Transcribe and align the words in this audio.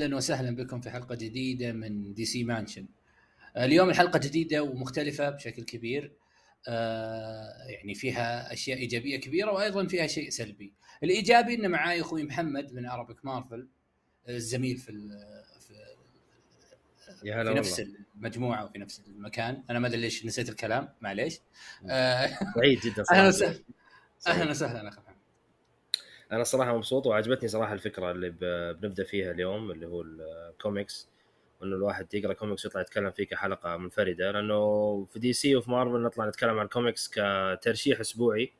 أهلا 0.00 0.16
وسهلا 0.16 0.56
بكم 0.56 0.80
في 0.80 0.90
حلقة 0.90 1.14
جديدة 1.14 1.72
من 1.72 2.14
دي 2.14 2.24
سي 2.24 2.44
مانشن 2.44 2.86
اليوم 3.56 3.90
الحلقة 3.90 4.18
جديدة 4.18 4.62
ومختلفة 4.62 5.30
بشكل 5.30 5.62
كبير. 5.62 6.12
آه 6.68 7.66
يعني 7.68 7.94
فيها 7.94 8.52
أشياء 8.52 8.78
إيجابية 8.78 9.20
كبيرة 9.20 9.52
وأيضا 9.52 9.86
فيها 9.86 10.06
شيء 10.06 10.30
سلبي. 10.30 10.72
الإيجابي 11.02 11.54
إن 11.54 11.70
معاي 11.70 12.00
أخوي 12.00 12.22
محمد 12.22 12.72
من 12.72 12.86
ارابيك 12.86 13.24
مارفل 13.24 13.68
الزميل 14.28 14.76
في 14.76 14.92
في, 15.60 15.74
في 17.22 17.54
نفس 17.54 17.82
المجموعة 18.16 18.64
وفي 18.64 18.78
نفس 18.78 19.02
المكان. 19.06 19.62
أنا 19.70 19.78
ما 19.78 19.88
أدري 19.88 20.00
ليش 20.00 20.26
نسيت 20.26 20.48
الكلام 20.48 20.88
معليش. 21.00 21.40
آه 21.88 22.26
سعيد 22.54 22.80
جدا 22.80 23.04
أهلا 23.12 23.28
وسهلا. 23.28 23.60
أهلا 24.26 24.50
وسهلا 24.50 24.88
أخي 24.88 25.00
أنا 26.32 26.44
صراحة 26.44 26.76
مبسوط 26.76 27.06
وعجبتني 27.06 27.48
صراحة 27.48 27.72
الفكرة 27.72 28.10
اللي 28.10 28.30
بنبدأ 28.72 29.04
فيها 29.04 29.30
اليوم 29.30 29.70
اللي 29.70 29.86
هو 29.86 30.02
الكوميكس 30.02 31.08
انه 31.62 31.76
الواحد 31.76 32.14
يقرأ 32.14 32.32
كوميكس 32.32 32.64
ويطلع 32.64 32.80
يتكلم 32.80 33.10
فيه 33.10 33.24
كحلقة 33.26 33.76
منفردة. 33.76 34.30
لأنه 34.30 35.04
في 35.12 35.18
دي 35.18 35.32
سي 35.32 35.56
وفي 35.56 35.70
مارفل 35.70 36.02
نطلع 36.02 36.28
نتكلم 36.28 36.58
عن 36.58 36.64
الكوميكس 36.64 37.08
كترشيح 37.08 38.00
أسبوعي 38.00 38.52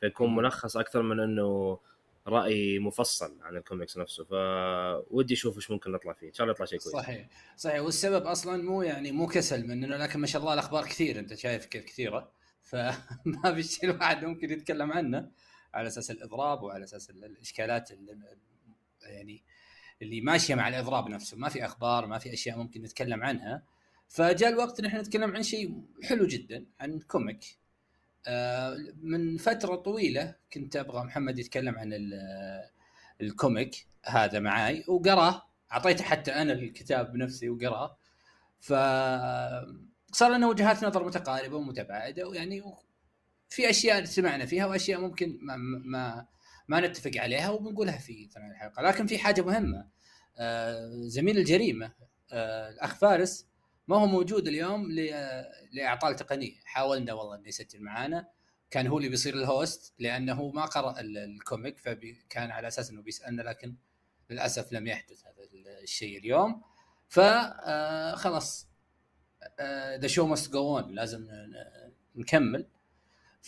فيكون 0.00 0.34
ملخص 0.34 0.76
أكثر 0.76 1.02
من 1.02 1.20
إنه 1.20 1.78
رأي 2.26 2.78
مفصل 2.78 3.36
عن 3.42 3.56
الكوميكس 3.56 3.98
نفسه. 3.98 4.24
فودي 4.24 5.34
أشوف 5.34 5.56
إيش 5.56 5.70
ممكن 5.70 5.92
نطلع 5.92 6.12
فيه. 6.12 6.28
إن 6.28 6.32
شاء 6.32 6.44
الله 6.44 6.52
يطلع 6.52 6.66
شيء 6.66 6.78
كويس. 6.78 6.94
صحيح. 6.94 7.28
صحيح. 7.56 7.80
والسبب 7.80 8.26
أصلا 8.26 8.62
مو 8.62 8.82
يعني 8.82 9.12
مو 9.12 9.26
كسل 9.26 9.66
مننا 9.66 9.94
لكن 9.94 10.20
ما 10.20 10.26
شاء 10.26 10.42
الله 10.42 10.54
الأخبار 10.54 10.84
كثير 10.84 11.18
أنت 11.18 11.34
شايف 11.34 11.66
كيف 11.66 11.84
كثيرة. 11.84 12.30
فما 12.62 13.54
في 13.54 13.62
شيء 13.62 13.90
الواحد 13.90 14.24
ممكن 14.24 14.50
يتكلم 14.50 14.92
عنه. 14.92 15.30
على 15.74 15.88
أساس 15.88 16.10
الإضراب 16.10 16.62
وعلى 16.62 16.84
أساس 16.84 17.10
الإشكالات 17.10 17.90
اللي 17.90 18.36
يعني 19.02 19.44
اللي 20.02 20.20
ماشية 20.20 20.54
مع 20.54 20.68
الإضراب 20.68 21.08
نفسه. 21.08 21.36
ما 21.36 21.48
في 21.48 21.64
أخبار 21.64 22.06
ما 22.06 22.18
في 22.18 22.32
أشياء 22.32 22.58
ممكن 22.58 22.82
نتكلم 22.82 23.22
عنها. 23.22 23.62
فجاء 24.08 24.50
الوقت 24.50 24.80
إن 24.80 24.86
إحنا 24.86 25.00
نتكلم 25.00 25.36
عن 25.36 25.42
شيء 25.42 25.82
حلو 26.04 26.26
جدا 26.26 26.66
عن 26.80 27.00
comic. 27.00 27.58
آه، 28.26 28.76
من 29.02 29.36
فترة 29.36 29.76
طويلة 29.76 30.34
كنت 30.52 30.76
أبغى 30.76 31.04
محمد 31.04 31.38
يتكلم 31.38 31.78
عن 31.78 31.92
ال 33.20 33.31
comic 33.31 33.86
هذا 34.04 34.40
معاي 34.40 34.84
وقراه. 34.88 35.42
أعطيته 35.72 36.04
حتى 36.04 36.30
أنا 36.30 36.52
الكتاب 36.52 37.12
بنفسي 37.12 37.48
وقراه. 37.48 37.98
ف 38.60 38.72
صار 40.12 40.30
لنا 40.32 40.48
وجهات 40.48 40.84
نظر 40.84 41.04
متقاربة 41.06 41.56
ومتباعدة 41.56 42.28
ويعني 42.28 42.62
في 43.48 43.70
أشياء 43.70 44.04
سمعنا 44.04 44.46
فيها 44.46 44.66
وأشياء 44.66 45.00
ممكن 45.00 45.38
ما 45.42 45.56
ما, 45.56 46.26
ما 46.68 46.80
نتفق 46.80 47.10
عليها 47.16 47.50
وبنقولها 47.50 47.98
في 47.98 48.28
ثنايا 48.34 48.50
الحلقة. 48.50 48.82
لكن 48.82 49.06
في 49.06 49.18
حاجة 49.18 49.42
مهمة 49.42 49.88
آه 50.38 50.90
زميل 51.06 51.38
الجريمة 51.38 51.92
آه 52.32 52.70
الاخ 52.70 52.94
فارس 52.94 53.46
ما 53.88 53.96
هو 53.96 54.06
موجود 54.06 54.48
اليوم 54.48 54.92
لأعطال 55.72 56.16
تقنية. 56.16 56.60
حاولنا 56.64 57.12
والله 57.12 57.36
إنه 57.36 57.48
يسجل 57.48 57.82
معانا. 57.82 58.28
كان 58.70 58.86
هو 58.86 58.98
اللي 58.98 59.08
بيصير 59.08 59.34
ال 59.34 59.46
host 59.46 59.94
لأنه 59.98 60.50
ما 60.50 60.64
قرأ 60.64 60.94
ال 61.00 61.13
comic 61.13 61.78
فكان 61.78 62.50
على 62.50 62.68
أساس 62.68 62.90
إنه 62.90 63.02
بيسألنا 63.02 63.42
لكن 63.42 63.74
للأسف 64.30 64.72
لم 64.72 64.86
يحدث 64.86 65.26
هذا 65.26 65.48
الشيء 65.82 66.18
اليوم. 66.18 66.62
فخلاص 67.08 68.68
the 70.00 70.06
show 70.06 70.26
must 70.26 70.52
go 70.52 70.78
لازم 70.78 71.28
نكمل. 72.16 72.66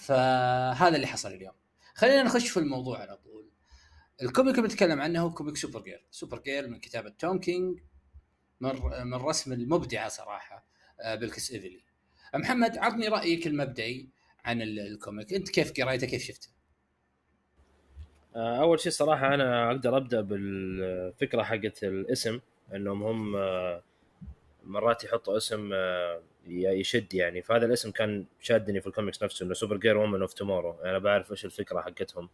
فهذا 0.01 0.97
اللي 0.97 1.07
حصل 1.07 1.33
اليوم. 1.33 1.55
خلينا 1.95 2.23
نخش 2.23 2.49
في 2.49 2.57
الموضوع 2.57 2.99
على 2.99 3.17
طول. 3.17 3.51
ال 4.23 4.28
comic 4.28 4.55
اللي 4.55 4.69
بنتكلم 4.69 5.01
عنه 5.01 5.21
هو 5.21 5.31
comic 5.31 5.57
Supergirl. 5.57 6.07
Supergirl 6.11 6.69
من 6.69 6.81
كتابة 6.81 7.11
توم 7.11 7.39
كينج 7.39 7.81
من 8.61 8.71
من 9.05 9.15
رسم 9.15 9.53
المبدعة 9.53 10.09
صراحة 10.09 10.65
آه، 11.01 11.15
بلكيس 11.15 11.51
ايفلي 11.53 11.85
محمد 12.35 12.79
عطني 12.79 13.09
رأيك 13.09 13.47
المبدئي 13.47 14.09
عن 14.45 14.63
ال 14.63 14.73
comic. 14.73 15.33
أنت 15.35 15.51
كيف 15.51 15.73
قريته؟ 15.73 16.07
كيف 16.07 16.23
شفته؟ 16.23 16.49
آه، 18.37 18.63
أول 18.63 18.81
شيء 18.81 18.93
صراحة 18.93 19.35
أنا 19.35 19.71
أقدر 19.71 19.97
أبدأ 19.97 20.21
بالفكرة 20.21 21.43
حقت 21.43 21.85
الاسم 21.85 22.41
إنهم 22.75 23.03
هم 23.03 23.37
آه، 23.37 23.83
مرات 24.65 25.05
يحطوا 25.05 25.37
اسم 25.37 25.71
يشد 26.51 27.15
يعني. 27.15 27.43
فهذا 27.43 27.67
الاسم 27.67 27.91
كان 27.91 28.27
شادني 28.41 28.81
في 28.81 28.87
الكوميكس 28.87 29.23
نفسه 29.23 29.47
إنه 29.47 29.55
Supergirl 29.55 29.97
Woman 29.97 30.21
of 30.21 30.33
Tomorrow 30.35 30.73
أنا 30.85 30.99
بعرف 30.99 31.31
إيش 31.31 31.45
الفكرة 31.45 31.81
حقتهم 31.81 32.29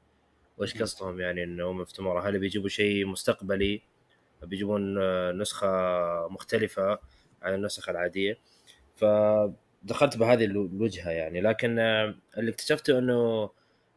وإيش 0.59 0.83
قصدهم 0.83 1.21
يعني 1.21 1.45
إنه 1.45 1.67
Woman 1.67 1.79
of 1.79 1.93
Tomorrow 1.93 2.19
هل 2.19 2.39
بيجيبوا 2.39 2.69
شيء 2.69 3.07
مستقبلي؟ 3.07 3.83
بيجيبون 4.43 4.99
نسخة 5.41 5.69
مختلفة 6.29 6.99
عن 7.43 7.55
النسخ 7.55 7.89
العادية. 7.89 8.39
فدخلت 8.97 10.17
بهذه 10.17 10.45
الوجهة 10.45 11.11
يعني. 11.11 11.41
لكن 11.41 11.79
اللي 12.39 12.51
اكتشفته 12.51 12.99
إنه 12.99 13.51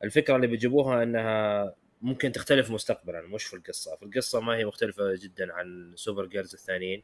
الفكرة 0.04 0.36
اللي 0.36 0.48
بيجيبوها 0.48 1.04
إنها 1.04 1.74
ممكن 2.02 2.32
تختلف 2.32 2.72
مستقبلا 2.72 3.22
مش 3.22 3.44
في 3.44 3.56
القصة. 3.56 3.96
في 3.96 4.04
القصة 4.04 4.40
ما 4.40 4.56
هي 4.56 4.66
مختلفة 4.66 5.16
جدا 5.16 5.54
عن 5.54 5.94
Supergirls 5.96 6.54
الثانيين. 6.54 7.04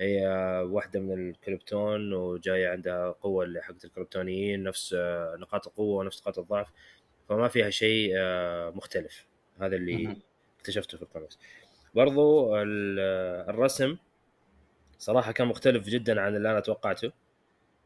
هي 0.00 0.26
واحدة 0.70 1.00
من 1.00 1.30
الكريبتون 1.30 2.12
وجاية 2.12 2.68
عندها 2.68 3.10
قوة 3.10 3.44
اللي 3.44 3.62
حقت 3.62 3.84
الكريبتونيين 3.84 4.62
نفس 4.62 4.96
نقاط 5.38 5.66
القوة 5.66 5.98
ونفس 5.98 6.20
نقاط 6.20 6.38
الضعف 6.38 6.68
فما 7.28 7.48
فيها 7.48 7.70
شيء 7.70 8.12
آه، 8.16 8.70
مختلف. 8.70 9.26
هذا 9.60 9.76
اللي 9.76 10.16
اكتشفته 10.58 10.98
في 10.98 11.02
الكوميكس 11.02 11.38
برضو 11.94 12.56
الرسم 12.56 13.96
صراحة 14.98 15.32
كان 15.32 15.46
مختلف 15.48 15.88
جدا 15.88 16.20
عن 16.20 16.36
اللي 16.36 16.50
أنا 16.50 16.60
توقعته 16.60 17.12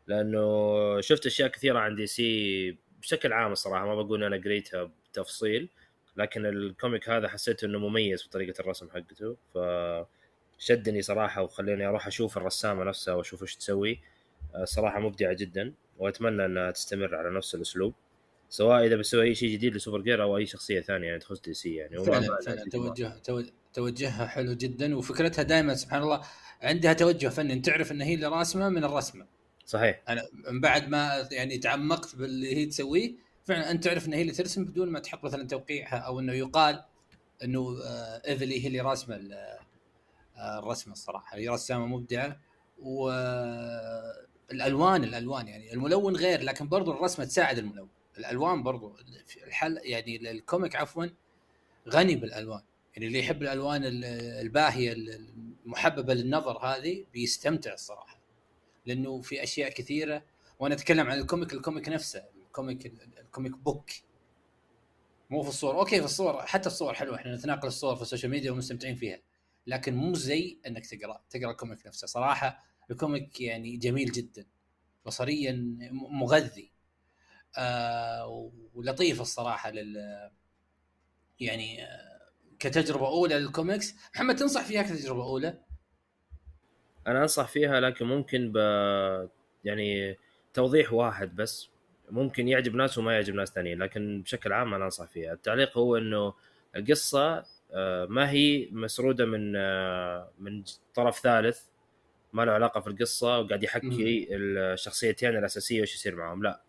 لأنه 0.07 1.01
شفت 1.01 1.27
أشياء 1.27 1.49
كثيرة 1.49 1.79
عن 1.79 1.95
دي 1.95 2.07
سي 2.07 2.77
بشكل 3.01 3.33
عام 3.33 3.53
الصراحة 3.53 3.87
ما 3.87 4.03
بقول 4.03 4.25
أنا 4.25 4.37
قريتها 4.37 4.91
بتفصيل 5.11 5.69
لكن 6.17 6.47
الكوميك 6.47 7.09
هذا 7.09 7.29
حسيت 7.29 7.65
إنه 7.65 7.79
مميز 7.79 8.23
في 8.23 8.29
طريقة 8.29 8.61
الرسم 8.61 8.91
حقته 8.91 9.37
ف 9.55 9.59
شدني 10.65 11.03
صراحة 11.03 11.43
وخليني 11.43 11.87
أروح 11.87 12.07
أشوف 12.07 12.37
الرسامة 12.37 12.85
نفسها 12.85 13.15
وأشوف 13.15 13.43
إيش 13.43 13.57
تسوي. 13.57 14.01
آه، 14.55 14.65
صراحة 14.65 15.01
مبدعة 15.01 15.33
جدا 15.33 15.73
وأتمنى 15.99 16.45
إنها 16.45 16.71
تستمر 16.71 17.15
على 17.15 17.37
نفس 17.37 17.55
الأسلوب 17.55 17.95
سواء 18.49 18.87
إذا 18.87 18.97
بتسوي 18.97 19.23
أي 19.25 19.35
شيء 19.35 19.51
جديد 19.51 19.77
ل 19.77 20.01
Supergirl 20.01 20.23
أو 20.23 20.37
أي 20.37 20.47
شخصية 20.47 20.81
ثانية 20.81 21.07
يعني 21.07 21.19
تخص 21.19 21.41
دي 21.41 21.55
سي 21.55 21.75
يعني. 21.75 22.05
فعلا, 22.05 22.39
فعلا. 22.47 22.65
توجه 22.71 23.17
توجهها 23.73 24.27
حلو 24.27 24.53
جدا 24.53 24.97
وفكرتها 24.97 25.43
دائما 25.43 25.75
سبحان 25.75 26.03
الله 26.03 26.21
عندها 26.63 26.93
توجه 26.93 27.29
فني. 27.29 27.61
تعرف 27.61 27.93
إن 27.93 28.01
هي 28.01 28.15
اللي 28.15 28.27
راسمه 28.27 28.69
من 28.69 28.85
الرسمة. 28.85 29.27
صحيح. 29.67 30.03
أنا 30.09 30.23
من 30.49 30.61
بعد 30.61 30.89
ما 30.89 31.29
يعني 31.33 31.59
تعمقت 31.59 32.17
باللي 32.17 32.57
هي 32.57 32.67
تسويه 32.67 33.13
فعلا 33.45 33.71
أنت 33.71 33.85
تعرف 33.85 34.07
إن 34.09 34.13
هي 34.13 34.23
اللي 34.23 34.33
ترسم 34.33 34.65
بدون 34.65 34.89
ما 34.89 35.01
تحط 35.01 35.25
مثلا 35.25 35.47
توقيعها 35.47 35.97
أو 35.97 36.21
إنه 36.21 36.33
يقال 36.33 36.85
إنه 37.45 37.79
آه، 37.85 38.23
إيفلي 38.29 38.63
هي 38.63 38.67
اللي 38.67 38.81
راسمه 38.81 39.21
الرسم 40.39 40.93
الصراحة 40.93 41.37
هي 41.37 41.49
رسامه 41.49 41.87
مبدعة 41.87 42.41
والالوان 42.83 43.45
الألوان 45.05 45.49
يعني 45.49 45.73
الملون 45.73 46.17
غير 46.17 46.43
لكن 46.43 46.69
برضو 46.69 46.93
الرسمة 46.93 47.25
تساعد 47.25 47.59
الملون. 47.59 47.89
الألوان 48.19 48.63
برضو 48.63 48.97
الحل 49.47 49.81
يعني 49.83 50.31
الكوميك 50.31 50.77
عفوا 50.77 51.07
غني 51.89 52.17
بالألوان. 52.17 52.63
يعني 52.95 53.07
اللي 53.07 53.19
يحب 53.19 53.43
الألوان 53.43 53.83
الباهية 53.85 54.93
المحببة 54.93 56.15
للنظر 56.15 56.59
هذه 56.59 57.05
بيستمتع 57.13 57.73
الصراحة. 57.73 58.21
لأنه 58.87 59.21
في 59.21 59.43
أشياء 59.43 59.71
كثيرة 59.71 60.23
وأنا 60.59 60.75
أتكلم 60.75 61.07
عن 61.07 61.19
الكوميك 61.19 61.53
الكوميك 61.53 61.89
نفسه 61.89 62.25
الكوميك 62.47 62.93
ال 63.19 63.25
comic 63.25 63.57
book. 63.57 63.91
مو 65.31 65.43
في 65.43 65.49
الصور. 65.49 65.79
أوكي 65.79 65.99
في 65.99 66.05
الصور 66.05 66.47
حتى 66.47 66.67
الصور 66.67 66.95
حلوة. 66.95 67.17
إحنا 67.17 67.35
نتناقل 67.35 67.69
الصور 67.69 67.97
في 67.97 68.03
السوشيال 68.03 68.31
ميديا 68.31 68.51
ومستمتعين 68.53 68.97
فيها. 68.97 69.21
لكن 69.67 69.95
مو 69.95 70.15
زي 70.15 70.59
إنك 70.67 70.87
تقرأ 70.87 71.23
تقرأ 71.31 71.51
الكوميك 71.51 71.87
نفسه. 71.87 72.07
صراحة 72.07 72.65
الكوميك 72.91 73.41
يعني 73.41 73.77
جميل 73.77 74.13
جدا. 74.13 74.47
بصريا 75.07 75.77
مغذي. 75.93 76.73
آه 77.59 78.51
ولطيف 78.75 79.21
الصراحة 79.21 79.71
لل 79.71 80.31
يعني 81.41 81.85
آه 81.85 82.23
كتجربة 82.59 83.07
أولى 83.07 83.39
للكوميكس. 83.39 83.95
محمد 84.15 84.37
تنصح 84.37 84.65
فيها 84.65 84.83
كتجربة 84.83 85.25
أولى؟ 85.25 85.59
أنا 87.07 87.23
أنصح 87.23 87.49
فيها 87.49 87.81
لكن 87.81 88.07
ممكن 88.07 88.53
ب 88.53 88.57
يعني 89.65 90.17
توضيح 90.55 90.93
واحد 90.93 91.37
بس. 91.37 91.69
ممكن 92.11 92.49
يعجب 92.49 92.75
ناس 92.75 92.99
وما 92.99 93.15
يعجب 93.15 93.35
ناس 93.35 93.49
ثانيين 93.49 93.83
لكن 93.83 94.23
بشكل 94.23 94.53
عام 94.53 94.75
أنا 94.75 94.85
أنصح 94.85 95.07
فيها. 95.07 95.33
التعليق 95.33 95.79
هو 95.79 95.97
إنه 95.97 96.35
القصة 96.77 97.45
ما 98.09 98.31
هي 98.31 98.69
مسرودة 98.73 99.25
من 99.27 99.57
آه، 99.57 100.31
من 100.39 100.63
طرف 100.95 101.21
ثالث 101.21 101.61
ما 102.33 102.45
له 102.45 102.53
علاقة 102.53 102.81
في 102.81 102.87
القصة 102.87 103.39
وقاعد 103.39 103.63
يحكي 103.63 104.29
الشخصيتين 104.31 105.37
الأساسية 105.37 105.83
وش 105.83 105.95
يصير 105.95 106.17
معهم 106.17 106.43
لا 106.43 106.63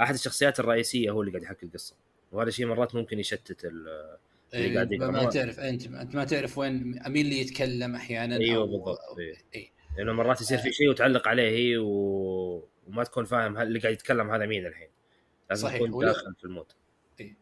أحد 0.00 0.14
الشخصيات 0.14 0.60
الرئيسية 0.60 1.10
هو 1.10 1.20
اللي 1.20 1.32
قاعد 1.32 1.42
يحكي 1.42 1.66
القصة 1.66 1.96
وهذا 2.32 2.48
الشيء 2.48 2.66
مرات 2.66 2.94
ممكن 2.94 3.18
يشتت 3.18 3.64
اللي 3.64 4.74
قاعد 4.74 4.92
يقرا 4.92 5.10
ما 5.10 5.24
تعرف 5.24 5.60
أنت 5.60 5.86
أنت 5.86 6.14
ما 6.14 6.24
تعرف 6.24 6.58
وين 6.58 7.02
مين 7.08 7.26
اللي 7.26 7.40
يتكلم 7.40 7.94
أحيانا 7.94 8.36
أيوه 8.36 8.66
بالضبط 8.66 8.98
أيوه. 9.18 9.36
إيه. 9.54 9.70
لأنه 9.96 10.12
مرات 10.12 10.40
يصير 10.40 10.58
في 10.58 10.72
شيء 10.72 10.90
وتعلق 10.90 11.28
عليه 11.28 11.50
هي 11.50 11.76
و... 11.76 12.68
وما 12.86 13.04
تكون 13.04 13.24
فاهم 13.24 13.56
هل 13.56 13.66
اللي 13.66 13.78
قاعد 13.78 13.94
يتكلم 13.94 14.30
هذا 14.30 14.46
مين 14.46 14.66
الحين 14.66 14.88
لازم 15.50 15.68
صحيح 15.68 15.82
تكون 15.82 16.04
داخل 16.04 16.34
في 16.38 16.44
المود. 16.44 16.66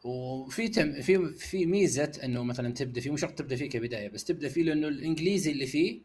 وفي 0.05 0.69
تم 0.69 1.01
في 1.03 1.33
في 1.33 1.67
ميزة 1.67 2.13
إنه 2.25 2.45
مثلا 2.45 2.75
تبدأ 2.75 3.01
فيه 3.01 3.11
مش 3.11 3.21
شرط 3.21 3.39
تبدأ 3.39 3.57
فيه 3.57 3.69
كبداية 3.69 4.09
بس 4.09 4.25
تبدأ 4.25 4.49
فيه 4.49 4.63
لأنه 4.63 4.89
الإنجليزي 4.89 5.53
اللي 5.53 5.67
فيه 5.67 6.01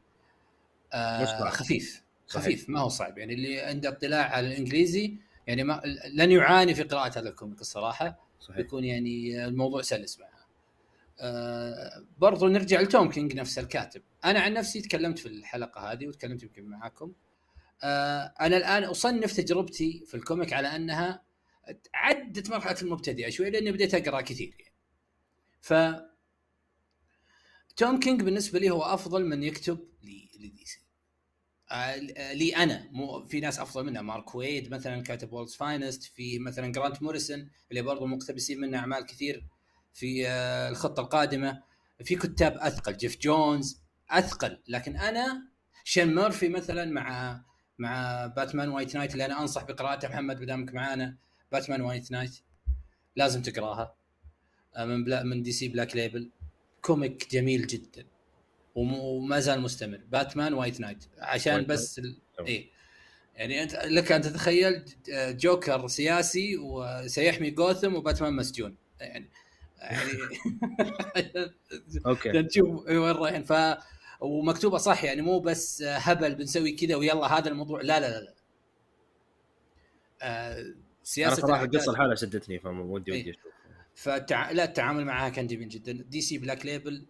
آه 0.94 1.50
خفيف. 1.50 2.03
خفيف 2.27 2.69
ما 2.69 2.79
هو 2.79 2.89
صعب. 2.89 3.18
يعني 3.18 3.33
اللي 3.33 3.59
عنده 3.59 3.89
اطلاع 3.89 4.35
على 4.35 4.47
الإنجليزي 4.47 5.15
يعني 5.47 5.63
ما 5.63 5.81
لن 6.13 6.31
يعاني 6.31 6.75
في 6.75 6.83
قراءة 6.83 7.19
هذا 7.19 7.29
الكوميك 7.29 7.62
الصراحة. 7.62 8.19
صحيح. 8.39 8.59
يكون 8.59 8.83
يعني 8.83 9.45
الموضوع 9.45 9.81
سلس 9.81 10.19
معه. 10.19 10.47
آه 11.19 12.03
برضو 12.18 12.47
نرجع 12.47 12.81
لتوم 12.81 13.09
كينج 13.09 13.35
نفس 13.35 13.59
الكاتب. 13.59 14.01
أنا 14.25 14.39
عن 14.39 14.53
نفسي 14.53 14.81
تكلمت 14.81 15.19
في 15.19 15.25
الحلقة 15.25 15.91
هذه 15.91 16.07
وتكلمت 16.07 16.44
يمكن 16.44 16.63
معاكم. 16.63 17.12
آه 17.83 18.33
أنا 18.41 18.57
الآن 18.57 18.83
أصنف 18.83 19.33
تجربتي 19.33 20.03
في 20.07 20.15
الكوميك 20.15 20.53
على 20.53 20.75
أنها 20.75 21.21
عدت 21.94 22.50
مرحلة 22.50 22.81
المبتدئة 22.81 23.30
شوي 23.30 23.50
لأني 23.50 23.72
بديت 23.72 23.94
أقرأ 23.94 24.22
كثير 24.22 24.56
يعني. 24.60 24.74
ف 25.62 25.74
توم 27.78 28.00
كينج 28.00 28.22
بالنسبة 28.22 28.60
لي 28.60 28.69
هو 28.69 28.81
أفضل 28.81 29.25
من 29.25 29.44
يكتب 29.44 29.80
لدي 30.40 30.66
سي 30.66 30.81
آه 31.72 31.96
لي 32.34 32.56
أنا. 32.56 32.90
مو 32.92 33.25
في 33.28 33.40
ناس 33.40 33.60
أفضل 33.60 33.86
منه. 33.86 34.02
مارك 34.02 34.36
ويد 34.36 34.72
مثلا 34.72 35.04
كاتب 35.04 35.34
World's 35.33 35.56
Finest 35.56 36.04
في 36.04 36.40
مثلا 36.40 36.72
جرانت 36.72 37.04
موريسون 37.04 37.50
اللي 37.72 37.81
برضه 37.81 38.06
مقتبسين 38.06 38.60
منه 38.62 38.78
أعمال 38.78 39.06
كثير 39.06 39.48
في 39.94 40.28
آه 40.28 40.69
الخطة 40.69 41.02
القادمة. 41.02 41.64
في 42.04 42.16
كتاب 42.16 42.57
أثقل 42.57 42.98
جيف 42.98 43.19
جونز 43.19 43.81
أثقل. 44.10 44.62
لكن 44.68 44.98
أنا 44.98 45.48
شون 45.83 46.16
ميرفي 46.16 46.50
مثلا 46.50 46.86
مع 46.86 47.42
مع 47.78 48.25
Batman 48.25 48.69
White 48.69 48.95
Knight 48.95 49.13
اللي 49.14 49.25
أنا 49.25 49.42
أنصح 49.42 49.64
بقراءته 49.64 50.07
محمد 50.07 50.40
بدامك 50.40 50.74
معانا. 50.74 51.18
Batman 51.51 51.81
White 51.81 52.12
Knight 52.12 52.39
لازم 53.15 53.42
تقراها. 53.42 53.95
آه، 54.75 54.86
من 54.86 55.03
بلا 55.03 55.24
من 55.24 55.44
DC 55.44 55.68
Black 55.68 55.95
Label 55.95 56.30
كوميك 56.81 57.31
جميل 57.31 57.68
جدا. 57.68 58.06
وما 58.75 59.39
زال 59.39 59.62
مستمر. 59.62 60.01
Batman 60.12 60.54
White 60.54 60.80
Knight 60.80 61.04
عشان 61.19 61.65
بس 61.65 62.00
ال... 62.00 62.18
إيه. 62.48 62.69
يعني 63.36 63.63
انت 63.63 63.75
لك 63.75 64.12
أن 64.12 64.21
تتخيل 64.21 64.86
جوكر 65.09 65.88
سياسي 65.88 66.57
وسيحمي 66.57 67.50
جوثم 67.50 67.95
وباتمان 67.95 68.33
مسجون. 68.33 68.77
يعني 69.00 69.30
يعني 69.81 70.12
أوكي. 72.07 72.44
تشوف 72.47 72.86
وين 72.88 73.12
رايحين. 73.12 73.44
ف 73.44 73.54
ومكتوبة 74.19 74.77
صح. 74.77 75.04
يعني 75.04 75.21
مو 75.21 75.39
بس 75.39 75.83
هبل 75.83 76.36
بنسوي 76.36 76.71
كذا 76.71 76.95
ويلا 76.95 77.38
هذا 77.38 77.50
الموضوع. 77.50 77.81
لا 77.81 78.00
لا 78.00 78.09
لا, 78.09 78.19
لا. 78.19 78.36
سياسة 81.03 81.33
أنا 81.33 81.42
صراحة 81.42 81.63
القصة 81.63 81.92
الحالة 81.92 82.15
شدتني 82.15 82.59
فودي 82.59 83.12
ودي 83.12 83.30
أشوف. 83.31 83.44
فتع... 83.95 84.51
لا 84.51 84.63
التعامل 84.63 85.06
معها 85.06 85.30
كان 85.30 85.48
جميل 85.48 85.69
جدا. 85.69 85.92
DC 85.92 86.38
Black 86.38 86.66
Label 86.66 87.06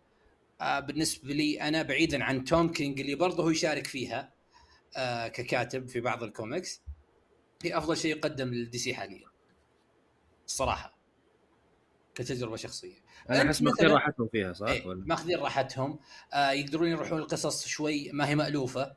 آه 0.61 0.79
بالنسبة 0.79 1.33
لي 1.33 1.61
أنا 1.61 1.81
بعيدا 1.81 2.23
عن 2.23 2.43
توم 2.43 2.71
كينج 2.71 2.99
اللي 2.99 3.15
برضه 3.15 3.43
هو 3.43 3.49
يشارك 3.49 3.87
فيها 3.87 4.33
آه 4.97 5.27
ككاتب 5.27 5.87
في 5.87 5.99
بعض 5.99 6.23
الكوميكس. 6.23 6.81
هي 7.63 7.77
أفضل 7.77 7.97
شيء 7.97 8.15
يقدم 8.15 8.47
للدي 8.47 8.77
سي 8.77 8.93
حاليا. 8.93 9.27
الصراحه 10.45 10.97
كتجربة 12.15 12.55
شخصية. 12.55 13.01
أنا 13.29 13.41
أحس 13.41 13.61
ماخذين 13.61 13.89
راحتهم 13.89 14.27
فيها 14.27 14.53
صح؟ 14.53 14.67
إيه 14.67 14.85
ماخذين 14.85 15.39
راحتهم. 15.39 15.99
آه 16.33 16.51
يقدرون 16.51 16.87
يروحون 16.87 17.19
القصص 17.19 17.67
شوي 17.67 18.11
ما 18.11 18.27
هي 18.29 18.35
مألوفة. 18.35 18.95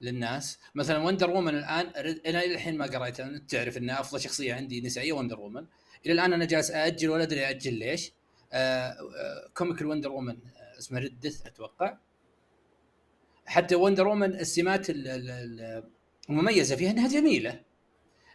للناس. 0.00 0.58
مثلا 0.74 0.98
وندر 0.98 1.30
وومن 1.30 1.54
الآن 1.54 1.86
أنا 1.86 2.44
إلى 2.44 2.54
الحين 2.54 2.78
ما 2.78 3.08
انت 3.08 3.50
تعرف 3.50 3.76
ان 3.76 3.90
أفضل 3.90 4.20
شخصية 4.20 4.54
عندي 4.54 4.80
نسائية 4.80 5.12
وندر 5.12 5.40
وومن 5.40 5.66
إلى 6.06 6.12
الآن 6.12 6.32
أنا 6.32 6.44
جالس 6.44 6.70
أجل 6.70 7.08
ولا 7.08 7.22
أدري 7.22 7.50
أجل 7.50 7.74
ليش. 7.74 8.12
آه 8.52 8.96
كوميك 9.54 9.82
الوندر 9.82 10.12
وومن 10.12 10.36
اسمه 10.78 10.98
Dead 10.98 11.20
Earth 11.20 11.46
أتوقع. 11.46 11.98
حتى 13.46 13.74
وندر 13.74 14.08
وومن 14.08 14.34
السمات 14.34 14.86
المميزة 16.28 16.76
فيها 16.76 16.90
إنها 16.90 17.08
جميلة. 17.08 17.60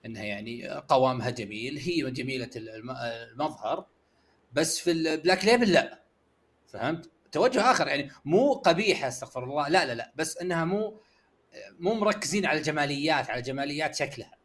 إنها 0.05 0.23
يعني 0.23 0.67
قوامها 0.67 1.29
جميل 1.29 1.77
هي 1.77 2.11
جميلة 2.11 2.49
المظهر. 2.55 3.85
بس 4.53 4.79
في 4.79 4.91
ال 4.91 5.00
Black 5.00 5.45
Label 5.45 5.71
لا. 5.71 6.03
فهمت؟ 6.67 7.09
توجه 7.31 7.71
آخر 7.71 7.87
يعني 7.87 8.11
مو 8.25 8.53
قبيحة 8.53 9.07
استغفر 9.07 9.43
الله. 9.43 9.69
لا 9.69 9.85
لا 9.85 9.93
لا. 9.93 10.13
بس 10.15 10.37
إنها 10.37 10.65
مو 10.65 10.99
مو 11.79 11.93
مركزين 11.93 12.45
على 12.45 12.59
الجماليات 12.59 13.29
على 13.29 13.41
جماليات 13.41 13.95
شكلها. 13.95 14.37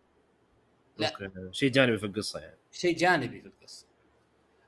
لا. 0.99 1.31
شيء 1.53 1.71
جانبي 1.71 1.99
في 1.99 2.07
القصة 2.07 2.41
يعني. 2.41 2.59
شيء 2.73 2.97
جانبي 2.97 3.41
في 3.41 3.47
القصة. 3.47 3.87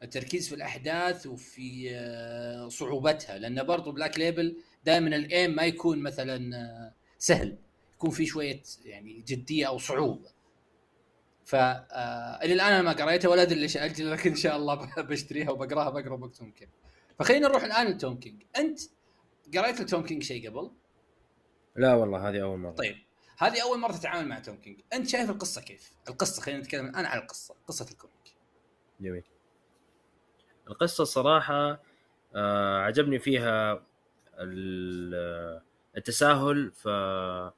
التركيز 0.02 0.48
في 0.48 0.54
الأحداث 0.54 1.26
وفي 1.26 1.90
آه، 1.94 2.68
صعوبتها 2.68 3.38
لأن 3.38 3.62
برضو 3.62 3.92
Black 3.92 4.18
Label 4.18 4.56
دائما 4.84 5.16
ال 5.16 5.26
aim 5.26 5.54
ما 5.54 5.62
يكون 5.62 5.98
مثلا 5.98 6.56
آه، 6.56 6.94
سهل. 7.18 7.58
يكون 7.94 8.10
في 8.10 8.26
شوية 8.26 8.62
يعني 8.84 9.24
جدية 9.28 9.68
أو 9.68 9.78
صعوبة. 9.78 10.30
ف 11.44 11.54
آه، 11.54 12.44
إلى 12.44 12.52
الآن 12.52 12.72
أنا 12.72 12.82
ما 12.82 12.92
قريتها 12.92 13.28
ولا 13.28 13.42
أدري 13.42 13.60
ليش 13.60 13.76
أجل 13.76 14.10
لكن 14.10 14.30
إن 14.30 14.36
شاء 14.36 14.56
الله 14.56 14.74
بشتريها 15.02 15.50
وبقراها 15.50 15.90
بقرأ 15.90 16.14
وقت 16.14 16.42
ممكن 16.42 16.68
فخلينا 17.18 17.48
نروح 17.48 17.64
الآن 17.64 17.86
لتوم 17.86 18.18
كينج. 18.18 18.42
أنت 18.56 18.80
قريت 19.56 19.80
لتوم 19.80 20.02
كينج 20.06 20.22
شيء 20.22 20.50
قبل؟ 20.50 20.70
لا 21.80 21.94
والله 21.94 22.28
هذه 22.28 22.42
أول 22.42 22.58
مرة. 22.58 22.72
طيب 22.72 22.96
هذه 23.38 23.62
أول 23.62 23.78
مرة 23.78 23.92
تتعامل 23.92 24.28
مع 24.28 24.38
توم 24.38 24.56
كينج. 24.56 24.80
أنت 24.92 25.08
شايف 25.08 25.30
القصة 25.30 25.60
كيف؟ 25.60 25.92
القصة 26.08 26.42
خلينا 26.42 26.60
نتكلم 26.60 26.86
الآن 26.86 27.06
عن 27.06 27.18
القصة 27.18 27.54
قصة 27.68 27.86
الكوميك. 27.90 28.34
جميل. 29.00 29.22
القصة 30.68 31.02
الصراحه 31.02 31.80
آه 32.34 32.78
عجبني 32.78 33.18
فيها 33.18 33.82
التساهل 35.96 36.72
في 36.72 37.52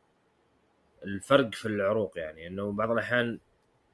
الفرق 1.04 1.54
في 1.54 1.66
العروق 1.68 2.18
يعني. 2.18 2.46
إنه 2.46 2.72
بعض 2.72 2.90
الأحيان 2.90 3.38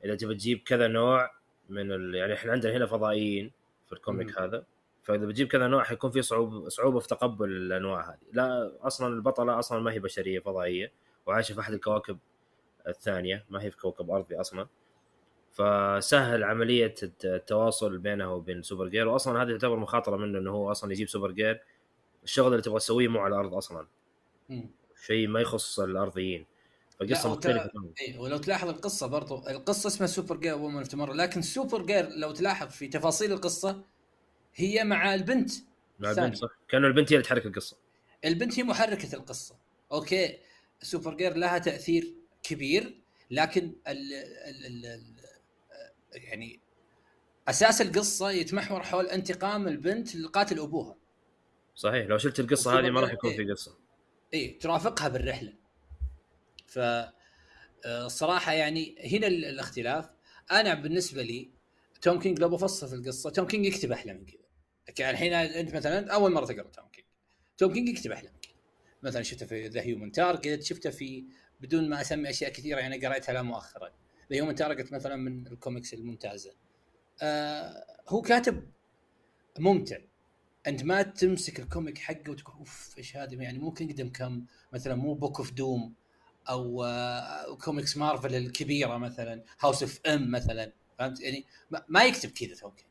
إذا 0.05 0.17
تبي 0.17 0.35
تجيب 0.35 0.59
كذا 0.59 0.89
نوع 0.89 1.31
من 1.69 1.93
ال... 1.93 2.15
يعني 2.15 2.35
إحنا 2.35 2.53
عندنا 2.53 2.77
هنا 2.77 2.87
فضائيين 2.87 3.53
في 3.87 3.93
الكوميك 3.93 4.39
هذا. 4.39 4.65
فإذا 5.09 5.27
بتجيب 5.27 5.49
كذا 5.49 5.67
نوع 5.67 5.85
حيكون 5.85 6.11
في 6.11 6.23
صعوبه 6.23 6.69
صعوبة 6.69 7.01
في 7.01 7.09
تقبل 7.09 7.49
الأنواع 7.49 8.11
هذه. 8.11 8.19
لا 8.33 8.73
أصلا 8.81 9.15
البطلة 9.15 9.59
أصلا 9.59 9.81
ما 9.81 9.93
هي 9.93 9.99
بشرية 9.99 10.41
فضائية 10.41 10.93
وعايشة 11.27 11.53
في 11.53 11.61
أحد 11.61 11.73
الكواكب 11.73 12.19
الثانية 12.89 13.45
ما 13.51 13.63
هي 13.63 13.71
في 13.71 13.77
كوكب 13.77 14.11
أرضي 14.11 14.41
أصلا. 14.41 14.67
فسهل 15.53 16.45
عملية 16.45 16.95
التواصل 17.25 17.99
بينه 17.99 18.35
وبين 18.35 18.63
Supergirl 18.63 19.09
واصلا 19.09 19.43
هذه 19.43 19.51
تعتبر 19.51 19.77
مخاطرة 19.77 20.17
منه 20.17 20.39
إنه 20.39 20.51
هو 20.51 20.71
أصلا 20.71 20.93
يجيب 20.93 21.09
Supergirl 21.09 21.63
الشغل 22.25 22.53
اللي 22.53 22.63
تبغى 22.63 22.79
تسويه 22.79 23.09
مو 23.09 23.19
على 23.19 23.35
الأرض 23.35 23.55
أصلا. 23.55 23.87
شيء 25.07 25.29
ما 25.29 25.41
يخص 25.41 25.81
الأرضيين. 25.81 26.47
فقصة 27.01 27.31
مختلفة 27.31 27.71
اي 28.01 28.19
ولو 28.19 28.37
تلاحظ 28.37 28.69
القصة 28.69 29.07
برضو 29.07 29.49
القصة 29.49 29.87
اسمها 29.87 30.07
Supergirl 30.07 30.55
Woman 30.55 30.77
of 30.77 30.95
لكن 30.95 31.43
Supergirl 31.43 32.09
لو 32.09 32.33
تلاحظ 32.33 32.69
في 32.69 32.89
تفاصيل 32.89 33.33
القصة 33.33 33.85
هي 34.61 34.85
مع 34.85 35.15
البنت. 35.15 35.51
مع 35.99 36.11
البنت 36.11 36.37
صح. 36.37 36.49
كأنه 36.69 36.87
البنت 36.87 37.13
هي 37.13 37.17
اللي 37.17 37.27
تحرك 37.27 37.47
القصة. 37.47 37.77
البنت 38.25 38.59
هي 38.59 38.63
محركة 38.63 39.15
القصة. 39.15 39.59
أوكي. 39.93 40.39
Supergirl 40.83 41.37
لها 41.37 41.59
تأثير 41.59 42.15
كبير 42.43 43.01
لكن 43.31 43.77
ال 43.89 44.15
ال 44.15 44.67
ال 44.67 44.87
ال 44.87 45.17
يعني 46.13 46.61
أساس 47.49 47.83
القصة 47.83 48.31
يتمحور 48.31 48.83
حول 48.83 49.07
انتقام 49.07 49.69
البنت 49.69 50.17
لقاتل 50.17 50.59
أبوها. 50.59 50.97
صحيح. 51.75 52.07
لو 52.07 52.19
شلت 52.19 52.41
القصة 52.41 52.79
هذه 52.79 52.91
ما 52.91 53.01
راح 53.01 53.13
يكون 53.13 53.37
في 53.37 53.51
قصة. 53.51 53.79
اي 54.35 54.49
ترافقها 54.49 55.09
بالرحلة. 55.09 55.55
ف 56.67 56.79
الصراحه 57.87 58.53
يعني 58.53 58.97
هنا 59.13 59.27
الاختلاف. 59.27 60.11
أنا 60.53 60.75
بالنسبة 60.75 61.23
لي 61.23 61.51
توم 62.03 62.19
كينج 62.19 62.41
لو 62.41 62.49
بفصل 62.49 62.89
في 62.89 62.95
القصة 62.95 63.31
توم 63.31 63.47
كينج 63.47 63.67
يكتب 63.67 63.93
أحلى 63.93 64.15
من 64.15 64.27
كذا. 64.27 64.38
الحين 65.01 65.33
انت 65.33 65.75
مثلا 65.75 66.13
أول 66.15 66.33
مرة 66.33 66.47
تقرأ 66.47 66.71
توم 66.71 66.89
كينج 66.89 67.07
توم 67.59 67.73
كينج 67.73 67.89
يكتب 67.89 68.13
كذا 68.13 68.31
مثلا 69.03 69.23
شفته 69.23 69.47
في 69.47 69.69
The 69.69 69.81
Human 69.81 70.13
Target 70.13 70.63
شفته 70.63 70.91
في 70.91 71.25
بدون 71.61 71.89
ما 71.89 72.01
أسمي 72.01 72.31
أشياء 72.31 72.53
كثيرة 72.53 72.81
يعني 72.81 73.07
قريتها 73.07 73.33
لا 73.33 73.43
مؤخرا. 73.43 73.89
The 74.31 74.37
Human 74.37 74.55
Target 74.55 74.93
مثلا 74.93 75.17
من 75.17 75.47
الكوميكس 75.47 75.95
الممتازة. 75.95 76.53
آه 77.23 77.85
هو 78.09 78.23
كاتب 78.23 78.71
ممتع. 79.59 79.99
أنت 80.67 80.85
ما 80.85 81.03
تمسك 81.03 81.61
ال 81.61 81.67
comic 81.67 81.99
حقه 81.99 82.31
وتقول 82.31 82.55
أوف 82.55 82.95
إيش 82.99 83.17
هذا؟ 83.17 83.35
يعني 83.35 83.59
مو 83.59 83.73
Kingdom 83.73 84.09
Come؟ 84.09 84.45
مثلا 84.73 84.95
مو 84.95 85.15
Book 85.15 85.39
of 85.39 85.53
Doom 85.53 85.95
أو 86.49 86.85
آه 86.85 87.57
كوميكس 87.57 87.97
مارفل 87.97 88.35
الكبيرة 88.35 88.97
مثلا 88.97 89.45
House 89.61 89.83
of 89.83 90.01
M 90.07 90.31
مثلا. 90.31 90.73
فهمت؟ 90.99 91.21
يعني 91.21 91.45
ما 91.89 92.05
يكتب 92.05 92.31
كذا 92.31 92.55
توكن 92.55 92.85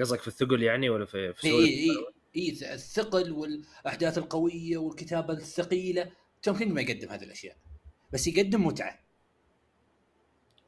قصدك 0.00 0.20
في 0.20 0.28
الثقل 0.28 0.62
يعني 0.62 0.90
ولا 0.90 1.04
في 1.04 1.32
في 1.32 1.46
إي 1.48 1.64
إي 1.64 2.06
إي 2.36 2.74
الثقل 2.74 3.32
والأحداث 3.32 4.18
القوية 4.18 4.76
والكتابة 4.76 5.34
الثقيلة. 5.34 6.12
توم 6.42 6.56
كينج 6.58 6.72
ما 6.72 6.80
يقدم 6.80 7.08
هذه 7.08 7.24
الأشياء 7.24 7.56
بس 8.12 8.26
يقدم 8.26 8.66
متعة. 8.66 8.98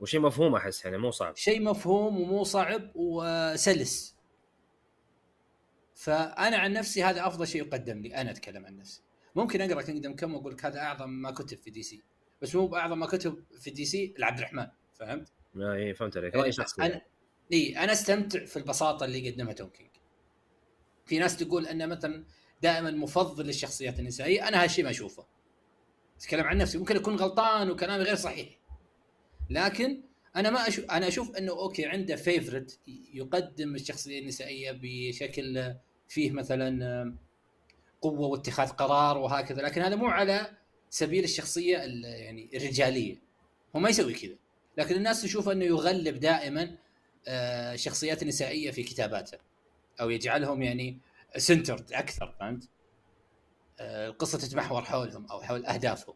وشيء 0.00 0.21
مفهوم 0.21 0.54
أحس 0.54 0.85
يعني 0.85 0.99
مو 0.99 1.11
صعب. 1.11 1.37
شيء 1.37 1.62
مفهوم 1.62 2.21
ومو 2.21 2.45
صعب 2.45 2.90
وسلس. 2.95 4.16
فأنا 5.95 6.57
عن 6.57 6.73
نفسي 6.73 7.02
هذا 7.02 7.26
أفضل 7.26 7.47
شيء 7.47 7.66
يقدم 7.66 8.00
لي. 8.00 8.14
أنا 8.14 8.31
أتكلم 8.31 8.66
عن 8.66 8.76
نفسي. 8.76 9.02
ممكن 9.35 9.61
أقرأ 9.61 9.83
Kingdom 9.82 10.16
Come 10.16 10.34
وأقول 10.35 10.52
لك 10.52 10.64
هذا 10.64 10.81
أعظم 10.81 11.11
ما 11.11 11.31
كتب 11.31 11.59
في 11.59 11.71
دي 11.71 11.83
سي 11.83 12.02
بس 12.43 12.54
مو 12.54 12.66
بأعظم 12.66 12.99
ما 12.99 13.07
كتب 13.07 13.45
في 13.61 13.71
دي 13.71 13.85
سي 13.85 14.14
لعبد 14.19 14.38
الرحمن 14.38 14.66
فهمت؟ 14.93 15.33
لا 15.54 15.73
اي 15.73 15.95
فهمت 15.95 16.16
عليك. 16.16 16.37
راي 16.37 16.52
شخصي 16.52 16.83
أنا 16.83 17.02
اي 17.52 17.78
أنا 17.78 17.92
أستمتع 17.92 18.44
في 18.44 18.56
البساطة 18.56 19.04
اللي 19.04 19.30
قدمها 19.30 19.52
توم 19.52 19.68
كينج. 19.68 19.90
في 21.06 21.18
ناس 21.18 21.36
تقول 21.36 21.66
أنه 21.66 21.86
مثلا 21.86 22.24
دائما 22.62 22.90
مفضل 22.90 23.46
للشخصيات 23.46 23.98
النسائية 23.98 24.48
أنا 24.48 24.62
هالشيء 24.62 24.84
ما 24.84 24.90
أشوفه. 24.90 25.26
أتكلم 26.18 26.44
عن 26.44 26.58
نفسي 26.58 26.78
ممكن 26.78 26.96
اكون 26.96 27.16
غلطان 27.16 27.70
وكلامي 27.70 28.04
غير 28.04 28.14
صحيح. 28.14 28.48
لكن 29.50 30.02
أنا 30.36 30.50
ما 30.50 30.68
أشوف 30.68 30.84
أنا 30.90 31.08
أشوف 31.08 31.36
إنه 31.36 31.52
okay 31.52 31.87
عنده 31.86 32.16
favorite 32.16 32.78
يقدم 33.14 33.74
الشخصية 33.74 34.18
النسائية 34.18 34.78
بشكل 34.82 35.74
فيه 36.08 36.30
مثلا 36.30 37.14
قوة 38.00 38.26
واتخاذ 38.26 38.68
قرار 38.68 39.18
وهكذا 39.18 39.62
لكن 39.62 39.82
هذا 39.82 39.96
مو 39.96 40.06
على 40.06 40.56
سبيل 40.90 41.24
الشخصية 41.24 41.78
يعني 42.02 42.50
الرجالية. 42.56 43.16
هو 43.76 43.80
ما 43.80 43.88
يسوي 43.88 44.14
كذا. 44.14 44.36
لكن 44.78 44.94
الناس 44.94 45.22
تشوف 45.22 45.48
إنه 45.48 45.64
يغلب 45.64 46.20
دائما 46.20 46.76
الشخصيات 47.28 48.23
النسائيه 48.23 48.71
في 48.71 48.83
كتاباته 48.83 49.38
أو 50.00 50.11
يجعلهم 50.11 50.62
يعني 50.62 50.99
سنترد 51.37 51.93
أكثر 51.93 52.35
فهمت؟ 52.40 52.69
القصة 53.81 54.38
تتمحور 54.38 54.85
حولهم 54.85 55.26
أو 55.26 55.43
حول 55.43 55.66
أهدافهم 55.66 56.14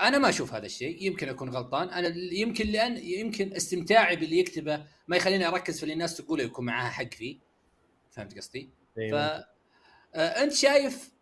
أنا 0.00 0.18
ما 0.18 0.28
أشوف 0.28 0.54
هذا 0.54 0.66
الشيء 0.66 1.06
يمكن 1.06 1.28
أكون 1.28 1.50
غلطان 1.50 1.88
أنا 1.88 2.14
يمكن 2.32 2.66
لأن 2.66 2.96
يمكن 2.96 3.52
استمتاعي 3.52 4.16
باللي 4.16 4.38
يكتبه 4.38 4.84
ما 5.08 5.16
يخليني 5.16 5.46
أركز 5.48 5.76
في 5.76 5.82
اللي 5.82 5.92
الناس 5.92 6.16
تقوله 6.16 6.44
يكون 6.44 6.64
معاها 6.64 6.90
حق 6.90 7.14
فيه 7.14 7.38
فهمت 8.10 8.36
قصدي؟ 8.36 8.70
أيوة. 8.98 9.38
ف 9.40 9.44
أنت 10.14 10.52
شايف 10.52 11.15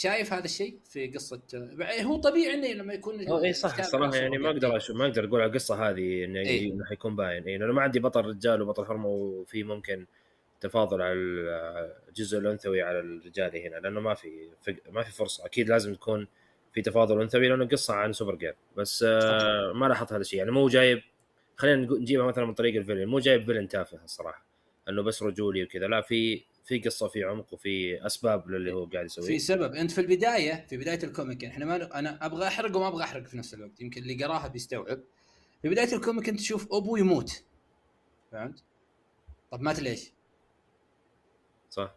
شايف 0.00 0.32
هذا 0.32 0.44
الشيء 0.44 0.78
في 0.84 1.06
قصة 1.06 1.40
هو 1.82 2.16
طبيعي 2.16 2.54
إنه 2.54 2.72
لما 2.82 2.94
يكون 2.94 3.20
اي 3.20 3.52
صح 3.52 3.78
الصراحة 3.78 4.16
يعني 4.16 4.38
ما 4.38 4.50
أقدر 4.50 4.76
أشوف 4.76 4.96
ما 4.96 5.06
أقدر 5.06 5.24
أقول 5.24 5.40
على 5.40 5.50
القصة 5.50 5.88
هذه 5.88 6.24
انه 6.24 6.40
إيه؟ 6.40 6.72
إنه 6.72 6.84
حيكون 6.84 7.16
باين. 7.16 7.44
اي 7.44 7.58
لأنه 7.58 7.72
ما 7.72 7.82
عندي 7.82 8.00
بطل 8.00 8.24
رجال 8.24 8.62
وبطل 8.62 8.84
حرمة 8.84 9.08
وفي 9.08 9.62
ممكن 9.62 10.06
تفاضل 10.60 11.02
على 11.02 11.14
الجزء 12.08 12.38
الأنثوي 12.38 12.82
على 12.82 13.00
الرجالي 13.00 13.68
هنا 13.68 13.76
لأنه 13.76 14.00
ما 14.00 14.14
في 14.14 14.48
ما 14.90 15.02
في 15.02 15.12
فرصة. 15.12 15.46
أكيد 15.46 15.68
لازم 15.68 15.94
تكون 15.94 16.26
في 16.72 16.82
تفاضل 16.82 17.20
أنثوي 17.20 17.48
لأنه 17.48 17.64
قصة 17.64 17.94
عن 17.94 18.12
سوبر 18.12 18.34
جيرل 18.34 18.54
بس 18.76 19.04
آه 19.08 19.72
ما 19.72 19.86
لاحظت 19.86 20.12
هذا 20.12 20.20
الشيء. 20.20 20.38
يعني 20.38 20.50
مو 20.50 20.68
جايب 20.68 21.02
خلينا 21.56 21.76
نجيبها 21.76 22.26
مثلا 22.26 22.44
من 22.44 22.54
طريق 22.54 22.76
ال 22.76 22.79
villain. 22.79 23.06
مو 23.06 23.18
جايب 23.18 23.42
villain 23.42 23.68
تافه 23.68 24.04
الصراحة. 24.04 24.46
إنه 24.88 25.02
بس 25.02 25.22
رجولي 25.22 25.62
وكذا. 25.62 25.86
لا 25.86 26.00
في 26.00 26.42
في 26.64 26.78
قصة 26.78 27.08
في 27.08 27.24
عمق 27.24 27.54
وفي 27.54 28.06
أسباب 28.06 28.50
للي 28.50 28.72
هو 28.72 28.84
قاعد 28.84 29.04
يسويه. 29.04 29.26
في 29.26 29.38
سبب. 29.38 29.74
أنت 29.74 29.90
في 29.90 30.00
البداية 30.00 30.66
في 30.68 30.76
بداية 30.76 31.02
ال 31.04 31.11
comic 31.11 31.44
إحنا 31.44 31.64
ما 31.64 31.98
أنا 31.98 32.26
أبغى 32.26 32.46
أحرق 32.46 32.76
وما 32.76 32.88
أبغى 32.88 33.04
أحرق 33.04 33.26
في 33.26 33.36
نفس 33.36 33.54
الوقت. 33.54 33.80
يمكن 33.80 34.02
اللي 34.02 34.24
قراها 34.24 34.48
بيستوعب. 34.48 35.00
في 35.62 35.68
بداية 35.68 35.92
ال 35.92 35.98
comic 35.98 36.28
أنت 36.28 36.38
تشوف 36.38 36.72
أبوه 36.72 36.98
يموت. 36.98 37.44
فهمت؟ 38.32 38.64
طب 39.50 39.60
مات 39.60 39.80
ليش؟ 39.80 40.12
صح. 41.70 41.94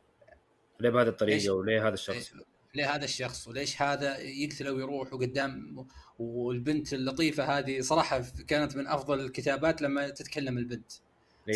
ليه 0.80 0.89
بهذه 0.89 1.08
الطريقة 1.08 1.53
وليه 1.53 1.88
هذا 1.88 1.94
الشخص؟ 1.94 2.34
ليه 2.75 2.96
هذا 2.96 3.06
الشخص؟ 3.06 3.48
وليش 3.48 3.82
هذا 3.82 4.18
يقتله 4.18 4.72
ويروح 4.74 5.13
وقدام 5.13 5.86
والبنت 6.20 6.94
اللطيفة 6.94 7.44
هذه؟ 7.44 7.82
صراحة 7.82 8.24
كانت 8.48 8.75
من 8.75 8.88
أفضل 8.88 9.20
الكتابات 9.20 9.82
لما 9.82 10.10
تتكلم 10.10 10.58
البنت. 10.58 10.91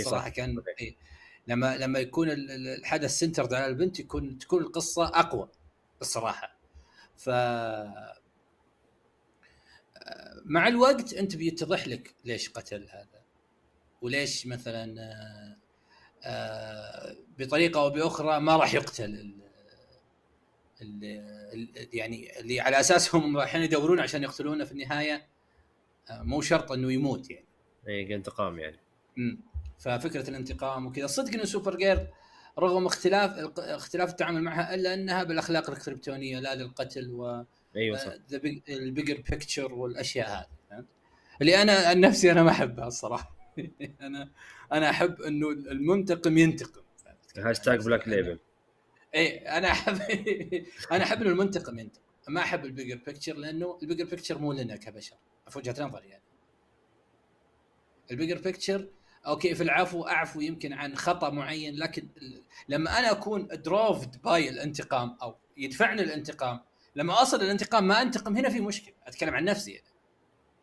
صراحة 0.04 0.30
كان 0.30 0.62
إيه. 0.80 0.96
لما 1.48 1.78
لما 1.78 2.00
يكون 2.00 2.28
الحدث 2.32 3.20
سنترد 3.20 3.54
على 3.54 3.68
البنت 3.68 4.00
يكون 4.00 4.38
تكون 4.38 4.64
القصة 4.64 5.06
أقوى 5.06 5.50
الصراحة. 6.02 6.60
ف 7.18 7.30
مع 10.46 10.68
الوقت 10.68 11.14
أنت 11.14 11.36
بيتضح 11.36 11.88
لك 11.88 12.16
ليش 12.26 12.50
قتل 12.50 12.88
هذا 12.90 13.22
وليش 14.02 14.48
مثلا 14.48 14.96
بطريقة 17.40 17.82
أو 17.82 17.90
بأخرى 17.90 18.40
ما 18.40 18.58
راح 18.58 18.74
يقتل 18.74 19.36
اللي 20.82 21.24
يعني 21.94 22.40
اللي 22.40 22.60
على 22.60 22.80
اساسهم 22.80 23.38
رايحين 23.38 23.62
يدورون 23.62 24.00
عشان 24.00 24.24
يقتلونه 24.24 24.66
في 24.66 24.72
النهاية 24.72 25.28
مو 26.12 26.42
شرط 26.42 26.72
إنه 26.72 26.92
يموت 26.94 27.30
يعني. 27.30 27.46
اي 27.88 28.16
انتقام 28.16 28.60
يعني. 28.60 28.80
امم 29.18 29.40
ففكرة 29.80 30.30
الانتقام 30.30 30.86
وكذا. 30.86 31.08
صدق 31.08 31.40
إن 31.40 31.46
سوبر 31.46 31.76
جيرل 31.76 32.08
رغم 32.60 32.86
اختلاف 32.86 33.32
اختلاف 33.60 34.10
التعامل 34.10 34.42
معها 34.42 34.76
إلا 34.76 34.94
أنها 34.94 35.24
بالأخلاق 35.24 35.70
الكريبتونية 35.70 36.40
لا 36.40 36.56
للقتل 36.56 37.12
و 37.12 37.46
أيوه 37.76 37.98
صح. 37.98 38.14
ال 38.70 38.76
bigger 38.76 39.16
picture 39.16 39.74
والأشياء 39.74 40.30
هذه؟ 40.30 40.86
اللي 41.42 41.62
أنا 41.62 41.74
عن 41.74 42.00
نفسي 42.00 42.32
أنا 42.32 42.44
ما 42.44 42.52
أحبها 42.52 42.88
الصراحة. 42.88 43.36
أنا 44.02 44.32
أنا 44.74 44.90
أحب 44.90 45.22
إنه 45.22 45.50
المنتقم 45.50 46.38
ينتقم 46.38 46.82
hashtag 47.38 47.86
Black 47.86 48.08
Label 48.08 48.40
اي 49.16 49.38
أنا 49.38 49.72
أحب 49.72 50.02
أنا 50.92 51.04
أحب 51.04 51.22
إنه 51.22 51.30
المنتقم 51.32 51.80
ينتقم. 51.80 52.02
ما 52.28 52.42
أحب 52.42 52.66
ال 52.66 52.70
bigger 52.70 52.96
picture 53.06 53.36
لأنه 53.36 53.80
ال 53.82 53.85
bigger 53.85 54.06
picture 54.06 54.38
مو 54.38 54.54
لنا 54.54 54.76
كبشر 54.76 55.16
في 55.50 55.58
وجهة 55.58 55.84
نظري 55.84 56.08
يعني. 56.08 56.24
ال 58.12 58.15
bigger 58.15 58.38
picture 58.38 58.90
okay 59.28 59.56
في 59.56 59.64
العفو 59.64 60.04
أعفو 60.04 60.42
يمكن 60.42 60.74
عن 60.74 60.96
خطأ 60.96 61.30
معين 61.30 61.76
لكن 61.76 62.08
لما 62.70 63.00
أنا 63.00 63.12
أكون 63.12 63.48
droved 63.48 64.22
by 64.22 64.50
الانتقام 64.50 65.18
أو 65.22 65.36
يدفعني 65.58 66.02
الانتقام 66.02 66.60
لما 66.96 67.22
أصل 67.22 67.42
الانتقام 67.42 67.88
ما 67.88 68.02
أنتقم 68.02 68.38
هنا 68.38 68.50
في 68.50 68.60
مشكلة. 68.60 68.94
أتكلم 69.08 69.34
عن 69.34 69.44
نفسي 69.44 69.72
يعني. 69.72 69.86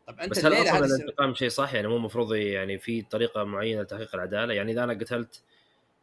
طب 0.07 0.21
أنت 0.21 0.31
بس 0.31 0.45
هل 0.45 0.53
أصلا 0.53 0.85
الانتقام 0.85 1.35
شيء 1.35 1.49
صح؟ 1.49 1.75
يعني 1.75 1.89
مو 1.89 1.97
المفروض 1.97 2.35
يعني 2.35 2.79
في 2.79 3.03
طريقة 3.03 3.45
معينة 3.45 3.83
لتحقيق 3.83 4.15
العدالة؟ 4.15 4.55
يعني 4.55 4.73
إذا 4.73 4.85
أنا 4.85 4.93
قتلت 4.93 5.43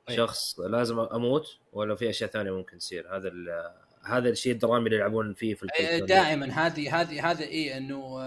شخص 0.09 0.59
لازم 0.59 0.99
أموت 0.99 1.57
ولا 1.73 1.95
في 1.95 2.09
أشياء 2.09 2.29
ثانية 2.29 2.51
ممكن 2.51 2.77
تصير؟ 2.77 3.15
هذا 3.15 3.31
هذا 4.05 4.29
الشيء 4.29 4.53
الدرامي 4.53 4.85
اللي 4.85 4.95
يلعبون 4.95 5.33
فيه 5.33 5.55
في 5.55 5.63
الفيلم 5.63 6.05
دائما. 6.05 6.45
هذه 6.45 7.01
هذه 7.01 7.31
هذا 7.31 7.43
اي 7.43 7.77
إنه 7.77 8.19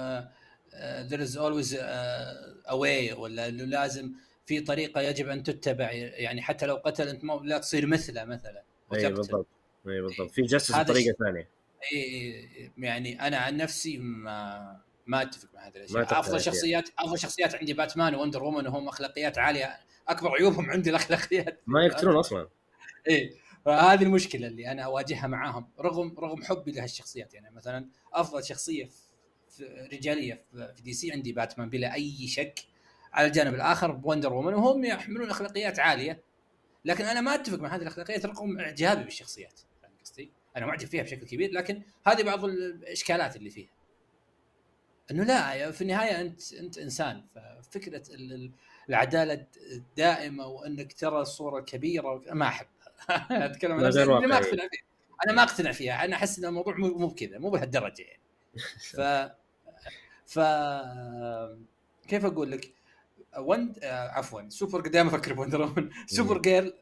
there 0.81 1.23
is 1.23 1.37
always 1.37 1.75
a 1.75 2.73
way 2.73 3.13
ولا 3.13 3.49
إنه 3.49 3.65
لازم 3.65 4.13
في 4.47 4.61
طريقة 4.61 5.01
يجب 5.01 5.29
أن 5.29 5.43
تتبع. 5.43 5.93
يعني 5.93 6.43
حتى 6.43 6.67
لو 6.67 6.75
قتل 6.75 7.09
أنت 7.09 7.25
لا 7.25 7.59
تصير 7.59 7.87
مثله 7.87 8.25
مثلا 8.25 8.63
اي 8.95 9.13
بالضبط. 9.13 9.47
اي 9.89 10.01
بالضبط. 10.01 10.31
في 10.31 10.43
justice 10.43 10.77
بطريقة 10.77 11.17
ثانية. 11.19 11.49
اي 11.93 12.71
يعني 12.79 13.27
أنا 13.27 13.37
عن 13.37 13.57
نفسي 13.57 13.99
ما 13.99 14.81
ما 15.07 15.23
أتفق 15.23 15.49
مع 15.55 15.67
هذه 15.67 15.77
الأشياء. 15.77 16.21
أفضل 16.21 16.41
شخصيات 16.41 16.89
أفضل 16.99 17.19
شخصيات 17.19 17.55
عندي 17.55 17.73
باتمان 17.73 18.15
وندر 18.15 18.43
وومن 18.43 18.67
وهم 18.67 18.89
أخلاقيات 18.89 19.39
عالية. 19.39 19.79
أكبر 20.09 20.31
عيوبهم 20.31 20.71
عندي 20.71 20.91
الأخلاقيات. 20.91 21.61
ما 21.67 21.85
يقتلون 21.85 22.17
أصلا. 22.17 22.49
اي 23.09 23.35
فهذه 23.65 24.03
المشكلة 24.03 24.47
اللي 24.47 24.73
أنا 24.73 24.83
أواجهها 24.83 25.27
معاهم 25.27 25.69
رغم 25.81 26.19
رغم 26.19 26.43
حبي 26.43 26.73
لهالشخصيات. 26.73 27.35
يعني 27.35 27.51
مثلا 27.51 27.89
أفضل 28.13 28.45
شخصية 28.45 28.89
رجالية 29.93 30.45
في 30.53 30.83
دي 30.83 30.93
سي 30.93 31.13
عندي 31.13 31.33
باتمان 31.33 31.71
بلا 31.71 31.95
أي 31.95 32.27
شك. 32.27 32.59
على 33.13 33.27
الجانب 33.27 33.55
الآخر 33.55 33.91
بوندر 33.93 34.33
وومن 34.33 34.55
وهم 34.55 34.85
يحملون 34.85 35.31
أخلاقيات 35.31 35.79
عالية. 35.79 36.23
لكن 36.85 37.05
أنا 37.05 37.21
ما 37.21 37.35
أتفق 37.35 37.59
مع 37.59 37.77
هذه 37.77 37.83
الأخلاقيات 37.83 38.27
رغم 38.27 38.61
إعجابي 38.61 39.05
بالشخصيات. 39.05 39.61
فاهم 39.83 39.93
قصدي؟ 40.05 40.31
أنا 40.57 40.67
معجب 40.67 40.89
فيها 40.89 41.03
بشكل 41.03 41.27
كبير 41.27 41.53
لكن 41.53 41.83
هذه 42.07 42.23
بعض 42.23 42.45
الإشكالات 42.45 43.37
اللي 43.37 43.51
فيها. 43.51 43.71
إنه 45.11 45.25
لا 45.25 45.71
في 45.71 45.83
النهاية 45.83 46.21
أنت 46.21 46.53
أنت 46.53 46.79
إنسان. 46.79 47.25
ففكرة 47.35 48.03
العدالة 48.89 49.47
الدائمة 49.73 50.47
وإنك 50.47 50.93
ترى 50.93 51.21
الصورة 51.21 51.59
الكبيره 51.59 52.23
ما 52.33 52.47
أحب. 52.47 52.67
أتكلم 53.31 53.73
عن 53.73 53.85
نفسي. 53.85 54.05
ما 54.05 54.37
أقتنع 54.37 54.69
فيها. 54.69 54.83
أنا 55.27 55.33
ما 55.33 55.43
أقتنع 55.43 55.73
فيها. 55.73 56.05
أنا 56.05 56.17
أحس 56.17 56.39
ان 56.39 56.45
الموضوع 56.45 56.77
مو 56.77 57.07
بكذا 57.07 57.39
مو 57.39 57.51
بهالدرجة 57.51 58.03
يعني. 58.03 58.23
ف 58.93 59.01
ف 60.27 60.39
كيف 62.09 62.25
أقول 62.25 62.51
لك؟ 62.51 62.73
وند 63.39 63.79
آه 63.83 64.09
عفوا 64.09 64.49
سوبر 64.49 64.81
دائما 64.81 65.09
أفكر 65.09 65.33
بوندر 65.33 65.91
سوبر 66.07 66.39
جيرل 66.39 66.75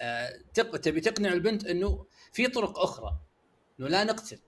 آه 0.00 0.30
تبي 0.54 1.00
تقنع 1.00 1.32
البنت 1.32 1.66
إنه 1.66 2.06
في 2.32 2.46
طرق 2.46 2.78
أخرى 2.78 3.18
إنه 3.80 3.88
لا 3.88 4.04
نقتل. 4.04 4.38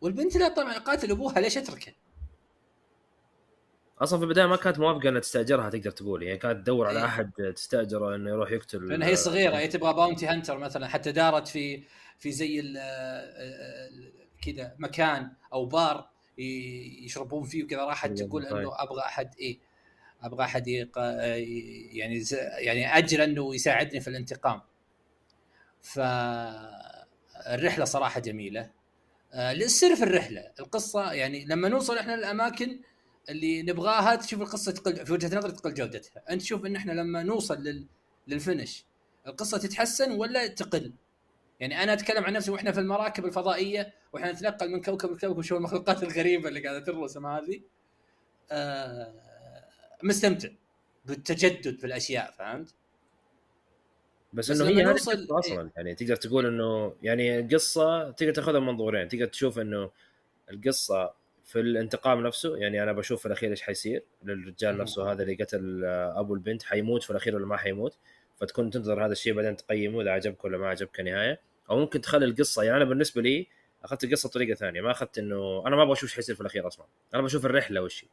والبنت 0.00 0.36
لا 0.36 0.48
طبعا 0.48 0.78
قاتل 0.78 1.10
أبوها 1.10 1.40
ليش 1.40 1.58
أتركه؟ 1.58 1.92
أصلا 4.00 4.18
في 4.18 4.24
البداية 4.24 4.46
ما 4.46 4.56
كانت 4.56 4.78
موافقة 4.78 5.08
انها 5.08 5.20
تستأجرها 5.20 5.70
تقدر 5.70 5.90
تقول. 5.90 6.22
يعني 6.22 6.38
كانت 6.38 6.60
تدور 6.60 6.86
على 6.86 6.98
إيه. 6.98 7.04
أحد 7.04 7.32
تستأجره 7.56 8.14
إنه 8.14 8.30
يروح 8.30 8.50
يقتل. 8.50 8.88
لأن 8.88 9.02
هي 9.02 9.16
صغيرة 9.16 9.56
هي 9.56 9.68
تبغى 9.68 9.94
bounty 9.94 10.26
hunter 10.26 10.58
مثلا. 10.58 10.88
حتى 10.88 11.12
دارت 11.12 11.48
في 11.48 11.84
في 12.18 12.32
زي 12.32 12.62
كذا 14.42 14.74
مكان 14.78 15.32
أو 15.52 15.66
بار 15.66 16.10
يشربون 16.38 17.44
فيه 17.44 17.64
وكذا 17.64 17.84
راحت 17.84 18.10
تقول. 18.10 18.46
إنه 18.46 18.82
أبغى 18.82 19.00
أحد 19.00 19.34
إيه 19.38 19.58
أبغى 20.22 20.44
أحد 20.44 20.68
يق... 20.68 20.98
يعني 21.92 22.20
ز... 22.20 22.32
يعني 22.58 22.98
أجل 22.98 23.20
إنه 23.20 23.54
يساعدني 23.54 24.00
في 24.00 24.08
الانتقام. 24.08 24.60
فالرحله 25.82 27.84
صراحة 27.84 28.20
جميلة. 28.20 28.70
آه، 29.32 29.52
السر 29.52 29.96
في 29.96 30.04
الرحلة 30.04 30.52
القصة 30.60 31.12
يعني 31.12 31.44
لما 31.44 31.68
نوصل 31.68 31.98
إحنا 31.98 32.16
للأماكن 32.16 32.80
اللي 33.28 33.62
نبغاها 33.62 34.14
تشوف 34.14 34.40
القصة 34.40 34.72
تقل 34.72 35.06
في 35.06 35.12
وجهة 35.12 35.38
نظري 35.38 35.52
تقل 35.52 35.74
جودتها. 35.74 36.22
أنت 36.30 36.42
تشوف 36.42 36.66
إن 36.66 36.76
إحنا 36.76 36.92
لما 36.92 37.22
نوصل 37.22 37.62
لل... 37.62 37.86
للفينش 38.28 38.84
القصة 39.26 39.58
تتحسن 39.58 40.12
ولا 40.12 40.46
تقل؟ 40.46 40.92
يعني 41.60 41.82
أنا 41.82 41.92
أتكلم 41.92 42.24
عن 42.24 42.32
نفسي 42.32 42.50
وإحنا 42.50 42.72
في 42.72 42.80
المراكب 42.80 43.24
الفضائية 43.24 43.92
وإحنا 44.12 44.32
نتنقل 44.32 44.70
من 44.70 44.82
كوكب 44.82 45.10
لكوكب 45.10 45.36
ونشوف 45.36 45.58
المخلوقات 45.58 46.02
الغريبة 46.02 46.48
اللي 46.48 46.60
قاعدة 46.60 46.78
ترسم 46.84 47.26
هذه 47.26 47.60
آه 48.50 49.14
مستمتع 50.02 50.48
بالتجدد 51.04 51.78
في 51.78 51.86
الأشياء 51.86 52.30
فهمت؟ 52.38 52.74
بس 54.32 54.50
بس 54.50 54.60
إنه 54.60 54.70
هي 54.70 54.82
نوصل- 54.84 55.26
أصلا. 55.30 55.70
يعني 55.76 55.94
تقدر 55.94 56.16
تقول 56.16 56.46
إنه 56.46 56.94
يعني 57.02 57.38
القصة 57.40 58.10
تقدر 58.10 58.32
تأخذها 58.34 58.60
من 58.60 58.66
منظورين. 58.66 59.08
تقدر 59.08 59.26
تشوف 59.26 59.58
إنه 59.58 59.90
القصة 60.50 61.14
في 61.44 61.60
الانتقام 61.60 62.26
نفسه 62.26 62.56
يعني 62.56 62.82
أنا 62.82 62.92
بشوف 62.92 63.20
في 63.20 63.26
الأخير 63.26 63.50
إيش 63.50 63.62
حيصير 63.62 64.02
للرجال. 64.24 64.78
نفسه 64.78 65.12
هذا 65.12 65.22
اللي 65.22 65.34
قتل 65.34 65.84
أبو 66.16 66.34
البنت 66.34 66.62
حيموت 66.62 67.02
في 67.02 67.10
الأخير 67.10 67.36
ولا 67.36 67.46
ما 67.46 67.56
حيموت. 67.56 67.96
فتكون 68.36 68.70
تنتظر 68.70 69.06
هذا 69.06 69.12
الشيء 69.12 69.34
بعدين 69.34 69.56
تقيمه 69.56 70.02
إذا 70.02 70.10
عجبك 70.10 70.44
ولا 70.44 70.58
ما 70.58 70.68
عجبك 70.68 71.00
نهايه 71.00 71.40
أو 71.70 71.78
ممكن 71.78 72.00
تخلي 72.00 72.24
القصة 72.24 72.62
يعني 72.62 72.76
أنا 72.76 72.84
بالنسبة 72.84 73.22
لي 73.22 73.46
أخذت 73.84 74.04
القصة 74.04 74.28
بطريقة 74.28 74.54
ثانية. 74.54 74.80
ما 74.80 74.90
أخذت 74.90 75.18
إنه 75.18 75.66
أنا 75.66 75.76
ما 75.76 75.82
أبغى 75.82 75.92
أشوف 75.92 76.04
إيش 76.10 76.14
حيصير 76.16 76.34
في 76.34 76.40
الأخير 76.40 76.66
أصلا. 76.66 76.86
أنا 77.14 77.22
بشوف 77.22 77.46
الرحلة 77.46 77.82
وش 77.82 78.06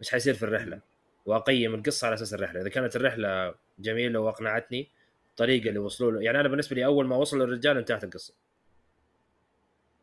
إيش 0.00 0.10
حيصير 0.10 0.34
في 0.34 0.42
الرحلة. 0.42 0.80
وأقيم 1.26 1.74
القصة 1.74 2.06
على 2.06 2.14
أساس 2.14 2.34
الرحلة. 2.34 2.60
إذا 2.60 2.68
كانت 2.68 2.96
الرحلة 2.96 3.54
جميلة 3.78 4.20
وأقنعتني 4.20 4.90
الطريقة 5.30 5.68
اللي 5.68 5.78
وصلوا 5.78 6.12
له. 6.12 6.22
يعني 6.22 6.40
أنا 6.40 6.48
بالنسبة 6.48 6.76
لي 6.76 6.84
أول 6.84 7.06
ما 7.06 7.16
وصل 7.16 7.38
للرجال 7.38 7.76
انتهت 7.76 8.04
القصة. 8.04 8.34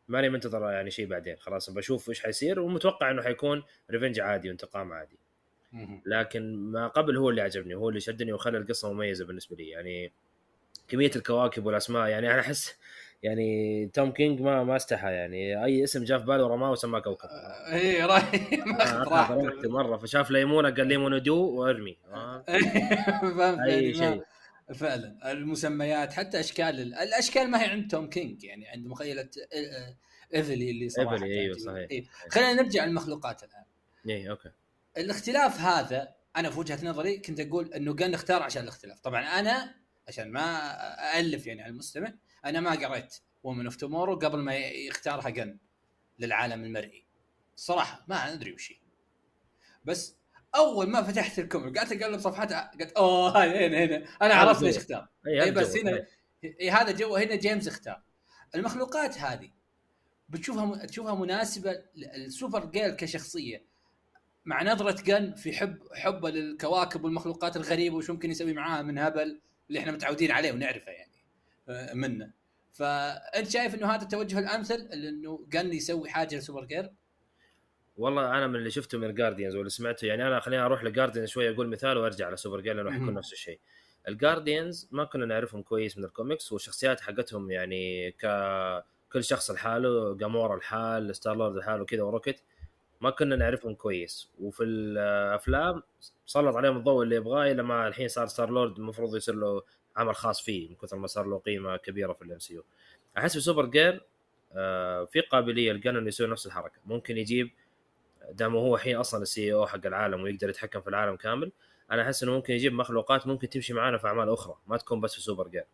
ماني 0.07 0.29
منتظر 0.29 0.71
يعني 0.71 0.91
شيء 0.91 1.07
بعدين. 1.07 1.35
خلاص 1.37 1.69
بشوف 1.69 2.09
إيش 2.09 2.23
حيصير 2.23 2.59
ومتوقع 2.59 3.11
إنه 3.11 3.21
حيكون 3.21 3.63
ريفنج 3.91 4.19
عادي 4.19 4.49
وانتقام 4.49 4.93
عادي. 4.93 5.19
لكن 6.05 6.55
ما 6.55 6.87
قبل 6.87 7.17
هو 7.17 7.29
اللي 7.29 7.41
عجبني 7.41 7.75
هو 7.75 7.89
اللي 7.89 7.99
شدني 7.99 8.33
وخلى 8.33 8.57
القصة 8.57 8.93
مميزة 8.93 9.25
بالنسبة 9.25 9.55
لي. 9.55 9.69
يعني 9.69 10.11
كمية 10.87 11.11
الكواكب 11.15 11.65
والأسماء 11.65 12.07
يعني 12.07 12.31
أنا 12.33 12.39
أحس 12.39 12.75
يعني 13.23 13.85
توم 13.93 14.11
كينج 14.11 14.41
ما 14.41 14.63
ما 14.63 14.75
استحى 14.75 15.11
يعني. 15.11 15.63
أي 15.65 15.83
اسم 15.83 16.03
جاء 16.03 16.19
في 16.19 16.25
باله 16.25 16.47
رماه 16.47 16.71
وسماه 16.71 16.99
كوكب. 16.99 17.29
آه، 17.29 18.05
راي 18.05 18.21
ما 18.65 19.01
آه، 19.01 19.67
مرة. 19.67 19.97
فشاف 19.97 20.31
ليمونة 20.31 20.69
قال 20.69 20.87
ليمونة 20.87 21.17
دو 21.17 21.35
وأرمي. 21.51 21.97
آه. 22.13 22.43
فهمت 23.37 23.59
أي 23.59 23.71
يعني 23.83 23.93
شيء. 23.93 24.23
فعلا. 24.75 25.31
المسميات 25.31 26.13
حتى 26.13 26.39
أشكال 26.39 26.79
ال- 26.81 26.93
الأشكال 26.95 27.51
ما 27.51 27.61
هي 27.63 27.67
عند 27.67 27.91
توم 27.91 28.09
كينج. 28.09 28.43
يعني 28.43 28.67
عند 28.67 28.87
مخيلة 28.87 29.29
إيفلي 30.35 30.71
اللي 30.71 30.89
صراحة 30.89 31.11
أيوه، 31.23 31.27
تعجبني. 31.55 31.59
صحيح. 31.59 31.87
إيه. 31.91 32.03
خلينا 32.29 32.53
نرجع 32.53 32.85
للمخلوقات 32.85 33.43
الآن. 33.43 33.63
اي 34.09 34.29
okay. 34.29 34.49
الاختلاف 34.99 35.59
هذا 35.59 36.15
أنا 36.35 36.49
في 36.49 36.59
وجهة 36.59 36.85
نظري 36.85 37.17
كنت 37.17 37.39
أقول 37.39 37.73
إنه 37.73 37.95
قال 37.95 38.11
نختار 38.11 38.43
عشان 38.43 38.63
الاختلاف. 38.63 38.99
طبعا 38.99 39.21
أنا 39.21 39.75
عشان 40.07 40.31
ما 40.31 41.19
الف 41.19 41.47
يعني 41.47 41.61
على 41.61 41.71
المستمع 41.71 42.13
أنا 42.45 42.59
ما 42.59 42.71
قريت 42.71 43.15
Woman 43.43 43.65
of 43.65 43.75
Tomorrow 43.75 44.15
قبل 44.15 44.39
ما 44.39 44.55
يختارها 44.55 45.29
جن 45.29 45.59
للعالم 46.19 46.63
المرئي. 46.63 47.05
صراحة 47.55 48.05
ما 48.07 48.33
أدري 48.33 48.53
وش 48.53 48.73
بس 49.83 50.15
أول 50.55 50.89
ما 50.89 51.03
فتحت 51.03 51.39
ال 51.39 51.46
comic 51.46 51.77
قعدت 51.77 51.91
أقلب 51.91 52.19
صفحات 52.19 52.53
قلت 52.53 52.91
أوه 52.91 53.45
هنا 53.45 53.67
هنا 53.67 53.83
هنا. 53.83 54.05
أنا 54.21 54.33
عرفت. 54.33 54.61
ليش 54.61 54.77
اختار. 54.77 55.07
إي 55.27 55.51
بس 55.51 55.75
هنا 55.77 56.05
هذا 56.71 56.91
جو 56.91 57.15
هنا 57.15 57.35
جيمس 57.35 57.67
اختار. 57.67 58.03
المخلوقات 58.55 59.17
هذه 59.17 59.51
بتشوفها 60.29 60.85
تشوفها 60.85 61.15
مناسبة 61.15 61.71
السوبر 62.15 62.65
جيرل 62.65 62.91
كشخصية. 62.91 63.65
مع 64.49 64.63
نظرة 64.63 65.01
جن 65.01 65.33
في 65.33 65.53
حب 65.53 65.77
حبه 65.93 66.29
للكواكب 66.29 67.03
والمخلوقات 67.03 67.57
الغريبة 67.57 67.95
وش 67.95 68.09
ممكن 68.09 68.31
يسوي 68.31 68.53
معاها 68.53 68.81
من 68.81 68.97
هبل 68.97 69.39
اللي 69.69 69.79
إحنا 69.79 69.91
متعودين 69.91 70.31
عليه 70.31 70.51
ونعرفه 70.51 70.91
يعني 70.91 71.11
آه، 71.69 71.93
منه. 71.93 72.31
فأنت 72.71 73.49
شايف 73.49 73.75
إنه 73.75 73.87
هذا 73.87 74.03
التوجه 74.03 74.39
الأمثل 74.39 74.89
انه 74.93 75.45
جن 75.49 75.73
يسوي 75.73 76.09
حاجة 76.09 76.35
لسوبر 76.35 76.65
جيرل 76.65 76.89
والله 77.97 78.37
أنا 78.37 78.47
من 78.47 78.55
اللي 78.55 78.71
شفته 78.71 78.97
من 78.97 79.09
الجارديانز 79.09 79.55
واللي 79.55 79.69
سمعته 79.69 80.05
يعني 80.05 80.27
أنا 80.27 80.39
خليني 80.39 80.63
أروح 80.63 80.83
للجارديانز 80.83 81.29
شوي 81.29 81.49
أقول 81.49 81.67
مثال 81.67 81.97
وأرجع 81.97 82.25
على 82.25 82.37
سوبر 82.37 82.61
جيرل 82.61 82.77
لأنه 82.77 82.91
حيكون. 82.91 83.13
نفس 83.13 83.33
الشيء. 83.33 83.59
الجارديانز 84.07 84.87
ما 84.91 85.03
كنا 85.03 85.25
نعرفهم 85.25 85.61
كويس 85.61 85.97
من 85.97 86.05
الكوميكس 86.05 86.51
والشخصيات 86.51 87.01
حقتهم 87.01 87.51
يعني 87.51 88.11
ك 88.11 88.25
كل 89.11 89.23
شخص 89.23 89.51
لحاله 89.51 90.17
جامورا 90.17 90.55
لحاله 90.55 91.15
ستار 91.15 91.35
لورد 91.35 91.55
لحاله 91.55 91.85
كذا 91.85 92.03
وروكت 92.03 92.43
ما 93.01 93.09
كنا 93.09 93.35
نعرفهم 93.35 93.75
كويس. 93.75 94.29
وفي 94.39 94.63
الأفلام 94.63 95.83
سلط 96.25 96.55
عليهم 96.55 96.77
الضوء 96.77 97.03
اللي 97.03 97.15
يبغاه 97.15 97.51
إلى 97.51 97.63
ما 97.63 97.87
الحين 97.87 98.07
صار 98.07 98.27
ستار 98.27 98.49
لورد 98.49 98.77
المفروض 98.77 99.15
يصير 99.15 99.35
له 99.35 99.61
عمل 99.95 100.15
خاص 100.15 100.41
فيه 100.41 100.69
من 100.69 100.75
كثر 100.75 100.97
ما 100.97 101.07
صار 101.07 101.25
له 101.25 101.37
قيمة 101.37 101.77
كبيرة 101.77 102.13
في 102.13 102.21
ال 102.21 102.39
MCU 102.39 102.63
أحس 103.17 103.33
في 103.33 103.39
سوبر 103.39 103.65
جيرل 103.65 104.01
آه 104.53 105.05
في 105.05 105.19
قابلية 105.21 105.71
لجن 105.71 105.97
إنه 105.97 106.07
يسوي 106.07 106.27
نفس 106.27 106.45
الحركة. 106.47 106.79
ممكن 106.85 107.17
يجيب 107.17 107.51
دام 108.31 108.55
هو 108.55 108.75
الحين 108.75 108.95
أصلا 108.97 109.21
ال 109.21 109.53
CEO 109.53 109.67
حق 109.67 109.85
العالم 109.85 110.21
ويقدر 110.21 110.49
يتحكم 110.49 110.81
في 110.81 110.89
العالم 110.89 111.15
كامل. 111.15 111.51
أنا 111.91 112.01
أحس 112.01 112.23
إنه 112.23 112.31
ممكن 112.31 112.53
يجيب 112.53 112.73
مخلوقات 112.73 113.27
ممكن 113.27 113.49
تمشي 113.49 113.73
معانا 113.73 113.97
في 113.97 114.07
أعمال 114.07 114.29
أخرى 114.29 114.55
ما 114.67 114.77
تكون 114.77 115.01
بس 115.01 115.15
في 115.15 115.21
سوبر 115.21 115.47
جيرل 115.47 115.65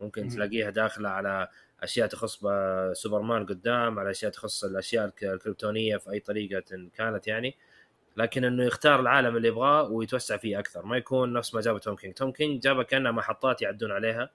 ممكن 0.00 0.22
مم. 0.22 0.28
تلاقيها 0.28 0.70
داخلة 0.70 1.08
على 1.08 1.48
أشياء 1.82 2.06
تخص 2.08 2.40
سوبرمان 2.92 3.46
قدام 3.46 3.98
على 3.98 4.10
أشياء 4.10 4.30
تخص 4.32 4.64
الأشياء 4.64 5.04
الك- 5.04 5.24
الكريبتونية 5.24 5.96
في 5.96 6.10
أي 6.10 6.20
طريقة 6.20 6.88
كانت 6.94 7.26
يعني. 7.28 7.56
لكن 8.16 8.44
إنه 8.44 8.64
يختار 8.64 9.00
العالم 9.00 9.36
اللي 9.36 9.48
يبغاه 9.48 9.90
ويتوسع 9.90 10.36
فيه 10.36 10.58
أكثر. 10.58 10.86
ما 10.86 10.96
يكون 10.96 11.32
نفس 11.32 11.54
ما 11.54 11.60
جابه 11.60 11.78
توم 11.78 11.96
كينج. 11.96 12.14
توم 12.14 12.32
كينج 12.32 12.62
جابه 12.62 12.82
كانها 12.82 13.12
محطات 13.12 13.62
يعدون 13.62 13.92
عليها 13.92 14.30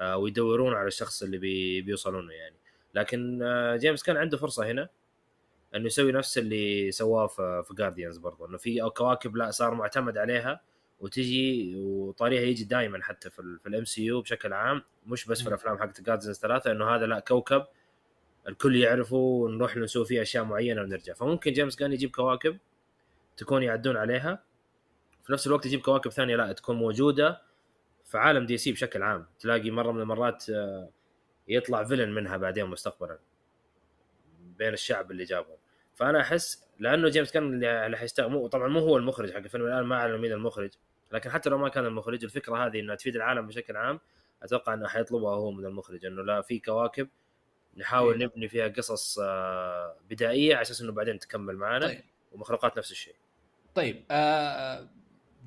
آه، 0.00 0.16
ويدورون 0.16 0.74
على 0.74 0.86
الشخص 0.88 1.22
اللي 1.22 1.38
بي 1.38 1.80
بيوصلون 1.82 2.26
له 2.28 2.32
يعني. 2.34 2.56
لكن 2.94 3.42
آه، 3.42 3.76
جيمس 3.76 4.02
كان 4.02 4.16
عنده 4.16 4.36
فرصة 4.38 4.66
هنا 4.70 4.88
إنه 5.74 5.86
يسوي 5.86 6.12
نفس 6.12 6.38
اللي 6.38 6.90
سواه 6.92 7.26
في 7.26 7.74
جارديانز 7.78 8.16
برضه 8.18 8.46
إنه 8.48 8.58
في 8.58 8.80
كواكب 8.96 9.36
لا 9.36 9.50
صار 9.50 9.74
معتمد 9.74 10.18
عليها 10.18 10.60
وتجي 11.00 11.74
وطريقها 11.76 12.42
يجي 12.44 12.64
دائما 12.64 13.02
حتى 13.02 13.30
في, 13.30 13.58
في 13.62 13.68
ال 13.68 13.84
MCU 13.84 14.20
بشكل 14.20 14.52
عام. 14.52 14.82
مش 15.06 15.26
بس 15.26 15.42
في. 15.42 15.48
الأفلام 15.48 15.78
حقت 15.78 16.00
جارديانز 16.00 16.38
ثلاثة 16.38 16.72
انه 16.72 16.94
هذا 16.94 17.06
لا 17.06 17.20
كوكب 17.20 17.66
الكل 18.48 18.76
يعرفه 18.76 19.16
ونروح 19.16 19.76
نسوي 19.76 20.04
فيه 20.04 20.22
أشياء 20.22 20.44
معينة 20.44 20.82
ونرجع. 20.82 21.14
فممكن 21.14 21.52
جيمس 21.52 21.76
كان 21.76 21.92
يجيب 21.92 22.10
كواكب 22.10 22.58
تكون 23.36 23.62
يعدون 23.62 23.96
عليها. 23.96 24.44
في 25.24 25.32
نفس 25.32 25.46
الوقت 25.46 25.66
يجيب 25.66 25.80
كواكب 25.80 26.10
ثانية 26.10 26.36
لا 26.36 26.52
تكون 26.52 26.76
موجودة 26.76 27.42
في 28.04 28.18
عالم 28.18 28.46
دي 28.46 28.58
سي 28.58 28.72
بشكل 28.72 29.02
عام. 29.02 29.26
تلاقي 29.38 29.70
مرة 29.70 29.92
من 29.92 30.00
المرات 30.00 30.50
آه، 30.50 30.90
يطلع 31.48 31.84
villain 31.84 32.14
منها 32.14 32.36
بعدين 32.36 32.66
مستقبلا 32.66 33.18
بين 34.58 34.72
الشعب 34.72 35.10
اللي 35.10 35.24
جابه. 35.24 35.56
فأنا 35.94 36.20
أحس 36.20 36.68
لأنه 36.78 37.08
جيمس 37.08 37.32
كان 37.32 37.64
اللي 37.64 37.96
حيشتغل 37.96 38.30
مو 38.30 38.46
طبعا 38.46 38.68
مو 38.68 38.80
هو 38.80 38.96
المخرج 38.96 39.32
حق 39.32 39.36
الفيلم 39.38 39.66
الآن 39.66 39.84
ما 39.84 39.96
أعلن 39.96 40.18
مين 40.18 40.32
المخرج. 40.32 40.70
لكن 41.12 41.30
حتى 41.30 41.50
لو 41.50 41.58
ما 41.58 41.68
كان 41.68 41.86
المخرج 41.86 42.24
الفكرة 42.24 42.66
هذه 42.66 42.80
إنها 42.80 42.94
تفيد 42.94 43.16
العالم 43.16 43.46
بشكل 43.46 43.76
عام 43.76 44.00
أتوقع 44.42 44.74
إنه 44.74 44.88
حيطلبها 44.88 45.34
هو 45.34 45.50
من 45.50 45.64
المخرج 45.64 46.06
إنه 46.06 46.22
لا 46.22 46.42
في 46.42 46.58
كواكب 46.58 47.08
نحاول 47.76 48.20
إيه. 48.20 48.26
نبني 48.26 48.48
فيها 48.48 48.68
قصص 48.68 49.18
آه، 49.18 49.96
بدائية 50.10 50.54
على 50.54 50.62
أساس 50.62 50.80
إنه 50.80 50.92
بعدين 50.92 51.18
تكمل 51.18 51.56
معنا 51.56 51.86
طيب 51.86 52.00
ومخلوقات 52.32 52.78
نفس 52.78 52.90
الشيء 52.90 53.14
طيب 53.74 54.04
آه 54.10 54.88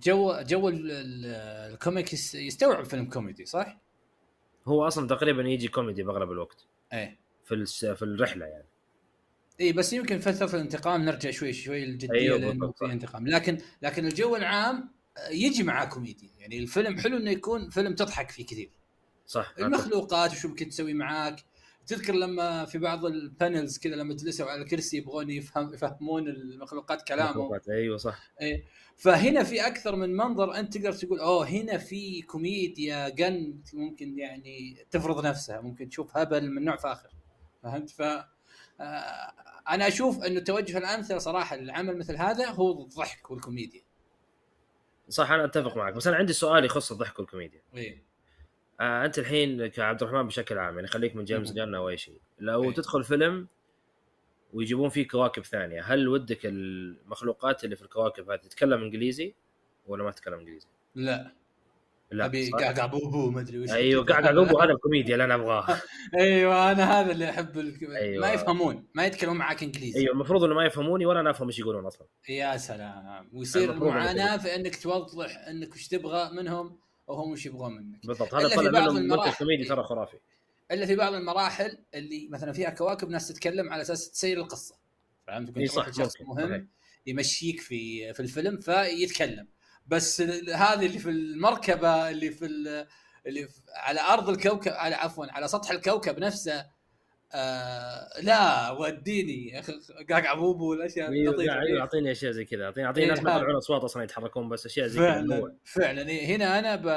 جو 0.03 0.41
جو 0.41 0.69
ال- 0.69 0.91
ال- 0.91 1.25
ال 1.73 1.80
comic 1.80 2.13
يس- 2.13 2.35
يستوعب 2.35 2.85
فيلم 2.85 3.09
كوميدي 3.09 3.45
صح؟ 3.45 3.77
هو 4.67 4.87
أصلا 4.87 5.07
تقريبا 5.07 5.41
يجي 5.43 5.67
كوميدي 5.67 6.03
بأغلب 6.03 6.31
الوقت 6.31 6.65
إيه 6.93 7.19
في 7.45 7.65
في 7.95 8.01
الرحلة 8.01 8.45
يعني 8.45 8.65
اي 9.61 9.73
بس 9.73 9.93
يمكن 9.93 10.19
فترة 10.19 10.55
الانتقام 10.55 11.05
نرجع 11.05 11.31
شوي 11.31 11.53
شوي 11.53 11.85
للجديه 11.85 12.19
أيوة 12.19 12.37
لأنه 12.37 12.71
في. 12.71 12.85
انتقام 12.85 13.27
لكن 13.27 13.57
لكن 13.81 14.05
الجو 14.05 14.35
العام 14.35 14.89
يجي 15.31 15.63
معاه 15.63 15.85
كوميديا. 15.85 16.29
يعني 16.39 16.59
الفيلم 16.59 16.99
حلو 16.99 17.17
إنه 17.17 17.31
يكون 17.31 17.69
فيلم 17.69 17.95
تضحك 17.95 18.31
فيه 18.31 18.45
كثير. 18.45 18.71
صح 19.27 19.53
المخلوقات 19.59 20.31
وشو 20.31 20.47
ممكن 20.47 20.69
تسوي 20.69 20.93
معاك. 20.93 21.43
تذكر 21.87 22.13
لما 22.13 22.65
في 22.65 22.77
بعض 22.77 23.05
ال 23.05 23.15
panels 23.15 23.77
كذا 23.77 23.95
لما 23.95 24.13
جلسوا 24.13 24.51
على 24.51 24.61
الكرسي 24.61 24.97
يبغون 24.97 25.29
يفهم 25.29 25.73
يفهمون 25.73 26.27
المخلوقات 26.27 27.07
كلامهم. 27.07 27.29
مخلوقات، 27.29 27.69
أيوه 27.69 27.97
صح. 27.97 28.31
إيه. 28.41 28.63
فهنا 28.97 29.43
في 29.43 29.67
أكثر 29.67 29.95
من 29.95 30.15
منظر 30.15 30.55
أنت 30.55 30.77
تقدر 30.77 30.93
تقول 30.93 31.19
أوه 31.19 31.47
هنا 31.47 31.77
في 31.77 32.21
كوميديا 32.21 33.09
جن 33.09 33.61
ممكن 33.73 34.19
يعني 34.19 34.85
تفرض 34.91 35.25
نفسها 35.25 35.61
ممكن 35.61 35.89
تشوف 35.89 36.17
هبل 36.17 36.51
من 36.51 36.65
نوع 36.65 36.77
فآخر. 36.77 37.09
فهمت؟ 37.63 37.89
ف 37.89 38.01
آه، 38.79 39.33
أنا 39.69 39.87
أشوف 39.87 40.23
إنه 40.23 40.39
التوجه 40.39 40.77
الامثل 40.77 41.21
صراحة 41.21 41.55
للعمل 41.55 41.97
مثل 41.97 42.15
هذا 42.15 42.49
هو 42.49 42.81
الضحك 42.81 43.31
والكوميديا. 43.31 43.82
صح 45.13 45.31
أنا 45.31 45.45
أتفق 45.45 45.77
معك 45.77 45.93
بس 45.93 46.07
أنا 46.07 46.17
عندي 46.17 46.33
سؤال 46.33 46.65
يخص 46.65 46.91
الضحك 46.91 47.19
والكوميديا 47.19 47.61
إيه 47.75 48.03
آه 48.79 49.05
أنت 49.05 49.19
الحين 49.19 49.67
كعبد 49.67 50.03
الرحمن 50.03 50.27
بشكل 50.27 50.57
عام 50.57 50.75
يعني 50.75 50.87
خليك 50.87 51.15
من 51.15 51.23
جيمس. 51.23 51.51
جان 51.51 51.75
أو 51.75 51.89
أي 51.89 51.97
شيء 51.97 52.19
لو 52.39 52.63
إيه. 52.63 52.73
تدخل 52.73 53.03
فيلم 53.03 53.47
ويجيبون 54.53 54.89
فيه 54.89 55.07
كواكب 55.07 55.43
ثانية 55.43 55.81
هل 55.81 56.07
ودك 56.07 56.39
المخلوقات 56.43 57.63
اللي 57.63 57.75
في 57.75 57.81
الكواكب 57.81 58.29
هذه 58.29 58.39
تتكلم 58.39 58.81
إنجليزي 58.81 59.35
ولا 59.85 60.03
ما 60.03 60.11
تتكلم 60.11 60.39
إنجليزي؟ 60.39 60.67
لا 60.95 61.33
لا 62.11 62.25
أبي؟ 62.25 62.49
قعقع 62.49 62.85
بوبو 62.85 63.29
ما 63.29 63.41
أدري 63.41 63.59
وش 63.59 63.71
أيوه 63.71 64.05
قاعد 64.05 64.25
أقول 64.25 64.61
هذا 64.61 64.71
الكوميديا 64.71 65.13
اللي 65.13 65.23
أنا 65.23 65.35
أبغاه 65.35 65.81
أيوه 66.19 66.71
أنا 66.71 67.01
هذا 67.01 67.11
اللي 67.11 67.29
أحب 67.29 67.59
الك... 67.59 67.83
أيوة. 67.83 68.21
ما 68.21 68.33
يفهمون 68.33 68.87
ما 68.93 69.05
يتكلمون 69.05 69.37
معك 69.37 69.63
إنجليزي 69.63 69.99
أيوه 69.99 70.13
المفروض 70.13 70.43
إنه 70.43 70.55
ما 70.55 70.65
يفهموني 70.65 71.05
ولا 71.05 71.19
أنا 71.19 71.29
أفهم 71.29 71.47
إيش 71.47 71.59
يقولون 71.59 71.85
أصلا 71.85 72.07
يا 72.29 72.57
سلام 72.57 73.29
ويصير 73.33 73.71
المعاناة 73.71 74.37
في 74.37 74.55
إنك 74.55 74.75
توضح 74.75 75.37
إنك 75.47 75.73
وش 75.73 75.87
تبغى 75.87 76.29
منهم 76.33 76.77
وهم 77.07 77.31
وش 77.31 77.45
يبغون 77.45 77.73
منك 77.73 78.05
بالضبط 78.05 78.33
هذا 78.33 78.55
طلع 78.55 78.71
بعض 78.71 78.91
منه 78.91 78.99
منتج 78.99 79.11
المراحل. 79.11 79.37
كوميدي 79.37 79.63
ترى 79.63 79.83
خرافي 79.83 80.17
إلا 80.71 80.85
في 80.85 80.95
بعض 80.95 81.13
المراحل 81.13 81.77
اللي 81.95 82.27
مثلا 82.31 82.53
فيها 82.53 82.69
كواكب 82.69 83.09
ناس 83.09 83.27
تتكلم 83.27 83.73
على 83.73 83.81
أساس 83.81 84.11
تسير 84.11 84.37
القصة 84.37 84.75
فهمت؟ 85.27 85.55
تروح 85.55 85.67
صح 85.67 85.91
صحيح. 85.91 86.27
مهم 86.27 86.67
يمشيك 87.05 87.61
في 87.61 88.13
في 88.13 88.19
الفيلم 88.19 88.59
فيتكلم 88.59 89.47
بس 89.87 90.21
هذه 90.55 90.85
اللي 90.85 90.99
في 90.99 91.09
المركبة 91.09 92.09
اللي 92.09 92.31
في 92.31 92.45
ال- 92.45 92.87
اللي 93.27 93.47
في 93.47 93.61
على 93.75 94.01
أرض 94.01 94.29
الكوكب 94.29 94.71
على 94.71 94.95
عفوا 94.95 95.25
على 95.29 95.47
سطح 95.47 95.71
الكوكب 95.71 96.19
نفسه 96.19 96.65
آه 97.35 98.21
لا 98.21 98.71
وديني 98.71 99.61
قاقع 100.09 100.33
بوبو 100.33 100.69
والاشياء 100.71 101.09
أعطيني 101.79 102.11
أشياء 102.11 102.31
زي 102.31 102.45
كذا 102.45 102.65
اعطيني 102.65 102.87
أعطيني 102.87 103.05
إيه، 103.05 103.11
ناس 103.11 103.23
ما. 103.23 103.31
يطلعون 103.35 103.55
اصوات 103.55 103.83
أصلا 103.83 104.03
يتحركون 104.03 104.49
بس 104.49 104.65
أشياء 104.65 104.87
زي 104.87 104.99
كذا. 104.99 105.11
فعلا 105.13 105.55
فعلا 105.65 106.09
إيه، 106.09 106.25
هنا 106.35 106.59
أنا 106.59 106.75
ب... 106.75 106.87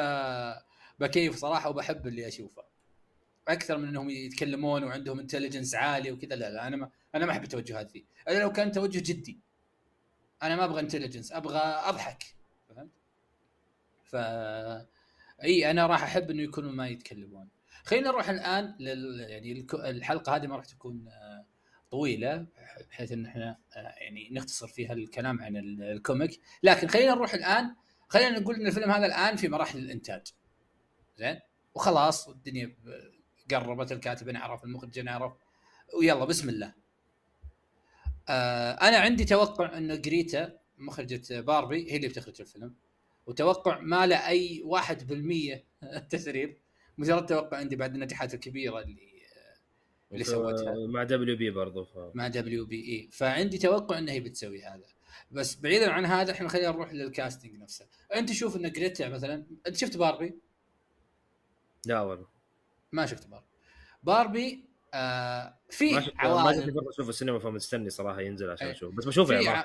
بكيف 1.00 1.36
صراحة 1.36 1.70
وبحب 1.70 2.06
اللي 2.06 2.28
أشوفه 2.28 2.62
أكثر 3.48 3.78
من 3.78 3.88
إنهم 3.88 4.10
يتكلمون 4.10 4.84
وعندهم 4.84 5.18
intelligence 5.20 5.74
عالي 5.74 6.12
وكذا 6.12 6.36
لا 6.36 6.50
لا 6.50 6.66
أنا 6.66 6.76
ما 6.76 6.90
أنا 7.14 7.26
ما 7.26 7.32
أحب 7.32 7.42
التوجهات 7.44 7.92
ذي 7.92 8.04
الا 8.28 8.38
لو 8.38 8.52
كان 8.52 8.72
توجه 8.72 8.98
جدي 9.12 9.38
أنا 10.42 10.56
ما 10.56 10.64
أبغى 10.64 10.80
intelligence 10.80 11.32
أبغى 11.32 11.58
أضحك؟ 11.58 12.22
ف 14.06 14.16
اي 15.44 15.70
أنا 15.70 15.86
راح 15.86 16.02
احب 16.02 16.30
انه 16.30 16.42
يكونوا 16.42 16.72
ما 16.72 16.88
يتكلمون. 16.88 17.48
خلينا 17.84 18.08
نروح 18.08 18.28
الان 18.28 18.76
لل 18.80 19.20
يعني 19.20 19.66
الحلقة 19.74 20.36
هذه 20.36 20.46
ما 20.46 20.56
راح 20.56 20.64
تكون 20.64 21.08
آه، 21.08 21.46
طويلة 21.90 22.46
بحيث 22.90 23.12
إن 23.12 23.26
إحنا 23.26 23.58
آه، 23.76 23.94
يعني 24.00 24.28
نختصر 24.32 24.66
فيها 24.68 24.92
الكلام 24.92 25.40
عن 25.42 25.56
ال- 25.56 25.82
ال 25.82 25.91
comic. 25.91 26.40
لكن 26.62 26.88
خلينا 26.88 27.14
نروح 27.14 27.34
الان 27.34 27.74
خلينا 28.08 28.38
نقول 28.38 28.54
إن 28.56 28.66
الفيلم 28.66 28.90
هذا 28.90 29.06
الان 29.06 29.36
في 29.36 29.48
مراحل 29.48 29.78
الإنتاج. 29.78 30.26
زين؟ 31.16 31.40
وخلاص 31.74 32.28
الدنيا 32.28 32.76
قربت 33.50 33.92
الكاتب 33.92 34.28
نعرف 34.28 34.64
المخرج 34.64 34.98
نعرف 35.00 35.32
ويلا 35.98 36.24
بسم 36.24 36.48
الله. 36.48 36.74
آه 38.28 38.72
أنا 38.72 38.96
عندي 38.98 39.24
توقع 39.24 39.78
إن 39.78 40.00
جريتا 40.00 40.58
مخرجة 40.78 41.40
باربي 41.40 41.92
هي 41.92 41.96
اللي 41.96 42.08
بتخرج 42.08 42.40
الفيلم. 42.40 42.74
وتوقع 43.26 43.78
ما 43.80 44.06
له 44.06 44.28
أي 44.28 44.62
1% 44.64 45.58
تسريب. 46.10 46.56
مجرد 46.98 47.26
توقع 47.26 47.56
عندي 47.56 47.76
بعد 47.76 47.94
النجاحات 47.94 48.34
الكبيرة 48.34 48.78
اللي 48.80 49.06
اللي 50.12 50.22
وف- 50.22 50.26
سوتها. 50.28 50.86
مع 50.86 51.02
دبليو 51.02 51.36
بي 51.36 51.50
برضو 51.50 51.84
ف... 51.84 51.98
مع 52.14 52.28
دبليو 52.28 52.66
بي 52.66 52.76
إي. 52.88 53.08
فعندي 53.12 53.58
توقع 53.58 53.98
انها 53.98 54.14
هي 54.14 54.20
بتسوي 54.20 54.62
هذا. 54.62 54.84
بس 55.30 55.54
بعيدا 55.56 55.90
عن 55.90 56.04
هذا 56.04 56.32
إحنا 56.32 56.48
خلينا 56.48 56.70
نروح 56.70 56.92
لل 56.92 57.06
casting 57.06 57.54
نفسه. 57.56 57.86
أنت 58.14 58.32
شوف 58.32 58.56
إن 58.56 58.72
جريتا 58.72 59.08
مثلا 59.08 59.44
أنت 59.66 59.76
شفت 59.76 59.96
باربي 59.96 60.34
لا 61.86 62.00
والله. 62.00 62.26
ما 62.92 63.06
شفت 63.06 63.26
باربي 63.26 63.46
باربي 64.02 64.64
آه 64.94 65.58
في 65.70 65.92
ما 65.92 66.00
شفت 66.00 66.14
ما 66.14 66.20
عوالم 66.22 66.60
جت 66.60 66.70
فرصه 66.74 66.90
أشوف 66.90 67.08
السينما 67.08 67.38
فمستني 67.38 67.90
صراحة 67.90 68.20
ينزل 68.20 68.50
عشان 68.50 68.66
إيه. 68.66 68.72
أشوف. 68.74 68.94
بس 68.94 69.04
بشوفه 69.04 69.34
يعني 69.34 69.48
ع-. 69.48 69.64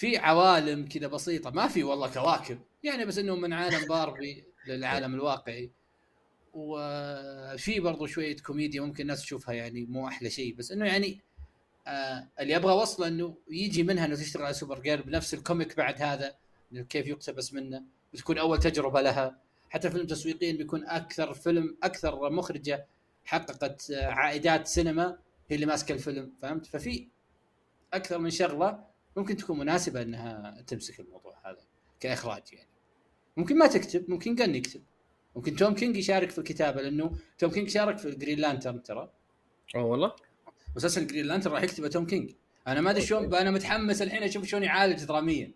في 0.00 0.16
عوالم 0.16 0.88
كذا 0.88 1.06
بسيطة 1.06 1.50
ما 1.50 1.68
في 1.68 1.84
والله 1.84 2.12
كواكب 2.12 2.58
يعني 2.82 3.04
بس 3.04 3.18
انه 3.18 3.36
من 3.36 3.52
عالم 3.52 3.88
باربي 3.88 4.44
للعالم 4.66 5.14
الواقعي. 5.14 5.70
وفي 6.54 7.80
برضو 7.80 8.06
شوية 8.06 8.36
كوميديا 8.36 8.80
ممكن 8.80 9.02
الناس 9.02 9.22
تشوفها 9.22 9.54
يعني 9.54 9.86
مو 9.86 10.08
أحلى 10.08 10.30
شيء 10.30 10.54
بس 10.54 10.72
إنه 10.72 10.86
يعني 10.86 11.20
آه 11.86 12.28
اللي 12.40 12.56
أبغى 12.56 12.72
اوصله 12.72 13.08
إنه 13.08 13.36
يجي 13.50 13.82
منها 13.82 14.06
إنه 14.06 14.16
تشتغل 14.16 14.44
على 14.44 14.54
سوبر 14.54 14.78
جيرل 14.78 15.02
بنفس 15.02 15.34
ال 15.34 15.41
comic 15.41 15.76
بعد 15.76 16.02
هذا 16.02 16.34
كيف 16.88 17.06
يقتبس 17.06 17.54
منه 17.54 17.82
بتكون 18.12 18.38
أول 18.38 18.58
تجربة 18.58 19.00
لها. 19.00 19.38
حتى 19.70 19.90
فيلم 19.90 20.06
تسويقيا 20.06 20.52
بيكون 20.52 20.86
أكثر 20.86 21.34
فيلم 21.34 21.76
أكثر 21.82 22.30
مخرجة 22.30 22.86
حققت 23.24 23.90
آه، 23.90 24.06
عائدات 24.06 24.66
سينما 24.66 25.18
هي 25.48 25.54
اللي 25.54 25.66
ماسكة 25.66 25.92
الفيلم 25.92 26.32
فهمت؟ 26.42 26.66
ففي 26.66 27.08
أكثر 27.92 28.18
من 28.18 28.30
شغلة. 28.30 28.89
ممكن 29.16 29.36
تكون 29.36 29.58
مناسبة 29.58 30.02
إنها 30.02 30.60
تمسك 30.66 31.00
الموضوع 31.00 31.36
هذا 31.44 31.60
كإخراج 32.00 32.42
يعني. 32.52 32.68
ممكن 33.36 33.58
ما 33.58 33.66
تكتب 33.66 34.10
ممكن 34.10 34.34
جن 34.34 34.54
يكتب. 34.54 34.82
ممكن 35.36 35.56
توم 35.56 35.74
كينج 35.74 35.96
يشارك 35.96 36.30
في 36.30 36.38
الكتابة 36.38 36.82
لأنه 36.82 37.16
توم 37.38 37.50
كينج 37.50 37.68
شارك 37.68 37.98
في 37.98 38.08
الجرين 38.08 38.38
لانترن 38.38 38.82
ترى. 38.82 39.10
أوه 39.76 39.84
والله؟ 39.84 40.16
مسلسل 40.76 41.06
جرين 41.06 41.26
لانترن 41.26 41.52
راح 41.52 41.62
يكتبه 41.62 41.88
توم 41.88 42.06
كينج. 42.06 42.32
أنا 42.66 42.80
ما 42.80 42.90
أدري 42.90 43.02
شلون 43.02 43.34
أنا 43.34 43.50
متحمس 43.50 44.02
الحين 44.02 44.22
أشوف 44.22 44.44
شلون 44.44 44.62
يعالج 44.62 45.04
دراميا. 45.04 45.52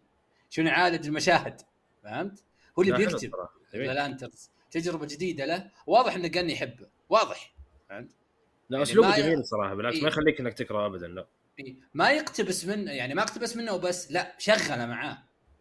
شلون 0.50 0.68
يعالج 0.68 1.06
المشاهد. 1.06 1.60
فهمت؟ 2.02 2.44
هو 2.78 2.82
اللي 2.82 2.96
بيكتب. 2.96 3.30
لانترز 3.74 4.50
تجربة 4.70 5.06
جديدة 5.06 5.46
له. 5.46 5.70
واضح 5.86 6.14
انه 6.14 6.28
جن 6.28 6.50
يحبه. 6.50 6.86
واضح. 7.08 7.54
فهمت؟ 7.88 8.10
لا 8.70 8.78
يعني 8.78 8.82
أسلوبه 8.82 9.08
ما 9.08 9.16
ي- 9.16 9.22
جميل 9.22 9.38
الصراحه 9.38 9.74
بالعكس 9.74 9.96
إيه. 9.96 10.02
ما 10.02 10.08
يخليك 10.08 10.40
إنك 10.40 10.54
تقرا 10.54 10.86
ابدا 10.86 11.06
لا. 11.06 11.26
ما 11.94 12.10
يقتبس 12.10 12.64
منه 12.64 12.92
يعني 12.92 13.14
ما 13.14 13.22
اقتبس 13.22 13.56
منه 13.56 13.72
وبس 13.72 14.12
لا 14.12 14.34
شغلة 14.38 14.86
معاه 14.86 15.18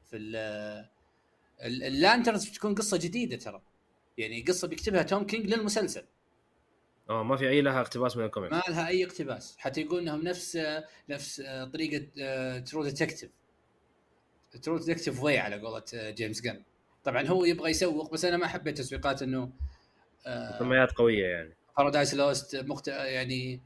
في 0.09 0.17
ال- 0.17 0.35
ال- 1.61 1.83
ال 1.83 1.90
Lanterns 1.90 2.49
بتكون 2.49 2.75
قصة 2.75 2.97
جديدة 2.97 3.37
ترى. 3.37 3.61
يعني 4.17 4.41
قصة 4.41 4.67
بيكتبها 4.67 5.03
توم 5.03 5.25
كينج 5.25 5.45
للمسلسل. 5.53 6.03
آه 7.09 7.23
ما 7.23 7.35
في 7.37 7.49
أي 7.49 7.61
لها 7.61 7.81
اقتباس 7.81 8.17
من 8.17 8.25
ال 8.25 8.29
comic. 8.29 8.51
ما 8.51 8.61
لها 8.69 8.87
أي 8.87 9.05
اقتباس. 9.05 9.55
حتى 9.57 9.81
يقول 9.81 9.99
إنهم 10.01 10.21
نفس 10.23 10.59
نفس 11.09 11.41
طريقة 11.73 12.07
True 12.59 12.83
Detective 12.83 13.29
True 14.61 14.77
Detective 14.77 15.23
واي 15.23 15.37
على 15.37 15.59
قولة 15.59 15.83
آه، 15.93 16.09
جيمس 16.09 16.41
جن 16.41 16.63
طبعا 17.03 17.27
هو 17.27 17.45
يبغى 17.45 17.71
يسوق 17.71 18.13
بس 18.13 18.25
أنا 18.25 18.37
ما 18.37 18.47
حبيت 18.47 18.77
تسويقات 18.77 19.21
إنه 19.21 19.51
آه، 20.25 20.55
مسميات 20.55 20.91
قوية 20.91 21.25
يعني. 21.25 21.53
Paradise 21.77 22.13
Lost 22.13 22.55
مخت... 22.55 22.87
يعني 22.87 23.61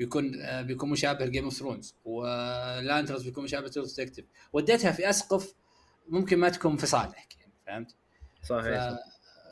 بيكون 0.00 0.40
آه، 0.40 0.62
بيكون 0.62 0.90
مشابه 0.90 1.24
ل 1.24 1.28
Game 1.28 1.44
of 1.44 1.52
Thrones 1.54 1.94
و 2.04 2.17
Lanterns 2.17 3.22
بيكون 3.22 3.44
مشابه 3.44 3.68
True 3.68 3.84
Detective 3.84 4.24
وديتها 4.52 4.92
في 4.92 5.10
أسقف 5.10 5.54
ممكن 6.08 6.38
ما 6.38 6.48
تكون 6.48 6.76
في 6.76 6.86
صالحك 6.86 7.36
يعني 7.40 7.52
فهمت؟ 7.66 7.94
صحيح. 8.48 8.90
ف... 8.90 8.96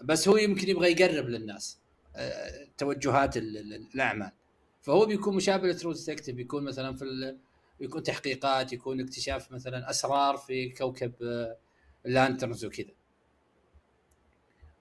بس 0.04 0.28
هو 0.28 0.36
يمكن 0.36 0.68
يبغى 0.68 0.90
يقرب 0.92 1.28
للناس 1.28 1.78
آه، 2.16 2.66
توجهات 2.78 3.36
ال- 3.36 3.56
ال- 3.58 3.88
الأعمال. 3.94 4.32
فهو 4.80 5.06
بيكون 5.06 5.36
مشابه 5.36 5.68
ل 5.68 5.73
True 5.73 5.92
Detective 5.92 6.36
بيكون 6.36 6.64
مثلا 6.64 6.96
في 6.96 7.02
ال... 7.04 7.38
يكون 7.80 8.02
تحقيقات 8.02 8.72
يكون 8.72 9.00
اكتشاف 9.00 9.52
مثلا 9.52 9.90
أسرار 9.90 10.36
في 10.36 10.68
كوكب 10.68 11.12
آه، 11.22 11.56
Lanterns 12.04 12.64
وكذا. 12.64 12.92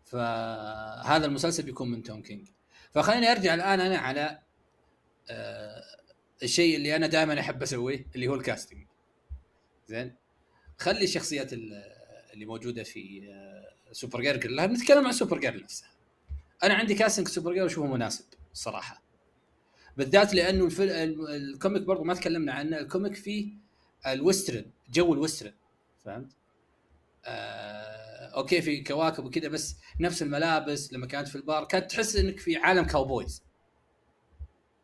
فهذا 0.06 1.26
المسلسل 1.26 1.64
بيكون 1.64 1.92
من 1.92 2.04
توم 2.04 2.22
كينج 2.22 2.48
فخليني 2.92 3.32
أرجع 3.32 3.54
الآن 3.54 3.80
أنا 3.80 3.98
على 3.98 4.22
آه، 4.22 4.47
الشيء 6.44 6.76
اللي 6.76 6.96
أنا 6.96 7.08
دائما 7.08 7.40
أحب 7.40 7.62
أسويه 7.64 8.06
اللي 8.16 8.28
هو 8.28 8.36
ال 8.36 8.42
casting 8.42 8.88
زين؟ 9.88 10.16
خلي 10.78 11.04
الشخصيات 11.04 11.54
ال- 11.54 11.84
اللي 12.34 12.46
موجودة 12.46 12.84
في 12.84 13.30
آه، 13.32 13.94
Supergirl 13.94 14.38
كلها 14.38 14.66
بنتكلم 14.66 15.06
عن 15.06 15.12
Supergirl 15.12 15.64
نفسها. 15.64 15.90
أنا 16.64 16.74
عندي 16.74 16.96
casting 16.96 17.28
Supergirl 17.28 17.66
اشوفه 17.66 17.88
مناسب 17.94 18.26
الصراحه 18.54 19.04
بالذات 19.98 20.34
لأنه 20.34 20.66
الفل... 20.66 20.90
ال- 20.90 21.30
ال 21.30 21.38
comic 21.38 21.82
برضو 21.82 22.04
ما 22.04 22.14
تكلمنا 22.14 22.54
عنه. 22.54 22.78
ال 22.78 22.84
comic 22.84 23.16
فيه 23.16 23.48
ال 24.08 24.15
western 24.15 24.66
جو 24.90 25.14
ال 25.14 25.19
western 25.19 25.54
فهمت؟ 26.06 26.32
آه... 27.26 28.28
okay 28.38 28.62
في 28.62 28.84
كواكب 28.84 29.26
وكذا 29.26 29.48
بس 29.48 29.76
نفس 30.00 30.22
الملابس 30.22 30.94
لما 30.94 31.06
كانت 31.08 31.28
في 31.28 31.36
البار 31.36 31.66
كانت 31.66 31.92
تحس 31.92 32.16
إنك 32.16 32.40
في 32.40 32.56
عالم 32.58 32.86
cowboys 32.86 33.44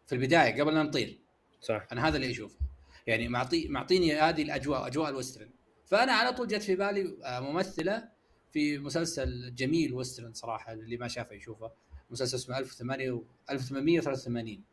في 0.08 0.16
البداية 0.16 0.62
قبل 0.62 0.74
لا 0.74 0.84
نطير. 0.84 1.20
صح. 1.62 1.88
أنا 1.92 2.08
هذا 2.08 2.16
اللي 2.16 2.32
أشوفه. 2.32 2.60
يعني 3.08 3.28
معطي 3.28 3.68
معطيني 3.68 4.14
هذه 4.14 4.42
الأجواء 4.42 4.88
أجواء 4.88 5.10
ال 5.10 5.14
western. 5.14 5.50
فأنا 5.86 6.12
على 6.12 6.34
طول 6.34 6.48
جت 6.48 6.62
في 6.62 6.76
بالي 6.76 7.18
آه، 7.26 7.40
ممثلة 7.40 8.10
في 8.54 8.78
مسلسل 8.78 9.56
جميل 9.56 9.94
western 9.94 10.34
صراحة 10.34 10.74
اللي 10.74 10.98
ما 10.98 11.08
شافه 11.08 11.36
يشوفه. 11.36 11.72
مسلسل 12.10 12.38
اسمه 12.38 12.58
1883 12.58 14.64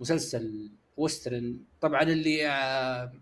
مسلسل 0.00 0.70
وسترن. 0.96 1.60
طبعا 1.80 2.02
اللي 2.02 2.48
آه، 2.48 3.12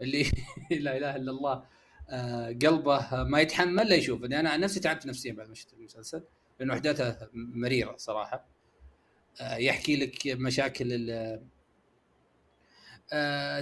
اللي 0.00 0.22
لا 0.70 0.96
إله 0.96 1.16
إلا 1.16 1.30
الله 1.30 1.64
آه، 2.10 2.48
قلبه 2.48 3.24
ما 3.24 3.40
يتحمل 3.40 3.88
لا 3.88 3.94
يشوف 3.94 4.24
أنا 4.24 4.50
عن 4.50 4.60
نفسي 4.60 4.80
تعبت 4.80 5.06
نفسيا 5.06 5.32
بعد 5.32 5.48
ما 5.48 5.54
شفت 5.54 5.72
المسلسل 5.72 6.22
لأنه 6.60 6.74
احداثه 6.74 7.28
مريرة 7.34 7.96
صراحة. 7.96 8.46
يحكي 9.40 9.96
لك 9.96 10.26
مشاكل 10.26 10.88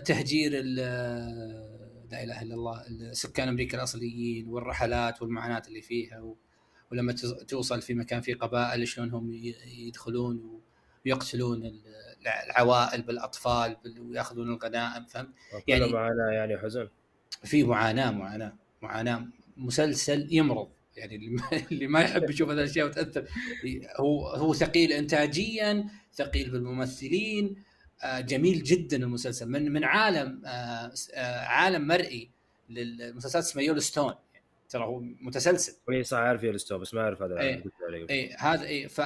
تهجير 0.04 0.62
لا 2.10 2.24
إله 2.24 2.42
إلا 2.42 2.54
الله 2.54 2.84
سكان 3.12 3.48
أمريكا 3.48 3.78
الأصليين 3.78 4.48
والرحلات 4.48 5.22
والمعاناة 5.22 5.62
اللي 5.68 5.82
فيها 5.82 6.20
و... 6.20 6.36
ولما 6.92 7.12
توصل 7.48 7.82
في 7.82 7.94
مكان 7.94 8.20
فيه 8.20 8.34
قبائل 8.34 8.88
شلون 8.88 9.10
هم 9.10 9.32
يدخلون 9.66 10.60
ويقتلون 11.06 11.82
العوائل 12.50 13.02
بالأطفال 13.02 13.76
ويأخذون 13.98 14.48
الغنائم 14.48 15.04
فهمت؟ 15.04 15.28
يعني 15.68 15.92
معاناة 15.92 16.30
يعني 16.32 16.58
حزن 16.58 16.88
في 17.44 17.64
معاناة 17.64 18.10
معاناة 18.10 18.52
معاناة 18.82 19.26
مسلسل 19.56 20.28
يمرض 20.30 20.68
يعني 20.98 21.36
اللي 21.72 21.86
ما 21.86 22.00
يحب 22.00 22.30
يشوف 22.30 22.48
هذه 22.48 22.58
الأشياء 22.58 22.86
وتأثر. 22.86 23.28
هو 24.00 24.26
هو 24.28 24.54
ثقيل 24.54 24.92
انتاجيا 24.92 25.86
ثقيل 26.14 26.50
بالممثلين. 26.50 27.62
آه، 28.02 28.20
جميل 28.20 28.62
جدا 28.62 28.96
المسلسل. 28.96 29.48
من 29.48 29.72
من 29.72 29.84
عالم 29.84 30.42
آه، 30.46 30.92
آه، 31.14 31.44
عالم 31.44 31.86
مرئي 31.86 32.30
للمسلسلات 32.70 33.44
اسمه 33.44 33.62
Yellowstone 33.62 34.14
ترى 34.68 34.84
هو 34.84 35.00
متسلسل. 35.00 35.72
اي 35.90 36.02
صح 36.02 36.18
عارف 36.18 36.42
Yellowstone 36.42 36.80
بس 36.80 36.94
ما 36.94 37.00
أعرف 37.00 37.22
هذا 37.22 37.40
اي 37.40 37.62
اي 38.10 38.34
هذا 38.38 38.66
اي 38.66 38.88
ف 38.88 39.00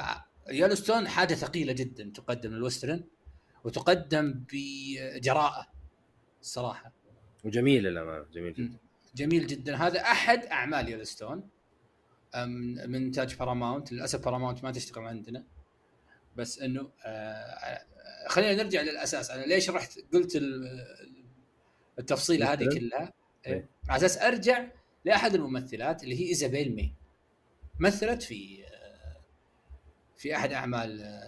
Yellowstone 0.50 1.08
حاجة 1.08 1.34
ثقيلة 1.34 1.72
جدا 1.72 2.12
تقدم 2.14 2.50
لل 2.50 2.62
western 2.62 3.04
وتقدم 3.64 4.44
بجراءة 4.52 5.66
الصراحه 6.40 6.92
وجميل 7.44 7.82
للامانه 7.82 8.24
جميل 8.32 8.52
جدا. 8.52 8.78
جميل 9.14 9.46
جدا. 9.46 9.76
هذا 9.76 10.00
أحد 10.00 10.44
أعمال 10.44 10.88
Yellowstone 10.88 11.48
من 12.36 12.94
انتاج 12.94 13.34
باراماونت 13.36 13.92
للأسف 13.92 14.24
باراماونت 14.24 14.64
ما 14.64 14.72
تشتغل 14.72 15.04
عندنا. 15.04 15.44
بس 16.36 16.58
إنه 16.58 16.90
خلينا 18.28 18.62
نرجع 18.62 18.80
للأساس. 18.82 19.30
أنا 19.30 19.44
ليش 19.44 19.70
رحت؟ 19.70 19.98
قلت 20.12 20.42
التفصيله 21.98 22.52
هذه 22.52 22.64
كلها. 22.64 23.12
إيه. 23.46 23.68
على 23.88 24.06
أساس 24.06 24.18
أرجع 24.18 24.66
لأحد 25.04 25.34
الممثلات 25.34 26.04
اللي 26.04 26.20
هي 26.20 26.28
إيزابيل 26.28 26.74
مي. 26.74 26.94
مثلت 27.78 28.22
في 28.22 28.64
في 30.16 30.36
أحد 30.36 30.52
أعمال 30.52 31.20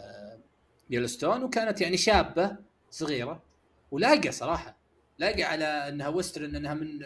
يلستون 0.90 1.42
وكانت 1.42 1.80
يعني 1.80 1.96
شابة 1.96 2.56
صغيرة. 2.90 3.42
ولاقى 3.90 4.32
صراحة 4.32 4.78
لاقى 5.18 5.42
على 5.42 5.64
إنها 5.64 6.08
وسترن 6.08 6.56
إنها 6.56 6.74
من 6.74 6.98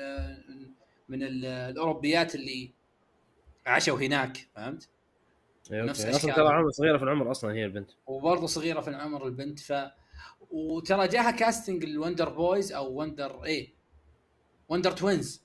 من 1.08 1.22
الأوروبيات 1.22 2.34
اللي 2.34 2.72
عاشوا 3.68 3.98
هناك 3.98 4.48
فهمت؟ 4.54 4.88
إيه، 5.72 5.83
نفس 5.83 6.04
أصلا 6.04 6.35
ترى 6.35 6.48
عمر 6.48 6.70
صغيرة 6.70 6.98
في 6.98 7.04
العمر 7.04 7.31
أصلا 7.31 7.52
هي 7.52 7.64
البنت. 7.64 7.90
وبرضه 8.07 8.46
صغيرة 8.46 8.81
في 8.81 8.90
العمر 8.90 9.26
البنت 9.26 9.59
ف 9.59 9.72
وترى 10.50 11.09
جاها 11.09 11.31
casting 11.31 11.85
ال 11.85 11.91
Wonder 11.91 12.29
Boys 12.29 12.72
أو 12.72 12.92
Wonder 12.92 13.44
إيه 13.44 13.74
Wonder 14.68 14.92
Twins 14.92 15.42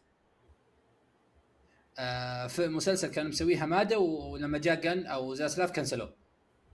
آه 1.99 2.47
في 2.47 2.67
مسلسل 2.67 3.07
كان 3.07 3.27
مسويها 3.27 3.65
ماده 3.65 3.99
ولما 3.99 4.57
جاء 4.57 4.81
جن 4.81 5.05
أو 5.05 5.33
زاسلاف 5.33 5.71
كنسلوه 5.71 6.13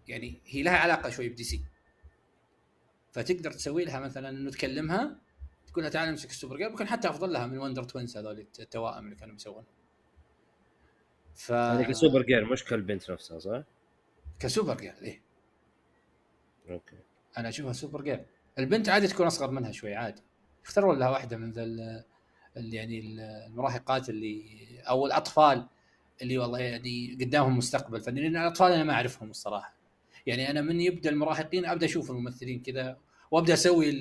يعني 0.07 0.41
هي 0.45 0.63
لها 0.63 0.77
علاقة 0.77 1.09
شوي 1.09 1.29
بدي 1.29 1.43
سي. 1.43 1.61
فتقدر 3.11 3.51
تسوي 3.51 3.85
لها 3.85 3.99
مثلا 3.99 4.29
إنه 4.29 4.51
تكلمها 4.51 5.21
تقول 5.67 5.83
لها 5.83 5.91
تعالي 5.91 6.11
نمسك 6.11 6.29
ال 6.29 6.57
Supergirl 6.57 6.69
ممكن 6.69 6.87
حتى 6.87 7.09
أفضل 7.09 7.33
لها 7.33 7.47
من 7.47 7.57
Wonder 7.57 7.83
Twins 7.83 8.17
هذول 8.17 8.47
التوائم 8.59 9.05
اللي 9.05 9.15
كانوا 9.15 9.35
يسوونها. 9.35 9.78
ف 11.39 11.49
يعني 11.49 11.85
كسوبر 11.85 12.21
جير 12.21 12.45
مش 12.45 12.63
كالبنت 12.63 13.11
نفسها 13.11 13.39
صح؟ 13.39 13.63
ك 14.39 14.77
Supergirl 14.77 14.93
إيه. 15.01 15.21
Okay. 16.69 16.95
أنا 17.37 17.49
أشوفها 17.49 17.73
Supergirl. 17.73 18.25
البنت 18.59 18.89
عادي 18.89 19.07
تكون 19.07 19.25
أصغر 19.25 19.51
منها 19.51 19.71
شوي 19.71 19.95
عادي. 19.95 20.21
اختاروا 20.65 20.95
لها 20.95 21.09
واحدة 21.09 21.37
من 21.37 21.51
ذا 21.51 21.65
يعني 22.55 22.99
المراهقات 23.47 24.09
اللي 24.09 24.43
أو 24.89 25.05
الأطفال 25.05 25.67
اللي 26.21 26.37
والله 26.37 26.59
يعني 26.59 27.17
قدامهم 27.21 27.57
مستقبل 27.57 28.01
فني 28.01 28.21
لأن 28.21 28.37
الأطفال 28.37 28.71
أنا 28.71 28.83
ما 28.83 28.93
أعرفهم 28.93 29.29
الصراحة. 29.29 29.73
يعني 30.25 30.49
أنا 30.49 30.61
من 30.61 30.81
يبدأ 30.81 31.09
المراهقين 31.09 31.65
أبدأ 31.65 31.85
أشوف 31.85 32.11
الممثلين 32.11 32.61
كذا 32.61 32.97
وأبدأ 33.31 33.53
أسوي 33.53 33.89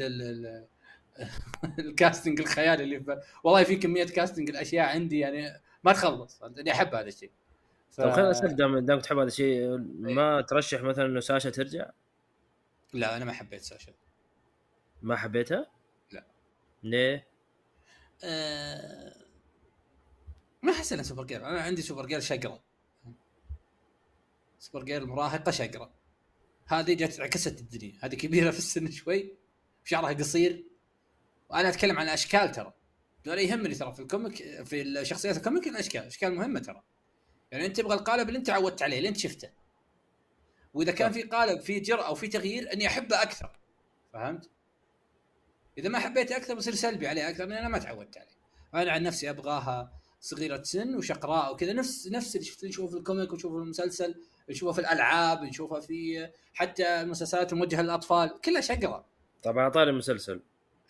ال 1.79 1.86
casting 1.87 2.41
الخيالي 2.41 2.85
اللي 2.85 3.21
والله 3.45 3.65
في 3.65 3.77
كمية 3.77 4.05
casting 4.05 4.51
الأشياء 4.51 4.89
عندي 4.89 5.19
يعني 5.19 5.68
ما 5.85 5.93
تخلص 5.93 6.43
اني 6.43 6.73
أحب 6.73 6.95
هذا 6.95 7.09
الشيء. 7.09 7.31
ف... 7.91 8.01
طيب 8.01 8.13
خلينا 8.13 8.31
أسألك 8.31 8.53
دام 8.53 8.79
دام 8.79 9.01
تحب 9.01 9.19
هذا 9.19 9.27
الشيء 9.27 9.77
ما 9.79 10.37
إيه. 10.37 10.45
ترشح 10.45 10.81
مثلا 10.81 11.07
إنه 11.07 11.21
ساشا 11.21 11.51
ترجع؟ 11.51 11.91
لا 12.93 13.17
أنا 13.17 13.25
ما 13.25 13.33
حبيت 13.33 13.63
ساشا. 13.63 13.93
ما 15.03 15.17
حبيتها؟ 15.17 15.71
لا. 16.13 16.25
ليه؟ 16.83 17.29
أه... 18.25 19.15
ما 20.63 20.73
أحس 20.73 20.93
انها 20.93 21.05
Supergirl. 21.05 21.47
أنا 21.47 21.61
عندي 21.61 21.83
Supergirl 21.83 22.21
شقرة. 22.21 22.63
Supergirl 24.59 25.03
المراهقه 25.03 25.51
شقرة. 25.51 25.95
هذه 26.67 26.95
جت 26.95 27.21
عكست 27.21 27.61
الدنيا. 27.61 27.99
هذه 28.03 28.15
كبيرة 28.15 28.51
في 28.51 28.59
السن 28.59 28.91
شوي 28.91 29.35
شعرها 29.85 30.13
قصير. 30.13 30.65
وأنا 31.49 31.69
أتكلم 31.69 31.99
عن 31.99 32.09
أشكال 32.09 32.53
ترى. 32.53 32.75
ولا 33.27 33.41
يهمني 33.41 33.75
ترى 33.75 33.93
في 33.95 34.01
ال 34.01 34.11
comic 34.11 34.63
في 34.65 34.83
الشخصيات 34.83 35.37
ال 35.37 35.42
comic 35.42 35.67
الاشكال 35.67 36.03
أشكال 36.03 36.35
مهمة 36.35 36.61
ترى. 36.61 36.83
يعني 37.53 37.67
أنت 37.67 37.77
تبغى 37.77 37.95
القالب 37.95 38.29
اللي 38.29 38.39
أنت 38.39 38.51
عودت 38.51 38.83
عليه 38.83 38.99
اللي 38.99 39.09
أنت 39.09 39.17
شفته. 39.17 39.51
وإذا 40.75 40.93
كان 40.93 41.13
في 41.13 41.23
قالب 41.23 41.61
في 41.61 41.81
جرأة 41.81 42.07
أو 42.07 42.15
في 42.15 42.29
تغيير 42.29 42.73
إني 42.73 42.87
أحبه 42.87 43.23
أكثر. 43.23 43.59
فهمت؟ 44.13 44.51
إذا 45.79 45.89
ما 45.89 45.99
حبيته 45.99 46.37
أكثر 46.37 46.55
بصير 46.55 46.75
سلبي 46.75 47.09
عليه 47.09 47.29
أكثر 47.29 47.45
لأن 47.45 47.59
أنا 47.59 47.69
ما 47.69 47.79
تعودت 47.79 48.19
عليه. 48.19 48.39
أنا 48.75 48.93
عن 48.93 49.03
نفسي 49.03 49.31
أبغاها 49.31 49.93
صغيرة 50.21 50.63
سن 50.63 50.95
وشقراء 50.95 51.53
وكذا. 51.53 51.73
نفس 51.73 52.09
نفس 52.09 52.37
اللي 52.37 52.47
شفت 52.47 52.65
نشوفه 52.65 52.91
في 52.91 52.99
ال 52.99 53.04
comic 53.04 53.33
ونشوفه 53.33 53.57
في 53.57 53.63
المسلسل 53.63 54.15
نشوفها 54.51 54.73
في 54.73 54.81
الألعاب 54.81 55.43
نشوفها 55.43 55.81
في 55.81 56.29
حتى 56.55 57.01
المسلسلات 57.01 57.53
الموجهه 57.53 57.83
للأطفال 57.83 58.41
كلها 58.41 58.61
شقرة. 58.61 59.07
طبعا 59.43 59.69
طالب 59.69 59.89
المسلسل 59.89 60.43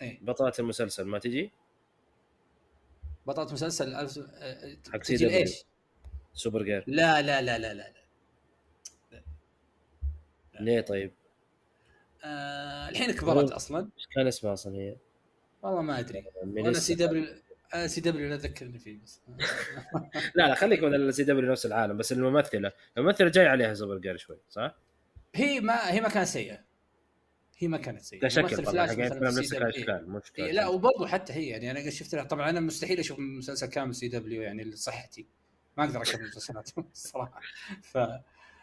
إيه. 0.03 0.19
بطلة 0.23 0.53
المسلسل 0.59 1.05
ما 1.05 1.19
تجي؟ 1.19 1.53
بطلة 3.29 3.53
مسلسل 3.53 3.95
ألف... 3.95 4.19
حق 4.93 5.03
سي 5.03 5.37
إيش؟ 5.37 5.65
سوبر 6.35 6.63
جير 6.63 6.85
لا 6.87 7.23
لا 7.23 7.43
لا 7.43 7.59
لا 7.59 7.75
لا, 7.75 7.93
لا. 9.13 9.23
ليه 10.61 10.81
طيب؟ 10.81 11.13
آه 12.25 12.89
الحين 12.89 13.13
كبرت 13.13 13.51
أصلا 13.51 13.91
إيش 13.97 14.07
كان 14.15 14.27
اسمها 14.27 14.53
أصلا 14.53 14.75
هي؟ 14.75 14.97
والله 15.63 15.83
ما 15.83 15.99
أدري 15.99 16.25
أنا 16.43 16.73
سي 16.73 16.95
دبليو 16.95 17.27
سي 17.87 18.01
دبليو 18.01 18.29
لا 18.29 18.37
تذكرني 18.37 18.79
فيه 18.79 18.99
بس 19.05 19.21
لا 20.37 20.49
لا 20.49 20.55
خليك 20.55 20.83
من 20.83 20.95
السي 20.95 21.25
دبليو 21.25 21.53
نفس 21.53 21.67
العالم 21.67 21.97
بس 21.97 22.13
الممثلة 22.13 22.73
الممثلة 22.99 23.29
جاي 23.29 23.47
عليها 23.47 23.75
سوبر 23.75 23.99
جير 23.99 24.17
شوي 24.17 24.39
صح؟ 24.51 24.75
هي 25.35 25.61
ما 25.61 25.91
هي 25.91 26.01
ما 26.01 26.09
كانت 26.09 26.29
سيئه 26.29 26.68
هي 27.59 27.69
ما 27.69 27.79
كانت 27.79 28.01
سيئة. 28.03 28.21
كشكل 28.21 28.65
طبعا 28.65 28.87
نفس 28.87 29.53
الاشكال 29.53 30.21
إيه 30.39 30.53
لا 30.53 30.69
وبرضه 30.69 31.07
حتى 31.07 31.33
هي 31.33 31.47
يعني 31.47 31.71
أنا 31.71 31.91
شفت 31.91 32.15
لها 32.15 32.25
طبعا 32.25 32.51
أنا 32.51 32.61
مستحيل 32.61 32.99
أشوف 32.99 33.19
مسلسل 33.19 33.67
كامل 33.67 33.95
CW 33.95 34.43
يعني 34.43 34.65
لصحتي. 34.65 35.27
ما 35.79 35.85
أقدر 35.85 36.03
أكمل 36.03 36.27
مسلسلات 36.27 36.71
الصراحه 36.93 37.41
ف 37.93 37.99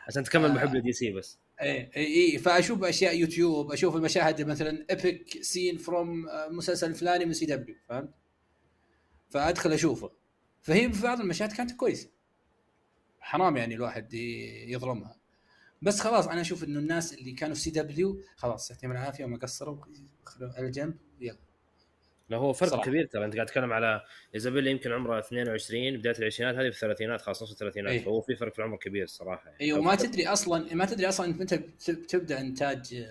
عشان 0.08 0.23
تكمل 0.23 0.51
محب 0.51 0.77
دي 0.77 0.91
سي 0.91 1.12
بس. 1.12 1.39
اي 1.62 1.91
اي 1.97 2.05
إيه 2.05 2.38
فأشوف 2.38 2.84
أشياء 2.84 3.17
يوتيوب 3.17 3.71
أشوف 3.71 3.95
المشاهد 3.95 4.41
مثلا 4.41 4.86
epic 4.89 5.41
scene 5.41 5.78
from 5.78 6.25
مسلسل 6.49 6.95
فلاني 6.95 7.25
من 7.25 7.34
CW 7.34 7.75
فهمت؟ 7.89 8.10
فأدخل 9.29 9.73
أشوفه. 9.73 10.12
فهي 10.62 10.91
في 10.93 11.03
بعض 11.03 11.19
المشاهد 11.19 11.51
كانت 11.51 11.71
كويسة. 11.71 12.10
حرام 13.19 13.58
يعني 13.58 13.75
الواحد 13.75 14.13
يظلمها. 14.67 15.15
بس 15.86 16.00
خلاص 16.00 16.28
أنا 16.28 16.41
أشوف 16.41 16.63
إنه 16.63 16.80
الناس 16.80 17.13
اللي 17.13 17.32
كانوا 17.32 17.56
في 17.56 17.62
CW 17.62 18.21
خلاص 18.36 18.71
يعطيهم 18.71 18.91
العافية 18.91 19.26
وما 19.26 19.38
قصروا 19.38 19.78
على 20.41 20.71
جنب 20.71 20.98
يلا 21.21 21.38
لا 22.30 22.38
هو 22.38 22.54
فرق 22.54 22.69
صراحة. 22.69 22.86
كبير 22.86 23.06
ترى 23.06 23.26
أنت 23.26 23.36
قاعد 23.36 23.48
تتكلم 23.48 23.74
على 23.74 24.02
ايزابيلا 24.36 24.71
يمكن 24.71 24.91
عمرها 24.91 25.19
22 25.19 25.98
بداية 25.98 26.15
العشرينات 26.19 26.56
هذه 26.56 26.69
في 26.69 26.76
الثلاثينات 26.76 27.21
خلاص 27.21 27.43
نص 27.43 27.52
الثلاثينات 27.52 27.91
أيه. 27.91 28.04
فهو 28.04 28.21
في 28.21 28.36
فرق 28.36 28.54
في 28.54 28.60
العمر 28.60 28.78
كبير 28.78 29.04
الصراحه 29.04 29.50
يعني 29.50 29.62
أيوه 29.62 29.80
وما 29.80 29.95
تدري 29.95 30.28
أصلا 30.28 30.76
ما 30.76 30.86
تدري 30.86 31.10
أصلا 31.10 31.26
إنت 31.26 31.41
متى 31.41 31.58
تبدأ 31.95 32.41
إنتاج 32.41 33.06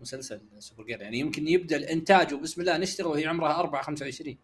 مسلسل 0.00 0.40
Supergirl 0.58 1.00
يعني 1.00 1.18
يمكن 1.18 1.48
يبدأ 1.48 1.76
الإنتاج 1.76 2.34
وبسم 2.34 2.60
الله 2.60 2.78
نشتغل 2.78 3.06
وهي 3.06 3.26
عمرها 3.26 3.60
4 3.60 3.82
25 3.82 4.36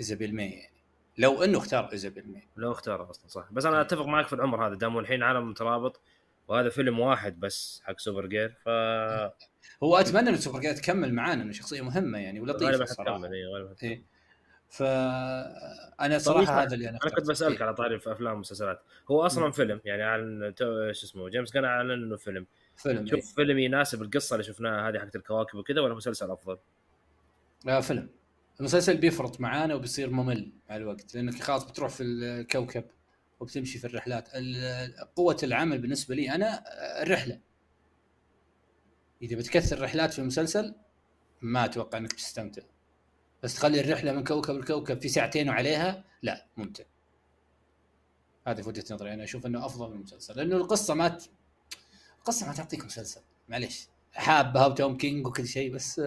إيزابيل 0.00 0.34
ماي 0.34 0.50
يعني 0.50 0.77
لو 1.18 1.44
انه 1.44 1.58
اختار 1.58 1.92
إيزابيل 1.92 2.32
ماي 2.32 2.48
لو 2.56 2.72
اختار 2.72 3.10
أصلا 3.10 3.28
صح 3.28 3.48
بس 3.52 3.64
أنا 3.66 3.80
أتفق 3.80 4.06
معك 4.06 4.26
في 4.26 4.32
العمر 4.32 4.66
هذا 4.66 4.74
دام 4.74 4.98
الحين 4.98 5.22
عالم 5.22 5.50
مترابط 5.50 6.00
وهذا 6.48 6.68
فيلم 6.68 7.00
واحد 7.00 7.40
بس 7.40 7.82
حق 7.84 7.98
Supergirl 7.98 8.54
ف 8.64 8.68
هو 9.82 9.96
أتمنى 9.96 10.30
إن 10.30 10.36
Supergirl 10.36 10.72
تكمل 10.74 11.14
معانا 11.14 11.42
إنه 11.42 11.52
شخصية 11.52 11.80
مهمة 11.82 12.18
يعني 12.18 12.40
ولطيفة 12.40 12.70
غالبا 12.70 12.84
حتكمل 12.84 13.32
اي 13.34 13.46
غالبا. 13.46 13.74
إيه. 13.82 14.02
فانا 14.68 16.18
صراحة 16.18 16.44
صراحة 16.44 16.62
هذا 16.62 16.74
اللي 16.74 16.88
أنا 16.88 16.98
أنا 17.04 17.10
كنت. 17.14 17.30
بسألك 17.30 17.56
إيه. 17.56 17.62
على 17.66 17.74
طاري 17.74 17.98
في 17.98 18.12
أفلام 18.12 18.34
ومسلسلات 18.36 18.82
هو 19.10 19.26
أصلا 19.26 19.44
مم. 19.44 19.52
فيلم 19.52 19.80
يعني 19.84 20.02
عن 20.02 20.52
تو- 20.56 20.92
شو 20.92 21.06
اسمه 21.06 21.28
جيمس 21.28 21.52
غان 21.52 21.64
أعلن 21.64 21.90
إنه 21.90 22.16
فيلم 22.16 22.46
فيلم 22.76 23.04
تشوف 23.04 23.18
إيه. 23.18 23.34
فيلم 23.34 23.58
يناسب 23.58 24.02
القصة 24.02 24.34
اللي 24.34 24.44
شفناها 24.44 24.88
هذه 24.88 24.98
حقت 24.98 25.16
الكواكب 25.16 25.58
وكذا 25.58 25.80
ولا 25.80 25.94
مسلسل 25.94 26.30
أفضل؟ 26.30 26.58
آه 27.68 27.80
فيلم 27.80 28.08
المسلسل 28.60 28.96
بيفرط 28.96 29.40
معانا 29.40 29.74
وبيصير 29.74 30.10
ممل 30.10 30.52
مع 30.70 30.76
الوقت 30.76 31.14
لأنك 31.14 31.42
خلاص 31.42 31.64
بتروح 31.64 31.90
في 31.90 32.02
الكوكب 32.02 32.84
وبتمشي 33.40 33.78
في 33.78 33.86
الرحلات. 33.86 34.28
ال- 34.34 35.14
قوة 35.16 35.36
العمل 35.42 35.78
بالنسبة 35.78 36.14
لي 36.14 36.34
أنا 36.34 36.64
الرحلة. 37.02 37.40
إذا 39.22 39.36
بتكثر 39.36 39.80
رحلات 39.82 40.12
في 40.12 40.18
المسلسل 40.18 40.74
ما 41.42 41.64
أتوقع 41.64 41.98
أنك 41.98 42.12
تستمتع 42.12 42.62
بس 43.42 43.54
تخلي 43.54 43.80
الرحلة 43.80 44.12
من 44.12 44.24
كوكب 44.24 44.54
لكوكب 44.54 45.00
في 45.00 45.08
ساعتين 45.08 45.48
وعليها 45.48 46.04
لا 46.22 46.46
ممتع. 46.56 46.84
هذه 48.46 48.62
في 48.62 48.68
وجهة 48.68 48.84
نظري. 48.94 49.14
أنا 49.14 49.24
أشوف 49.24 49.46
أنه 49.46 49.66
أفضل 49.66 49.90
من 49.90 49.96
المسلسل 49.96 50.36
لأنه 50.36 50.56
القصة 50.56 50.94
ما 50.94 51.08
ت... 51.08 51.30
القصة 52.18 52.46
ما 52.46 52.52
تعطيك 52.52 52.84
مسلسل 52.84 53.20
معليش. 53.48 53.88
حابها 54.12 54.66
وتوم 54.66 54.96
كينج 54.96 55.26
وكل 55.26 55.46
شيء 55.46 55.74
بس 55.74 56.02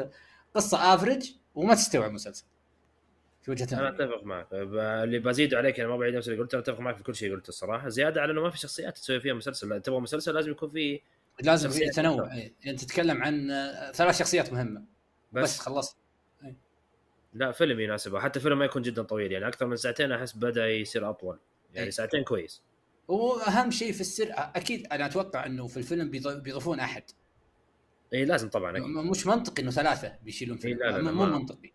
قصة 0.55 0.93
average 0.95 1.32
وما 1.55 1.73
تستوعب 1.75 2.11
مسلسل 2.11 2.45
في 3.41 3.51
وجهة 3.51 3.67
أنا 3.79 3.89
أتفق 3.89 4.23
معك. 4.23 4.47
اللي 4.53 5.19
بزيده 5.19 5.57
عليك 5.57 5.79
أنا 5.79 5.89
ما 5.89 5.97
بعيد 5.97 6.15
نفس 6.15 6.27
اللي 6.27 6.39
قلته 6.39 6.59
أتفق 6.59 6.79
معك 6.79 6.97
في 6.97 7.03
كل 7.03 7.15
شيء 7.15 7.31
قلته 7.35 7.49
الصراحة. 7.49 7.89
زيادة 7.89 8.21
على 8.21 8.31
إنه 8.31 8.41
ما 8.41 8.49
في 8.49 8.57
شخصيات 8.57 8.97
تسوي 8.97 9.19
فيها 9.19 9.33
مسلسل. 9.33 9.81
تبغى 9.81 9.99
مسلسل 9.99 10.33
لازم 10.33 10.51
يكون 10.51 10.69
في 10.69 11.01
لازم 11.41 11.69
في 11.69 11.89
تنوع. 11.89 12.25
أكثر. 12.25 12.35
إيه. 12.37 12.53
انت 12.67 12.83
تتكلم 12.83 13.23
عن 13.23 13.51
آه، 13.51 13.91
ثلاث 13.91 14.19
شخصيات 14.19 14.53
مهمة. 14.53 14.83
بس, 15.33 15.43
بس, 15.43 15.59
خلصت 15.59 15.97
لا 17.33 17.51
فيلم 17.51 17.79
يناسبه. 17.79 18.19
حتى 18.19 18.39
فيلم 18.39 18.59
ما 18.59 18.65
يكون 18.65 18.81
جدا 18.81 19.03
طويل. 19.03 19.31
يعني 19.31 19.47
أكثر 19.47 19.65
من 19.65 19.75
ساعتين 19.75 20.11
أحس 20.11 20.33
بدأ 20.33 20.67
يصير 20.69 21.09
أطول. 21.09 21.39
يعني 21.73 21.85
إيه. 21.85 21.91
ساعتين 21.91 22.23
كويس. 22.23 22.61
وأهم 23.07 23.71
شيء 23.71 23.91
في 23.91 24.01
السر 24.01 24.27
أكيد 24.37 24.87
أنا 24.91 25.05
أتوقع 25.05 25.45
إنه 25.45 25.67
في 25.67 25.77
الفيلم 25.77 26.11
بيض- 26.11 26.43
بيضيفون 26.43 26.79
أحد. 26.79 27.03
إي 28.13 28.26
لازم 28.26 28.50
طبعا. 28.50 28.80
مش 28.80 29.28
منطقي 29.28 29.63
إنه 29.63 29.71
ثلاثة 29.71 30.15
بيشيلون 30.24 30.58
إيه، 30.58 30.62
فيلم 30.63 30.80
لا، 30.80 30.86
لا، 30.86 30.97
لا، 30.97 31.12
م- 31.12 31.15
مو 31.17 31.26
ما- 31.26 31.38
منطقي. 31.38 31.71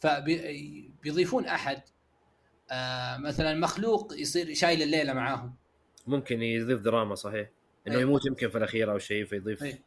فبيضيفون 0.00 1.46
أحد 1.46 1.82
آه 2.70 3.16
مثلا 3.16 3.54
مخلوق 3.60 4.12
يصير 4.16 4.54
شايل 4.54 4.82
الليلة 4.82 5.12
معاهم. 5.12 5.54
ممكن 6.06 6.42
يضيف 6.42 6.80
دراما 6.80 7.14
صحيح. 7.14 7.48
إنه 7.86 7.96
إيه. 7.96 8.02
يموت 8.02 8.26
يمكن 8.26 8.48
في 8.48 8.58
الأخير 8.58 8.92
أو 8.92 8.98
شيء 8.98 9.24
فيضيف. 9.24 9.62
إيه. 9.62 9.82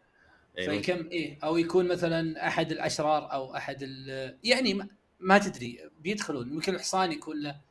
إيه، 0.57 0.69
ممكن. 0.69 0.81
فيكم 0.95 1.09
إيه 1.09 1.37
أو 1.43 1.57
يكون 1.57 1.87
مثلا 1.87 2.47
أحد 2.47 2.71
الأشرار 2.71 3.31
أو 3.33 3.55
أحد 3.55 3.77
ال- 3.81 4.37
يعني 4.43 4.73
ما, 4.73 4.87
ما 5.19 5.37
تدري 5.37 5.89
بيدخلون. 5.99 6.53
يمكن 6.53 6.75
الحصان 6.75 7.11
يكون 7.11 7.41
له 7.41 7.61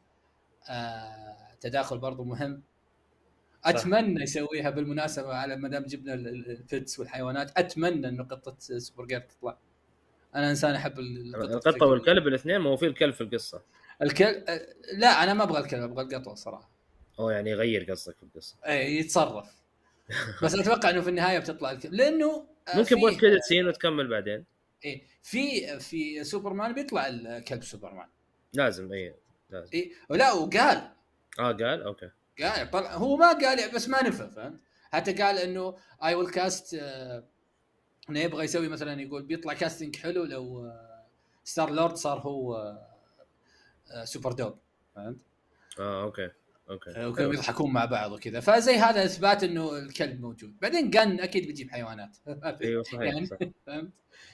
آه 0.68 1.36
تداخل 1.60 1.98
برضو 1.98 2.24
مهم. 2.24 2.62
أتمنى 3.64 4.22
يسويها 4.22 4.70
بالمناسبة 4.70 5.34
على 5.34 5.56
ما 5.56 5.68
دام 5.68 5.82
جبنا 5.84 6.14
ال- 6.14 6.28
ال- 6.28 6.50
ال 6.50 6.60
pets 6.60 6.98
والحيوانات. 6.98 7.58
أتمنى 7.58 8.08
انه 8.08 8.24
قطة 8.24 8.56
Supergirl 8.78 9.20
تطلع. 9.20 9.58
أنا 10.34 10.50
إنسان 10.50 10.74
أحب 10.74 10.98
ال- 10.98 11.34
القطة 11.36 11.86
والكلب 11.86 12.26
الاثنين 12.26 12.58
ما 12.58 12.70
هو 12.70 12.76
في 12.76 12.86
الكلب 12.86 13.14
في 13.14 13.20
القصة. 13.20 13.62
الكلب 14.02 14.44
آه، 14.48 14.66
لا 14.92 15.22
أنا 15.22 15.34
ما 15.34 15.42
أبغى 15.44 15.60
الكلب 15.60 15.82
أبغى 15.82 16.02
القطوه 16.16 16.34
صراحة. 16.34 16.70
أو 17.18 17.30
يعني 17.30 17.50
يغير 17.50 17.90
قصدك 17.90 18.16
في 18.16 18.22
القصة. 18.22 18.56
إيه 18.66 19.00
يتصرف. 19.00 19.48
بس 20.42 20.54
أتوقع 20.54 20.90
إنه 20.90 21.00
في 21.00 21.10
النهاية 21.10 21.38
بتطلع 21.38 21.70
الكلب. 21.70 21.92
لأنه 21.94 22.46
آه، 22.68 22.76
ممكن 22.78 23.00
post 23.00 23.20
credit 23.20 23.42
scene 23.42 23.68
وتكمل 23.68 24.08
بعدين. 24.08 24.44
إيه 24.84 25.02
في 25.22 25.78
في 25.78 26.24
سوبرمان 26.24 26.72
بيطلع 26.74 27.06
الكلب 27.08 27.62
سوبرمان. 27.64 28.06
لازم 28.54 28.92
اي 28.92 29.14
لازم. 29.50 29.70
إيه 29.74 29.92
لا 30.10 30.32
وقال. 30.32 30.90
آه 31.38 31.52
قال؟ 31.52 31.82
أوكي. 31.82 32.10
قال 32.42 32.70
طلع 32.70 32.94
هو 32.94 33.16
ما 33.16 33.32
قال 33.32 33.70
بس 33.74 33.88
ما 33.88 34.02
نفى 34.02 34.30
فهمت 34.36 34.60
حتى 34.92 35.12
قال 35.12 35.38
إنه 35.38 35.76
I 36.04 36.14
will 36.14 36.30
cast 36.30 36.74
إنه 38.10 38.20
يبغى 38.20 38.44
يسوي 38.44 38.68
مثلا 38.68 39.02
يقول 39.02 39.22
بيطلع 39.22 39.52
casting 39.52 39.96
حلو 39.96 40.24
لو 40.24 40.64
آه، 40.64 40.90
Star-Lord 41.44 41.94
صار 41.94 42.18
هو 42.18 42.56
آه، 42.56 42.90
آه، 43.90 44.04
super 44.04 44.32
dog 44.32 44.54
فهمت؟ 44.94 45.18
آه 45.78 46.02
أوكي 46.02 46.30
أوكي 46.70 46.90
آه، 46.90 47.08
وكانوا 47.08 47.34
يضحكون 47.34 47.72
مع 47.72 47.84
بعض 47.84 48.12
وكذا 48.12 48.40
فزي 48.40 48.76
هذا 48.76 49.04
إثبات 49.04 49.44
إنه 49.44 49.78
الكلب 49.78 50.20
موجود 50.20 50.58
بعدين 50.60 50.90
غن 50.90 51.20
أكيد 51.20 51.46
بيجيب 51.46 51.70
حيوانات 51.70 52.16
أيوه 52.64 52.82
صحيح 52.82 53.00
يعني 53.00 53.26
صح. 53.26 53.36
فهمت؟ 53.66 53.90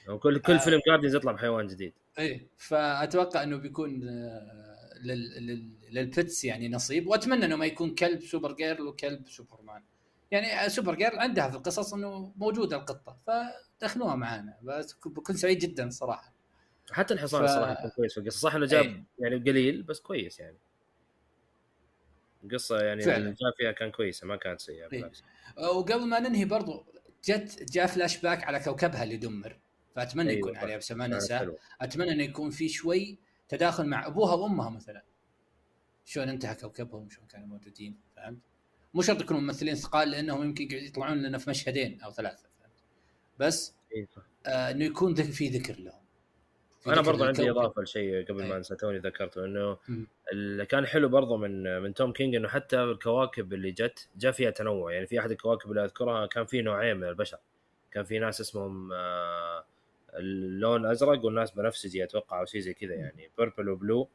وكل 0.09 0.39
كل 0.39 0.53
آه. 0.53 0.57
فيلم 0.57 0.81
Guardians 0.87 1.15
يطلع 1.15 1.31
بحيوان 1.31 1.67
جديد 1.67 1.93
إيه 2.19 2.47
فأتوقع 2.57 3.43
إنه 3.43 3.57
بيكون 3.57 4.01
لل... 5.01 5.45
لل... 5.47 5.69
لل 5.91 6.08
pets 6.08 6.43
يعني 6.45 6.69
نصيب 6.69 7.07
وأتمنى 7.07 7.45
إنه 7.45 7.55
ما 7.55 7.65
يكون 7.65 7.95
كلب 7.95 8.21
Supergirl 8.21 8.81
وكلب 8.87 9.27
سوبرمان 9.27 9.83
يعني 10.31 10.69
Supergirl 10.69 11.19
عندها 11.19 11.49
في 11.49 11.55
القصص 11.57 11.93
إنه 11.93 12.33
موجودة 12.37 12.77
القطة 12.77 13.17
فدخلوها 13.27 14.15
معانا 14.15 14.57
بس 14.63 14.95
بكون 15.05 15.35
سعيد 15.35 15.59
جدا 15.59 15.89
صراحة 15.89 16.33
حتى 16.91 17.13
الحصان 17.13 17.41
ف- 17.41 17.43
الصراحه 17.43 17.73
كان 17.73 17.89
كويس 17.89 18.13
في 18.13 18.19
القصة 18.19 18.39
صح 18.39 18.55
إنه 18.55 18.65
جاب 18.65 18.85
إيه. 18.85 19.03
يعني 19.19 19.35
قليل 19.35 19.83
بس 19.83 19.99
كويس 19.99 20.39
يعني 20.39 20.57
القصة 22.43 22.79
يعني 22.79 23.01
فعلا. 23.01 23.17
اللي 23.17 23.29
جاب 23.29 23.53
فيها 23.57 23.71
كان 23.71 23.91
كويسة 23.91 24.27
ما 24.27 24.35
كانت 24.35 24.59
سيئة 24.61 24.87
بالعكس 24.87 25.23
وقبل 25.57 26.05
ما 26.07 26.19
ننهي 26.19 26.45
برضو 26.45 26.85
جت 27.25 27.71
جاء 27.71 27.87
فلاش 27.87 28.17
باك 28.17 28.43
على 28.43 28.59
كوكبها 28.59 29.03
اللي 29.03 29.17
دمر 29.17 29.59
فأتمنى 29.95 30.29
أيوة، 30.29 30.39
يكون. 30.39 30.57
عليها 30.57 30.77
بس 30.77 30.91
ما 30.91 31.19
حلوة. 31.31 31.57
أتمنى 31.81 32.11
إنه 32.11 32.23
يكون 32.23 32.49
في 32.49 32.69
شوي 32.69 33.17
تداخل 33.49 33.85
مع 33.85 34.07
أبوها 34.07 34.33
وأمها 34.33 34.69
مثلا 34.69 35.03
شلون 36.05 36.29
انتهى 36.29 36.55
كوكبهم 36.55 37.09
شلون 37.09 37.27
كانوا 37.27 37.47
موجودين 37.47 37.99
فهمت؟ 38.15 38.39
مو 38.93 39.01
شرط 39.01 39.21
يكونوا 39.21 39.41
ممثلين 39.41 39.75
ثقال 39.75 40.11
لأنهم 40.11 40.43
يمكن 40.43 40.67
قاعد 40.67 40.83
يطلعون 40.83 41.17
لنا 41.23 41.37
في 41.37 41.49
مشهدين 41.49 42.01
أو 42.01 42.11
ثلاثة 42.11 42.49
فهمت؟ 42.59 42.83
بس 43.39 43.73
إيه،. 43.91 44.07
آه 44.45 44.71
إنه 44.71 44.85
يكون 44.85 45.13
ذك 45.13 45.31
في 45.31 45.47
ذكر 45.47 45.79
لهم 45.79 46.01
في 46.79 46.93
أنا 46.93 47.01
برضو 47.01 47.23
عندي. 47.23 47.49
إضافة 47.49 47.81
لشيء 47.81 48.25
قبل 48.25 48.43
ما 48.43 48.53
أي. 48.53 48.57
انسى 48.57 48.75
توني 48.75 48.97
ذكرته 48.97 49.45
إنه. 49.45 49.77
اللي 50.31 50.65
كان 50.65 50.85
حلو 50.85 51.09
برضو 51.09 51.37
من 51.37 51.81
من 51.81 51.93
توم 51.93 52.13
كينج 52.13 52.35
إنه 52.35 52.47
حتى 52.47 52.83
الكواكب 52.83 53.53
اللي 53.53 53.71
جت 53.71 54.09
جاء 54.17 54.31
فيها 54.31 54.49
تنوع 54.49 54.93
يعني 54.93 55.07
في 55.07 55.19
أحد 55.19 55.31
الكواكب 55.31 55.71
اللي 55.71 55.83
أذكرها 55.83 56.25
كان 56.25 56.45
في 56.45 56.61
نوعين 56.61 56.97
من 56.97 57.07
البشر 57.07 57.37
كان 57.91 58.03
في 58.03 58.19
ناس 58.19 58.41
اسمهم 58.41 58.93
آه، 58.93 59.65
اللون 60.13 60.85
ازرق 60.85 61.25
والناس 61.25 61.51
بنفسجي 61.51 62.03
أتوقع 62.03 62.39
أو 62.39 62.45
شيء 62.45 62.61
زي 62.61 62.73
كذا 62.73 62.95
يعني. 62.95 63.31
purple 63.37 63.69
و 63.69 63.77
blue 63.77 64.09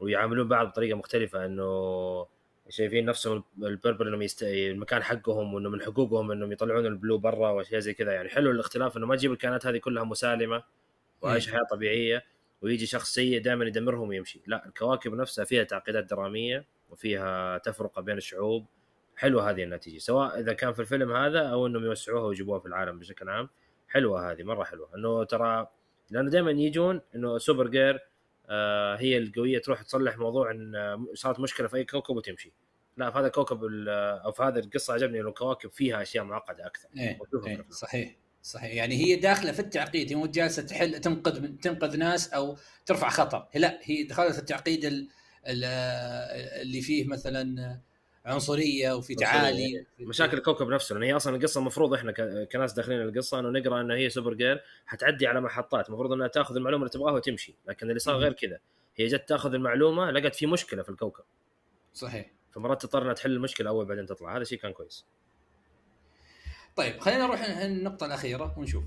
ويعاملون 0.00 0.48
بعض 0.48 0.66
بطريقة 0.66 0.96
مختلفة 0.96 1.46
إنه 1.46 2.26
شايفين 2.68 3.04
نفسهم 3.04 3.44
ال 3.62 3.68
purple 3.68 4.06
إنهم 4.08 4.22
يست... 4.22 4.42
المكان 4.42 5.02
حقهم 5.02 5.54
وإنه 5.54 5.70
من 5.70 5.82
حقوقهم 5.82 6.30
إنهم 6.30 6.52
يطلعون 6.52 6.86
ال 6.86 6.92
blue 6.92 7.18
برا 7.18 7.50
وأشياء 7.50 7.80
زي 7.80 7.94
كذا 7.94 8.12
يعني. 8.12 8.28
حلو 8.28 8.50
الاختلاف 8.50 8.96
إنه 8.96 9.06
ما 9.06 9.16
تجيب 9.16 9.32
الكائنات 9.32 9.66
هذه 9.66 9.78
كلها 9.78 10.04
مسالمة 10.04 10.62
وعايشة. 11.22 11.50
حياة 11.50 11.62
طبيعية 11.70 12.24
ويجي 12.62 12.86
شخص 12.86 13.14
سيء 13.14 13.40
دائما 13.40 13.64
يدمرهم 13.64 14.08
ويمشي. 14.08 14.42
لا 14.46 14.66
الكواكب 14.66 15.14
نفسها 15.14 15.44
فيها 15.44 15.64
تعقيدات 15.64 16.04
درامية 16.04 16.66
وفيها 16.90 17.58
تفرقة 17.58 18.02
بين 18.02 18.16
الشعوب. 18.16 18.66
حلوة 19.16 19.50
هذه 19.50 19.62
النتيجة 19.62 19.98
سواء 19.98 20.40
إذا 20.40 20.52
كان 20.52 20.72
في 20.72 20.80
الفيلم 20.80 21.12
هذا 21.12 21.40
أو 21.40 21.66
إنهم 21.66 21.84
يوسعوها 21.84 22.22
ويجيبوها 22.22 22.58
في 22.58 22.66
العالم 22.66 22.98
بشكل 22.98 23.28
عام. 23.28 23.48
حلوة 23.92 24.32
هذه 24.32 24.42
مرة 24.42 24.64
حلوة. 24.64 24.88
إنه 24.94 25.24
ترى 25.24 25.66
لأنه 26.10 26.30
دائما 26.30 26.50
يجون 26.50 27.00
إنه 27.14 27.38
سوبر 27.38 27.68
جير 27.68 28.00
آه 28.48 28.96
هي 28.96 29.18
القوية 29.18 29.58
تروح 29.58 29.82
تصلح 29.82 30.18
موضوع 30.18 30.50
إن 30.50 30.74
آه، 30.76 31.06
صارت 31.14 31.40
مشكلة 31.40 31.68
في 31.68 31.76
أي 31.76 31.84
كوكب 31.84 32.16
وتمشي. 32.16 32.52
لا 32.96 33.10
في 33.10 33.18
هذا 33.18 33.26
الكوكب 33.26 33.64
ال- 33.64 33.88
أو 34.24 34.32
في 34.32 34.42
هذه 34.42 34.58
القصة 34.58 34.94
عجبني 34.94 35.20
إنه 35.20 35.28
الكواكب 35.28 35.70
فيها 35.70 36.02
أشياء 36.02 36.24
معقدة 36.24 36.66
أكثر. 36.66 36.88
إيه, 36.96 37.18
إيه. 37.46 37.66
صحيح 37.70 38.16
صحيح. 38.42 38.74
يعني 38.74 38.94
هي 38.96 39.16
داخلة 39.16 39.52
في 39.52 39.60
التعقيد 39.60 40.08
هي 40.08 40.14
مو 40.14 40.26
جالسة 40.26 40.62
تحل 40.62 41.00
تنقذ 41.00 41.46
تنقذ 41.56 41.96
ناس 41.96 42.32
أو 42.32 42.56
ترفع 42.86 43.08
خطر. 43.08 43.46
لا 43.54 43.78
هي 43.82 44.02
دخلت 44.02 44.32
في 44.32 44.38
التعقيد 44.38 44.84
ال- 44.84 45.08
ال- 45.46 45.64
اللي 46.62 46.80
فيه 46.80 47.06
مثلا 47.08 47.80
عنصرية 48.26 48.92
وفي 48.92 49.14
تعالي. 49.14 49.86
مشاكل 50.00 50.36
الكوكب 50.38 50.68
نفسه 50.68 50.94
لأن 50.94 51.02
هي 51.02 51.16
أصلا 51.16 51.36
القصة 51.36 51.58
المفروض 51.60 51.94
إحنا 51.94 52.12
كناس 52.44 52.72
داخلين 52.72 53.02
القصة 53.02 53.38
إنه 53.38 53.50
نقرأ 53.60 53.80
إنه 53.80 53.94
هي 53.94 54.10
سوبر 54.10 54.34
جير 54.34 54.62
حتعدي 54.86 55.26
على 55.26 55.40
محطات 55.40 55.88
المفروض 55.88 56.12
إنها 56.12 56.26
تأخذ 56.28 56.56
المعلومة 56.56 56.82
اللي 56.82 56.92
تبغاها 56.92 57.14
وتمشي 57.14 57.54
لكن 57.68 57.88
اللي 57.88 57.98
صار. 57.98 58.16
غير 58.16 58.32
كذا 58.32 58.58
هي 58.96 59.06
جت 59.06 59.28
تأخذ 59.28 59.54
المعلومة 59.54 60.10
لقت 60.10 60.34
في 60.34 60.46
مشكلة 60.46 60.82
في 60.82 60.88
الكوكب. 60.88 61.24
صحيح. 61.94 62.30
فمرات 62.52 62.82
تضطر 62.82 63.02
إنها 63.02 63.12
تحل 63.12 63.30
المشكلة 63.32 63.70
أول 63.70 63.84
بعدين 63.86 64.06
تطلع 64.06 64.36
هذا 64.36 64.44
شيء 64.44 64.58
كان 64.58 64.72
كويس. 64.72 65.04
طيب 66.76 67.00
خلينا 67.00 67.26
نروح 67.26 67.40
النقطة 67.42 68.06
الأخيرة 68.06 68.54
ونشوف. 68.58 68.84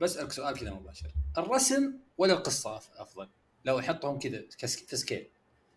بسألك 0.00 0.32
سؤال 0.32 0.58
كذا 0.58 0.70
مباشر. 0.70 1.08
الرسم 1.38 1.92
ولا 2.18 2.32
القصة 2.32 2.76
أفضل؟ 2.96 3.28
لو 3.64 3.78
احطهم 3.78 4.18
كذا 4.18 4.44
كس- 4.58 4.84
في 4.84 4.96
scale 4.96 5.28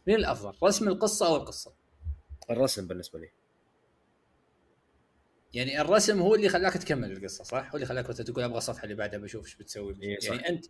مين 0.07 0.15
الأفضل 0.15 0.53
رسم 0.63 0.87
القصة 0.87 1.27
أو 1.27 1.35
القصة؟ 1.35 1.73
الرسم 2.51 2.87
بالنسبة 2.87 3.19
لي. 3.19 3.29
يعني 5.53 5.81
الرسم 5.81 6.19
هو 6.21 6.35
اللي 6.35 6.49
خلاك 6.49 6.73
تكمل 6.73 7.11
القصة 7.11 7.43
صح؟ 7.43 7.69
هو 7.69 7.75
اللي 7.75 7.85
خلاك 7.85 8.09
مثلا 8.09 8.25
تقول 8.25 8.43
أبغى 8.43 8.57
الصفحه 8.57 8.83
اللي 8.83 8.95
بعدها 8.95 9.19
بشوف 9.19 9.45
إيش 9.45 9.55
بتسوي. 9.55 9.95
إيه، 10.03 10.19
صح. 10.19 10.27
يعني 10.31 10.49
أنت 10.49 10.65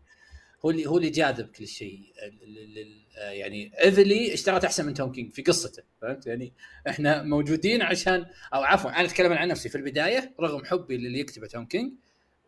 هو 0.65 0.69
اللي 0.69 0.85
هو 0.85 0.97
اللي 0.97 1.09
جاذبك 1.09 1.61
للشيء 1.61 1.99
ال- 2.23 2.43
ال- 2.43 2.77
ال- 2.77 3.01
آه، 3.17 3.29
يعني 3.31 3.71
إيفلي 3.83 4.33
اشتغلت 4.33 4.65
أحسن 4.65 4.85
من 4.85 4.93
توم 4.93 5.11
كينج 5.11 5.31
في 5.33 5.41
قصته 5.41 5.83
فهمت؟ 6.01 6.27
يعني 6.27 6.53
إحنا 6.87 7.23
موجودين 7.23 7.81
عشان 7.81 8.25
أو 8.53 8.61
عفوا 8.63 8.89
أنا 8.91 9.05
أتكلم 9.05 9.33
عن 9.33 9.47
نفسي 9.47 9.69
في 9.69 9.75
البداية 9.77 10.33
رغم 10.39 10.65
حبي 10.65 10.97
للي 10.97 11.19
يكتبه 11.19 11.47
توم 11.47 11.65
كينج 11.65 11.93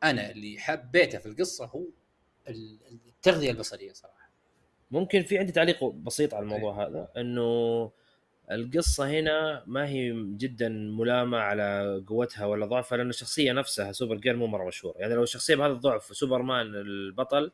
أنا 0.03 0.31
اللي 0.31 0.59
حبيته 0.59 1.17
في 1.17 1.25
القصة 1.25 1.65
هو 1.65 1.83
ال- 2.47 2.79
التغذية 3.07 3.51
البصرية 3.51 3.93
صراحة. 3.93 4.29
ممكن 4.91 5.23
في 5.23 5.37
عندي 5.37 5.51
تعليق 5.51 5.83
بسيط 5.85 6.33
على 6.33 6.43
الموضوع 6.43 6.87
هذا 6.87 7.11
إنه 7.17 7.91
القصة 8.51 9.09
هنا 9.09 9.63
ما 9.67 9.87
هي 9.87 10.11
جدا 10.37 10.69
ملامة 10.69 11.37
على 11.37 12.03
قوتها 12.07 12.45
ولا 12.45 12.65
ضعفها 12.65 12.97
لأنه 12.97 13.09
الشخصية 13.09 13.51
نفسها 13.51 13.91
Supergirl 13.91 14.35
مو 14.35 14.47
مرة 14.47 14.67
مشهوره 14.67 14.95
يعني 14.97 15.13
لو 15.13 15.23
الشخصية 15.23 15.55
بهذا 15.55 15.73
الضعف 15.73 16.03
سوبرمان 16.03 16.75
البطل 16.75 17.51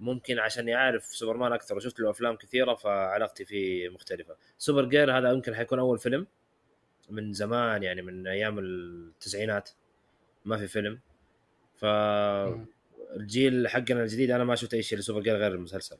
ممكن 0.00 0.38
عشان 0.38 0.68
يعرف 0.68 1.04
سوبرمان 1.04 1.52
أكثر. 1.52 1.76
وشفت 1.76 2.00
له 2.00 2.10
أفلام 2.10 2.36
كثيرة 2.36 2.74
فعلاقتي 2.74 3.44
فيه 3.44 3.88
مختلفة. 3.88 4.36
Supergirl 4.58 5.18
هذا 5.18 5.30
يمكن 5.30 5.54
حيكون 5.54 5.78
أول 5.78 5.98
فيلم 5.98 6.26
من 7.10 7.32
زمان 7.32 7.82
يعني 7.82 8.02
من 8.02 8.26
أيام 8.26 8.58
التسعينات. 8.58 9.70
ما 10.44 10.56
في 10.56 10.66
فيلم. 10.68 11.00
فالجيل 11.74 13.68
حقنا 13.68 14.02
الجديد 14.02 14.30
أنا 14.30 14.44
ما 14.44 14.54
شفت 14.54 14.74
أي 14.74 14.82
شيء 14.82 14.98
ل 14.98 15.20
Supergirl 15.20 15.36
غير 15.36 15.52
المسلسل. 15.52 15.96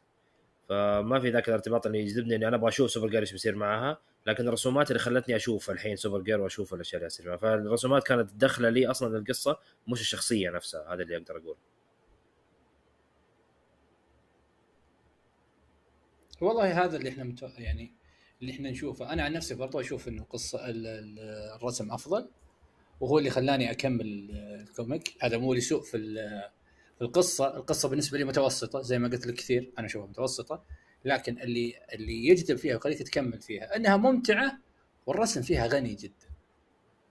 فما 0.69 1.21
في 1.21 1.31
ذاك 1.31 1.49
الارتباط 1.49 1.87
اللي 1.87 2.01
يجذبني 2.01 2.37
إني 2.37 2.49
أنا 2.49 2.57
أبغى 2.57 2.69
أشوف 2.69 2.91
Supergirl 2.91 3.21
إيش 3.21 3.33
بيصير 3.33 3.55
معاها 3.55 3.99
لكن 4.27 4.49
الرسومات 4.49 4.91
اللي 4.91 4.99
خلتني 4.99 5.37
أشوف 5.37 5.71
الحين 5.71 5.97
Supergirl 5.97 6.41
وأشوف 6.41 6.75
الأشياء 6.75 6.97
اللي 6.97 7.07
يصير 7.07 7.27
معها 7.27 7.37
فالرسومات 7.37 8.05
كانت 8.07 8.33
داخلة 8.33 8.69
لي 8.69 8.87
أصلا 8.87 9.19
القصة 9.19 9.59
مش 9.89 10.01
الشخصية 10.01 10.51
نفسها 10.51 10.95
هذا 10.95 11.03
اللي 11.03 11.17
أقدر 11.17 11.37
أقول 11.37 11.57
والله 16.41 16.85
هذا 16.85 16.97
اللي 16.97 17.09
إحنا 17.09 17.25
متو... 17.25 17.49
يعني 17.59 17.93
اللي 18.43 18.53
إحنا 18.53 18.71
نشوفه. 18.71 19.13
أنا 19.13 19.23
عن 19.23 19.33
نفسي 19.33 19.55
برضو 19.55 19.81
أشوف 19.81 20.09
إنه 20.09 20.25
قصة 20.25 20.69
ال- 20.71 20.87
ال- 20.87 21.19
الرسم 21.57 21.93
أفضل 21.93 22.29
وهو 23.01 23.19
اللي 23.19 23.31
خلاني 23.31 23.71
أكمل 23.71 24.31
ال 24.33 24.44
comic. 24.44 25.15
هذا 25.21 25.39
مو 25.39 25.55
لي 25.55 25.61
سوء 25.61 25.83
في 25.83 25.97
ال- 25.97 26.51
في 26.65 26.66
القصة 27.03 27.57
القصة 27.57 27.89
بالنسبة 27.89 28.19
لي 28.19 28.25
متوسطة 28.25 28.81
زي 28.81 28.99
ما 28.99 29.09
قلت 29.09 29.27
لك 29.27 29.35
كثير 29.35 29.73
أنا 29.79 29.87
أشوفها 29.87 30.09
متوسطة 30.09 30.65
لكن 31.05 31.39
اللي 31.41 31.75
اللي 31.93 32.27
يجذب 32.27 32.57
فيها 32.57 32.75
ويخليك 32.75 33.03
تكمل 33.03 33.41
فيها 33.41 33.77
أنها 33.77 33.97
ممتعة 33.97 34.59
والرسم 35.07 35.43
فيها 35.43 35.67
غني 35.67 35.95
جدا 35.95 36.27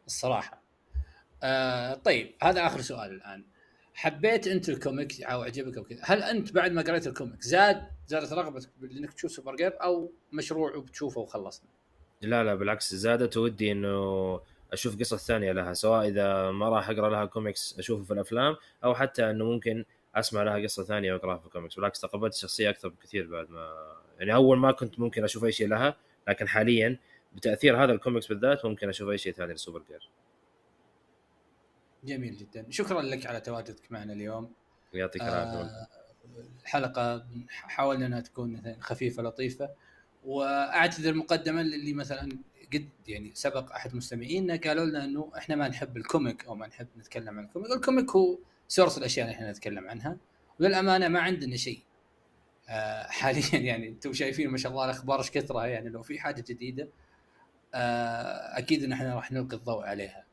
الصراحة. 0.08 0.64
آه 1.44 1.94
طيب 1.94 2.36
هذا 2.44 2.66
آخر 2.66 2.82
سؤال 2.82 3.12
الآن. 3.12 3.46
حبيت 3.94 4.48
أنت 4.48 4.70
ال 4.70 4.79
comic 4.79 5.22
أو 5.22 5.42
عجبك 5.42 5.78
أو 5.78 5.84
كذا 5.84 6.00
هل 6.04 6.24
أنت 6.24 6.52
بعد 6.52 6.72
ما 6.72 6.82
قريت 6.82 7.08
ال 7.08 7.14
comic 7.14 7.42
زاد 7.42 7.88
زادت 8.08 8.34
رغبتك 8.34 8.70
انك 8.84 9.14
تشوف 9.14 9.32
Supergirl 9.32 9.84
أو 9.84 10.12
مشروع 10.34 10.76
وبتشوفه 10.76 11.22
وخلصنا؟ 11.22 11.70
لا 12.22 12.44
لا 12.44 12.56
بالعكس 12.56 12.96
زادت 12.96 13.38
ودي 13.38 13.72
إنه 13.72 14.40
أشوف 14.74 15.00
قصص 15.00 15.28
ثانية 15.28 15.52
لها 15.52 15.74
سواء 15.74 16.08
إذا 16.08 16.52
ما 16.52 16.70
راح 16.70 16.90
أقرأ 16.90 17.10
لها 17.10 17.26
كوميكس 17.26 17.80
أشوفه 17.80 18.04
في 18.04 18.14
الأفلام 18.14 18.56
أو 18.84 18.96
حتى 18.96 19.30
إنه 19.30 19.46
ممكن 19.46 19.86
أسمع 20.16 20.44
لها 20.44 20.64
قصة 20.64 20.84
ثانية 20.84 21.14
وأقرأها 21.14 21.38
في 21.38 21.46
الكوميكس 21.46 21.76
بالعكس 21.76 22.00
تقبلت 22.00 22.34
الشخصية 22.34 22.70
أكثر 22.70 22.90
بكثير 22.90 23.28
بعد 23.28 23.50
ما 23.50 23.96
يعني 24.20 24.34
أول 24.34 24.58
ما 24.58 24.72
كنت 24.72 25.00
ممكن 25.00 25.24
أشوف 25.24 25.46
أي 25.46 25.52
شيء 25.52 25.68
لها 25.68 25.96
لكن 26.28 26.48
حاليا 26.48 26.98
بتأثير 27.36 27.84
هذا 27.84 27.92
الكوميكس 27.92 28.28
بالذات 28.28 28.66
ممكن 28.66 28.90
أشوف 28.90 29.10
أي 29.10 29.18
شيء 29.18 29.34
ثاني 29.34 29.54
ل 29.54 29.82
Supergirl 29.90 30.10
جميل 32.04 32.38
جدا. 32.38 32.66
شكرا 32.70 33.02
لك 33.02 33.26
على 33.26 33.42
تواجدك 33.42 33.92
معنا 33.92 34.14
اليوم. 34.14 34.52
يعطيك 34.94 35.22
العافية. 35.22 35.60
آه 35.60 35.88
الحلقة 36.64 37.26
حاولنا 37.50 38.06
إنها 38.06 38.22
تكون 38.22 38.76
خفيفة 38.80 39.24
لطيفة 39.24 39.70
وأعتذر 40.26 41.14
مقدما 41.14 41.62
للي 41.62 41.94
مثلا 41.94 42.30
قد 42.74 42.90
يعني 43.08 43.32
سبق 43.36 43.72
أحد 43.72 43.96
مستمعينا 43.96 44.56
قالوا 44.56 44.86
لنا 44.86 45.06
إنه 45.06 45.32
إحنا 45.38 45.56
ما 45.56 45.68
نحب 45.68 45.98
ال 45.98 46.06
comic 46.06 46.46
أو 46.46 46.56
ما 46.56 46.68
نحب 46.68 46.88
نتكلم 46.98 47.38
عن 47.40 47.46
ال 47.46 47.50
comic، 47.50 47.72
ال 47.72 47.79
comic 47.79 48.12
هو 48.12 48.38
source 48.68 48.98
الأشياء 48.98 49.26
اللي 49.26 49.36
إحنا 49.36 49.52
نتكلم 49.52 49.90
عنها. 49.90 50.18
وللأمانة 50.60 51.08
ما 51.08 51.20
عندنا 51.20 51.58
شيء. 51.58 51.80
آه 52.70 53.08
حاليا 53.08 53.60
يعني 53.60 53.88
أنتم 53.88 54.14
شايفين 54.14 54.50
ما 54.50 54.58
شاء 54.58 54.72
الله 54.72 54.86
الأخبار 54.86 55.20
إيش 55.20 55.32
كثرها 55.32 55.66
يعني. 55.66 55.90
لو 55.90 56.04
في 56.04 56.20
حاجة 56.20 56.44
جديدة 56.48 56.90
آه 57.74 58.58
أكيد 58.58 58.84
إن 58.84 58.92
إحنا 58.92 59.16
راح 59.16 59.32
نلقي 59.32 59.58
الضوء 59.58 59.84
عليها. 59.84 60.26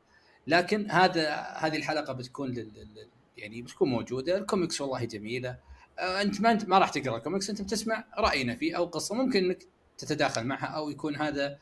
لكن 0.47 0.91
هذا 0.91 1.33
هذه 1.35 1.77
الحلقة 1.77 2.13
بتكون 2.13 2.49
لل 2.51 3.07
يعني 3.37 3.61
بتكون 3.61 3.89
موجودة. 3.89 4.37
الكوميكس 4.37 4.81
والله 4.81 5.05
جميلة. 5.05 5.57
آه، 5.99 6.21
أنت 6.21 6.41
ما 6.41 6.51
أنت 6.51 6.69
ما 6.69 6.77
راح 6.77 6.89
تقرأ 6.89 7.17
الكوميكس. 7.17 7.49
أنت 7.49 7.61
بتسمع 7.61 8.05
رأينا 8.17 8.55
فيه 8.55 8.77
أو 8.77 8.85
قصة. 8.85 9.15
ممكن 9.15 9.45
إنك 9.45 9.63
تتداخل 9.97 10.43
معها 10.43 10.65
أو 10.65 10.89
يكون 10.89 11.15
هذا 11.15 11.59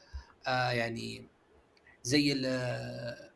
آه 0.48 0.72
يعني 0.72 1.28
زي 2.04 2.34
ال- 2.34 3.32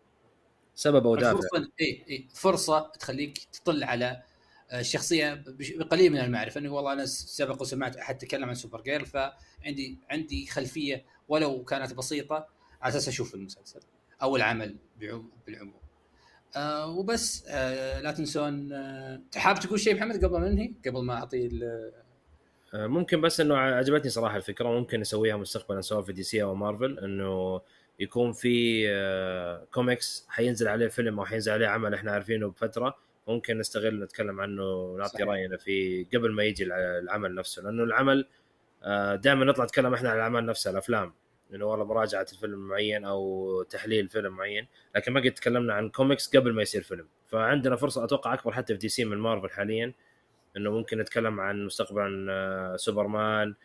سبب 0.76 1.08
أو 1.08 1.16
دافع. 1.16 1.32
الفرصه 1.39 1.72
اي 1.82 2.06
اي 2.10 2.28
فرصة 2.34 2.80
تخليك 2.99 3.38
تطل 3.38 3.84
على 3.84 4.24
آه، 4.72 4.80
الشخصيه 4.80 5.34
بش- 5.34 5.72
بقليل 5.72 6.12
من 6.12 6.18
المعرفة. 6.20 6.60
انه 6.60 6.74
والله 6.74 6.93
أنا 6.93 7.06
سبق 7.06 7.62
وسمعت 7.62 7.97
أحد 7.97 8.18
تكلم 8.18 8.49
عن 8.49 8.56
Supergirl 8.56 9.06
فعندي 9.06 9.97
عندي 10.10 10.45
خلفية 10.45 11.06
ولو 11.28 11.64
كانت 11.64 11.93
بسيطة 11.93 12.47
على 12.82 12.91
أساس 12.91 13.08
أشوف 13.08 13.36
المسلسل 13.36 13.80
أو 14.22 14.36
العمل 14.36 14.76
بالعموم. 15.47 15.74
آه 16.56 16.88
وبس 16.88 17.43
آه 17.47 18.01
لا 18.01 18.12
تنسون 18.12 18.74
آه 18.74 19.22
حاب 19.36 19.60
تقول 19.60 19.80
شيء 19.80 19.95
محمد 19.95 20.26
قبل 20.26 20.39
ما 20.39 20.49
ننهي؟ 20.49 20.74
قبل 20.88 21.01
ما 21.03 21.14
أعطي 21.14 21.45
آه، 21.64 21.91
ممكن 22.76 23.21
بس 23.21 23.39
إنه 23.39 23.57
عجبتني 23.57 24.09
صراحة 24.09 24.38
الفكرة 24.38 24.67
ممكن 24.69 24.99
نسويها 24.99 25.38
مستقبلا 25.38 25.82
سواء 25.82 26.01
في 26.01 26.13
DC 26.14 26.43
أو 26.43 26.55
مارفل 26.55 26.99
إنه 26.99 27.61
يكون 27.99 28.32
في 28.34 28.86
آه، 28.89 29.67
كوميكس 29.73 30.26
حينزل 30.30 30.67
عليه 30.67 30.88
فيلم 30.88 31.19
أو 31.19 31.26
حينزل 31.26 31.51
عليه 31.51 31.67
عمل 31.67 31.93
إحنا 31.93 32.11
عارفينه 32.11 32.49
بفترة 32.49 32.95
ممكن 33.28 33.57
نستغل 33.57 34.03
نتكلم 34.03 34.41
عنه 34.41 34.63
ونعطي. 34.63 35.23
رأينا 35.23 35.57
فيه 35.57 36.05
قبل 36.13 36.32
ما 36.32 36.43
يجي 36.43 36.63
الع- 36.63 36.97
العمل 36.97 37.36
نفسه 37.36 37.63
لأنه 37.63 37.84
العمل 37.84 38.26
دائما 39.15 39.45
نطلع 39.45 39.63
نتكلم 39.65 39.93
إحنا 39.93 40.09
عن 40.09 40.15
الأعمال 40.15 40.45
نفسها 40.45 40.71
الأفلام 40.71 41.13
إنه 41.53 41.65
والله 41.65 41.86
مراجعة 41.86 42.26
فيلم 42.26 42.67
معين 42.67 43.05
أو 43.05 43.63
تحليل 43.69 44.09
فيلم 44.09 44.34
معين 44.38 44.67
لكن 44.95 45.13
ما 45.13 45.19
قد 45.19 45.32
تكلمنا 45.32 45.73
عن 45.73 45.89
كوميكس 45.89 46.36
قبل 46.38 46.53
ما 46.53 46.61
يصير 46.61 46.82
فيلم 46.82 47.07
فعندنا 47.28 47.76
فرصة 47.76 48.03
أتوقع 48.03 48.34
أكبر 48.34 48.51
حتى 48.51 48.73
في 48.73 48.80
DC 48.80 49.06
من 49.05 49.17
مارفل 49.17 49.49
حاليا 49.49 49.93
إنه 50.58 50.72
ممكن 50.72 50.97
نتكلم 50.97 51.39
عن 51.39 51.66
مستقبلا 51.66 52.32
آه، 52.32 52.76
سوبرمان 52.76 53.56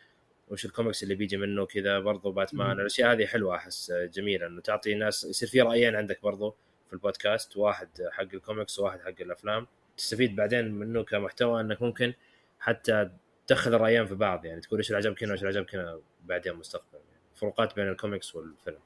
وش 0.48 0.64
الكوميكس 0.64 1.02
اللي 1.02 1.14
بيجي 1.14 1.36
منه 1.36 1.66
كذا 1.66 1.98
برضو 1.98 2.32
باتمان. 2.32 2.80
الأشياء 2.80 3.12
هذه 3.12 3.26
حلوة 3.26 3.56
أحس 3.56 3.90
آه، 3.90 4.06
جميلة 4.06 4.46
إنه 4.46 4.60
تعطي 4.60 4.94
ناس 4.94 5.24
يصير 5.24 5.48
في 5.48 5.60
رأيين 5.60 5.96
عندك 5.96 6.22
برضو 6.22 6.56
في 6.86 6.92
البودكاست 6.92 7.56
واحد 7.56 7.88
حق 8.10 8.34
الكوميكس 8.34 8.78
وواحد 8.78 9.00
حق 9.00 9.20
الأفلام 9.20 9.66
تستفيد 9.96 10.36
بعدين 10.36 10.72
منه 10.72 11.04
كمحتوى 11.04 11.60
إنك 11.60 11.82
ممكن 11.82 12.14
حتى 12.60 13.10
تدخل 13.46 13.74
الرايين 13.74 14.06
في 14.06 14.14
بعض 14.14 14.44
يعني 14.44 14.60
تقول 14.60 14.78
إيش 14.78 14.90
اللي 14.90 14.96
عجبك 14.96 15.22
هنا 15.22 15.32
وإيش 15.32 15.42
اللي 15.44 15.58
عجبك 15.58 15.74
هنا 15.74 16.00
بعدين 16.24 16.54
مستقبلا 16.54 17.00
يعني 17.10 17.22
فروقات 17.34 17.76
بين 17.76 17.88
الكوميكس 17.88 18.34
والفيلم 18.34 18.78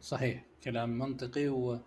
صحيح 0.00 0.44
كلام 0.64 0.98
منطقي 0.98 1.48
و... 1.48 1.80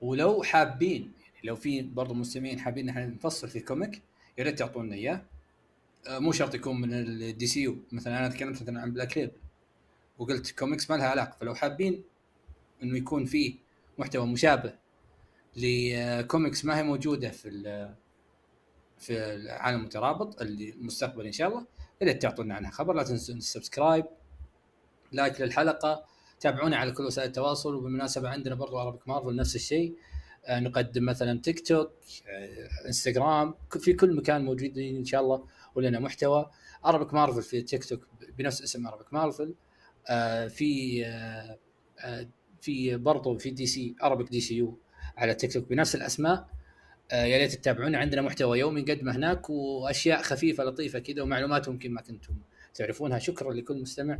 ولو 0.00 0.42
حابين 0.42 1.12
يعني 1.20 1.40
لو 1.44 1.56
في 1.56 1.82
برضه 1.82 2.14
مستمعين 2.14 2.60
حابين 2.60 2.88
إن 2.88 2.88
إحنا 2.88 3.06
نفصل 3.06 3.48
في 3.48 3.60
comic 3.60 4.02
يا 4.38 4.44
ريت 4.44 4.58
تعطونا 4.58 4.94
إياه. 4.94 5.22
آه، 6.08 6.18
مو 6.18 6.32
شرط 6.32 6.54
يكون 6.54 6.80
من 6.80 6.92
ال 6.94 7.46
DCU 7.46 7.76
مثلا 7.92 8.18
أنا 8.18 8.28
تكلمت 8.28 8.62
مثلا 8.62 8.80
عن 8.80 8.92
Black 8.92 9.18
Label 9.18 9.32
وقلت 10.18 10.50
كوميكس 10.58 10.90
ما 10.90 10.96
لها 10.96 11.06
علاقة. 11.08 11.36
فلو 11.40 11.54
حابين 11.54 12.04
إنه 12.82 12.96
يكون 12.96 13.24
في 13.24 13.58
محتوى 13.98 14.26
مشابه 14.26 14.74
لكوميكس 15.56 16.64
ما 16.64 16.78
هي 16.78 16.82
موجودة 16.82 17.30
في 17.30 17.48
ال- 17.48 17.94
في 18.98 19.34
العالم 19.34 19.78
المترابط 19.80 20.40
اللي 20.42 20.70
المستقبل 20.70 21.26
إن 21.26 21.32
شاء 21.32 21.48
الله 21.48 21.62
يا 21.62 21.66
ريت 22.02 22.22
تعطونا 22.22 22.54
عنها 22.54 22.70
خبر. 22.70 22.94
لا 22.94 23.02
تنسوا 23.02 23.34
ال 23.34 23.41
subscribe 23.41 24.04
like 25.12 25.40
للحلقة 25.40 26.04
تابعونا 26.40 26.76
على 26.76 26.92
كل 26.92 27.04
وسائل 27.04 27.28
التواصل 27.28 27.74
وبالمناسبة 27.74 28.28
عندنا 28.28 28.54
برضو 28.54 28.78
Arabic 28.78 29.08
Marvel 29.08 29.36
نفس 29.36 29.56
الشيء. 29.56 29.92
آه، 29.92 29.96
نقدم 30.50 31.04
مثلا 31.04 31.40
تيك 31.40 31.66
توك 31.66 31.92
آه، 32.28 32.86
انستغرام 32.86 33.54
في 33.80 33.92
كل 33.92 34.16
مكان 34.16 34.44
موجودين 34.44 34.96
إن 34.96 35.04
شاء 35.04 35.20
الله 35.20 35.46
ولنا 35.74 36.00
محتوى. 36.00 36.50
Arabic 36.84 37.14
Marvel 37.14 37.42
في 37.42 37.62
تيك 37.62 37.84
توك 37.84 38.08
بنفس 38.38 38.62
اسم 38.62 38.86
Arabic 38.86 39.12
Marvel 39.12 39.54
آه، 40.08 40.46
في 40.48 41.02
آه، 41.06 41.58
آه، 42.00 42.28
في 42.60 42.96
برضو 42.96 43.38
في 43.38 43.50
DC 43.50 43.96
Arabic 44.00 44.28
DCU 44.30 44.78
على 45.16 45.34
تيك 45.34 45.52
توك 45.52 45.68
بنفس 45.68 45.94
الأسماء. 45.94 46.48
آه، 47.12 47.24
يا 47.24 47.38
ريت 47.38 47.52
تتابعونا 47.54 47.98
عندنا 47.98 48.22
محتوى 48.22 48.58
يومي 48.58 48.82
نقدمه 48.82 49.16
هناك 49.16 49.50
وأشياء 49.50 50.22
خفيفة 50.22 50.64
لطيفة 50.64 50.98
كذا 50.98 51.22
ومعلومات 51.22 51.68
ممكن 51.68 51.90
ما 51.94 52.00
كنتم 52.00 52.34
تعرفونها. 52.74 53.18
شكرا 53.18 53.52
لكل 53.52 53.80
مستمع. 53.82 54.18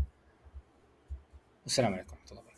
والسلام 1.65 1.95
عليكم 1.95 2.13
ورحمة 2.13 2.31
الله 2.31 2.52